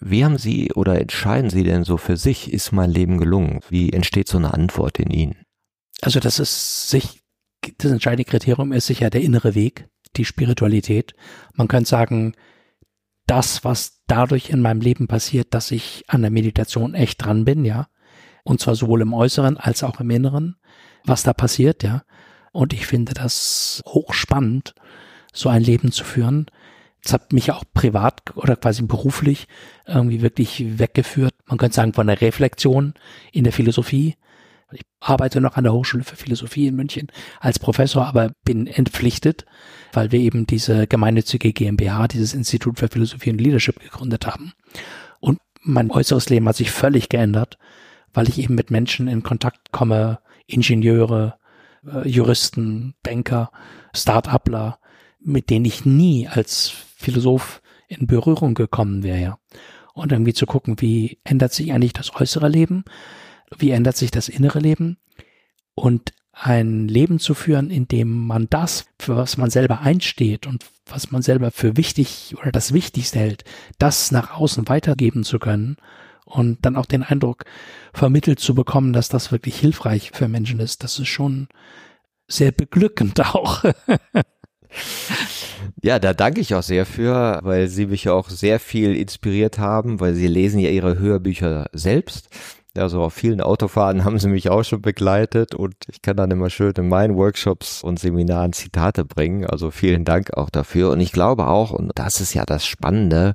Wie 0.00 0.24
haben 0.24 0.36
Sie 0.36 0.72
oder 0.72 1.00
entscheiden 1.00 1.48
Sie 1.48 1.62
denn 1.62 1.84
so 1.84 1.96
für 1.96 2.16
sich, 2.16 2.52
ist 2.52 2.72
mein 2.72 2.90
Leben 2.90 3.16
gelungen? 3.18 3.60
Wie 3.70 3.92
entsteht 3.92 4.28
so 4.28 4.36
eine 4.36 4.52
Antwort 4.52 4.98
in 4.98 5.10
Ihnen? 5.10 5.36
Also 6.02 6.20
das 6.20 6.38
ist 6.38 6.90
sich, 6.90 7.22
das 7.78 7.92
entscheidende 7.92 8.28
Kriterium 8.28 8.72
ist 8.72 8.86
sicher 8.86 9.08
der 9.08 9.22
innere 9.22 9.54
Weg, 9.54 9.88
die 10.16 10.26
Spiritualität. 10.26 11.14
Man 11.54 11.68
könnte 11.68 11.88
sagen, 11.88 12.34
das, 13.26 13.64
was 13.64 14.02
dadurch 14.06 14.50
in 14.50 14.60
meinem 14.60 14.80
Leben 14.80 15.06
passiert, 15.06 15.54
dass 15.54 15.70
ich 15.70 16.04
an 16.08 16.22
der 16.22 16.30
Meditation 16.30 16.94
echt 16.94 17.24
dran 17.24 17.44
bin, 17.44 17.64
ja. 17.64 17.88
Und 18.42 18.60
zwar 18.60 18.74
sowohl 18.74 19.00
im 19.00 19.14
Äußeren 19.14 19.56
als 19.56 19.82
auch 19.82 20.00
im 20.00 20.10
Inneren, 20.10 20.56
was 21.04 21.22
da 21.22 21.32
passiert, 21.32 21.82
ja. 21.82 22.02
Und 22.52 22.72
ich 22.72 22.86
finde 22.86 23.14
das 23.14 23.82
hochspannend, 23.86 24.74
so 25.32 25.48
ein 25.48 25.62
Leben 25.62 25.90
zu 25.90 26.04
führen. 26.04 26.46
Das 27.02 27.12
hat 27.12 27.32
mich 27.32 27.50
auch 27.50 27.64
privat 27.74 28.36
oder 28.36 28.56
quasi 28.56 28.82
beruflich 28.82 29.48
irgendwie 29.86 30.22
wirklich 30.22 30.78
weggeführt. 30.78 31.34
Man 31.46 31.58
könnte 31.58 31.74
sagen, 31.74 31.92
von 31.92 32.06
der 32.06 32.20
Reflexion 32.20 32.94
in 33.32 33.44
der 33.44 33.52
Philosophie. 33.52 34.16
Ich 34.74 34.82
arbeite 35.00 35.40
noch 35.40 35.56
an 35.56 35.64
der 35.64 35.72
Hochschule 35.72 36.04
für 36.04 36.16
Philosophie 36.16 36.66
in 36.66 36.76
München 36.76 37.08
als 37.40 37.58
Professor, 37.58 38.06
aber 38.06 38.32
bin 38.44 38.66
entpflichtet, 38.66 39.46
weil 39.92 40.12
wir 40.12 40.20
eben 40.20 40.46
diese 40.46 40.86
gemeinnützige 40.86 41.52
GmbH, 41.52 42.08
dieses 42.08 42.34
Institut 42.34 42.78
für 42.78 42.88
Philosophie 42.88 43.30
und 43.30 43.40
Leadership 43.40 43.80
gegründet 43.80 44.26
haben. 44.26 44.52
Und 45.20 45.38
mein 45.62 45.90
äußeres 45.90 46.28
Leben 46.28 46.48
hat 46.48 46.56
sich 46.56 46.70
völlig 46.70 47.08
geändert, 47.08 47.58
weil 48.12 48.28
ich 48.28 48.38
eben 48.38 48.54
mit 48.54 48.70
Menschen 48.70 49.08
in 49.08 49.22
Kontakt 49.22 49.72
komme, 49.72 50.18
Ingenieure, 50.46 51.38
äh, 51.86 52.08
Juristen, 52.08 52.94
Banker, 53.02 53.50
Start-upler, 53.94 54.78
mit 55.20 55.50
denen 55.50 55.64
ich 55.64 55.84
nie 55.84 56.28
als 56.28 56.72
Philosoph 56.96 57.62
in 57.88 58.06
Berührung 58.06 58.54
gekommen 58.54 59.02
wäre. 59.02 59.38
Und 59.94 60.10
irgendwie 60.10 60.34
zu 60.34 60.46
gucken, 60.46 60.80
wie 60.80 61.18
ändert 61.22 61.52
sich 61.52 61.72
eigentlich 61.72 61.92
das 61.92 62.14
äußere 62.14 62.48
Leben? 62.48 62.84
Wie 63.56 63.70
ändert 63.70 63.96
sich 63.96 64.10
das 64.10 64.28
innere 64.28 64.58
Leben? 64.58 64.98
Und 65.74 66.12
ein 66.32 66.88
Leben 66.88 67.18
zu 67.18 67.34
führen, 67.34 67.70
in 67.70 67.86
dem 67.86 68.26
man 68.26 68.48
das, 68.50 68.86
für 68.98 69.16
was 69.16 69.36
man 69.36 69.50
selber 69.50 69.80
einsteht 69.80 70.46
und 70.46 70.64
was 70.86 71.12
man 71.12 71.22
selber 71.22 71.50
für 71.50 71.76
wichtig 71.76 72.34
oder 72.40 72.50
das 72.50 72.72
Wichtigste 72.72 73.20
hält, 73.20 73.44
das 73.78 74.10
nach 74.10 74.36
außen 74.36 74.68
weitergeben 74.68 75.24
zu 75.24 75.38
können 75.38 75.76
und 76.24 76.64
dann 76.66 76.76
auch 76.76 76.86
den 76.86 77.02
Eindruck 77.02 77.44
vermittelt 77.92 78.40
zu 78.40 78.54
bekommen, 78.54 78.92
dass 78.92 79.08
das 79.08 79.30
wirklich 79.30 79.56
hilfreich 79.58 80.10
für 80.12 80.28
Menschen 80.28 80.60
ist, 80.60 80.82
das 80.82 80.98
ist 80.98 81.08
schon 81.08 81.48
sehr 82.26 82.52
beglückend 82.52 83.20
auch. 83.34 83.64
Ja, 85.82 85.98
da 86.00 86.14
danke 86.14 86.40
ich 86.40 86.54
auch 86.54 86.62
sehr 86.62 86.84
für, 86.84 87.38
weil 87.42 87.68
Sie 87.68 87.86
mich 87.86 88.08
auch 88.08 88.28
sehr 88.28 88.58
viel 88.58 88.96
inspiriert 88.96 89.58
haben, 89.58 90.00
weil 90.00 90.14
Sie 90.14 90.26
lesen 90.26 90.58
ja 90.58 90.70
Ihre 90.70 90.98
Hörbücher 90.98 91.68
selbst. 91.72 92.28
Also 92.76 93.02
auf 93.02 93.14
vielen 93.14 93.40
Autofahren 93.40 94.04
haben 94.04 94.18
sie 94.18 94.28
mich 94.28 94.50
auch 94.50 94.64
schon 94.64 94.82
begleitet 94.82 95.54
und 95.54 95.74
ich 95.88 96.02
kann 96.02 96.16
dann 96.16 96.30
immer 96.30 96.50
schön 96.50 96.72
in 96.76 96.88
meinen 96.88 97.16
Workshops 97.16 97.82
und 97.82 97.98
Seminaren 97.98 98.52
Zitate 98.52 99.04
bringen. 99.04 99.46
Also 99.46 99.70
vielen 99.70 100.04
Dank 100.04 100.34
auch 100.34 100.50
dafür. 100.50 100.90
Und 100.90 101.00
ich 101.00 101.12
glaube 101.12 101.46
auch, 101.46 101.70
und 101.70 101.92
das 101.94 102.20
ist 102.20 102.34
ja 102.34 102.44
das 102.44 102.66
Spannende, 102.66 103.34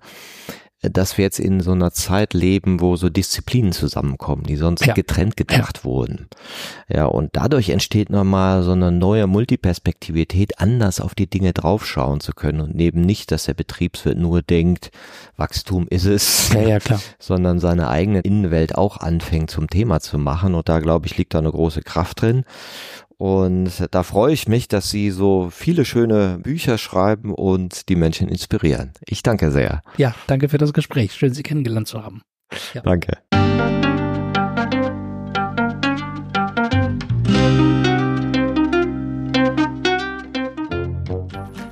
dass 0.82 1.18
wir 1.18 1.26
jetzt 1.26 1.40
in 1.40 1.60
so 1.60 1.72
einer 1.72 1.92
Zeit 1.92 2.34
leben, 2.34 2.80
wo 2.80 2.96
so 2.96 3.10
Disziplinen 3.10 3.74
zusammenkommen, 3.74 4.44
die 4.44 4.56
sonst 4.56 4.86
ja. 4.86 4.94
getrennt 4.94 5.36
gedacht 5.36 5.80
ja. 5.80 5.84
wurden. 5.84 6.30
Ja, 6.88 7.06
und 7.06 7.36
dadurch 7.36 7.70
entsteht 7.70 8.10
nochmal 8.10 8.64
so 8.64 8.72
eine 8.72 8.92
neue 8.92 9.28
Multiperspektivität, 9.28 10.60
anders 10.60 11.02
auf 11.02 11.16
die 11.16 11.30
Dinge 11.30 11.52
draufschauen 11.52 12.22
zu 12.22 12.32
können 12.32 12.62
und 12.62 12.76
neben 12.76 13.02
nicht, 13.02 13.32
dass 13.32 13.46
der 13.46 13.56
Betriebswirt 13.56 14.18
nur 14.18 14.42
denkt, 14.42 14.92
Wachstum 15.36 15.86
ist 15.90 16.06
es, 16.06 16.54
ja, 16.54 16.62
ja, 16.62 16.80
klar. 16.80 17.02
sondern 17.20 17.60
seine 17.60 17.90
eigene 17.90 18.22
Innenwelt 18.22 18.76
auch 18.76 18.98
anfängt 18.98 19.52
zum 19.52 19.70
Thema 19.70 20.00
zu 20.00 20.18
machen. 20.18 20.56
Und 20.56 20.70
da, 20.70 20.80
glaube 20.80 21.08
ich, 21.08 21.18
liegt 21.18 21.34
da 21.34 21.40
eine 21.40 21.52
große 21.52 21.82
Kraft 21.82 22.22
drin. 22.22 22.46
Und 23.20 23.86
da 23.92 24.04
freue 24.04 24.32
ich 24.32 24.48
mich, 24.48 24.70
dass 24.70 24.90
Sie 24.90 25.12
so 25.12 25.50
viele 25.52 25.84
schöne 25.84 26.40
Bücher 26.42 26.78
schreiben 26.78 27.34
und 27.34 27.90
die 27.90 27.98
Menschen 27.98 28.30
inspirieren. 28.30 28.94
Ich 29.06 29.24
danke 29.24 29.52
sehr. 29.52 29.82
Ja, 29.98 30.16
danke 30.28 30.48
für 30.48 30.58
das 30.58 30.72
Gespräch. 30.72 31.14
Schön, 31.14 31.34
Sie 31.34 31.44
kennengelernt 31.44 31.90
zu 31.90 32.02
haben. 32.02 32.22
Ja. 32.74 32.82
Danke. 32.82 33.18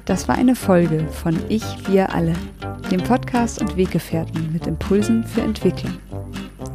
Das 0.04 0.28
war 0.28 0.36
eine 0.36 0.56
Folge 0.56 1.08
von 1.08 1.39
Ich, 1.48 1.64
wir 1.88 2.14
alle, 2.14 2.34
dem 2.91 3.02
Podcast 3.02 3.62
und 3.62 3.78
Weggefährten 3.78 4.52
mit 4.52 4.68
Impulsen 4.68 5.24
für 5.24 5.41
Entwicklung. 5.41 5.98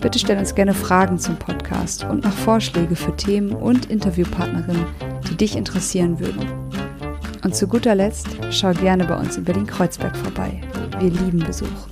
Bitte 0.00 0.18
stell 0.18 0.38
uns 0.38 0.54
gerne 0.54 0.74
Fragen 0.74 1.18
zum 1.18 1.36
Podcast 1.36 2.04
und 2.04 2.24
noch 2.24 2.32
Vorschläge 2.32 2.94
für 2.94 3.16
Themen 3.16 3.52
und 3.52 3.86
Interviewpartnerinnen, 3.86 4.86
die 5.28 5.36
dich 5.36 5.56
interessieren 5.56 6.20
würden. 6.20 6.46
Und 7.42 7.54
zu 7.54 7.66
guter 7.66 7.94
Letzt 7.94 8.28
schau 8.50 8.72
gerne 8.72 9.04
bei 9.04 9.16
uns 9.16 9.36
in 9.36 9.44
Berlin-Kreuzberg 9.44 10.16
vorbei. 10.16 10.60
Wir 11.00 11.10
lieben 11.10 11.38
Besuch. 11.38 11.88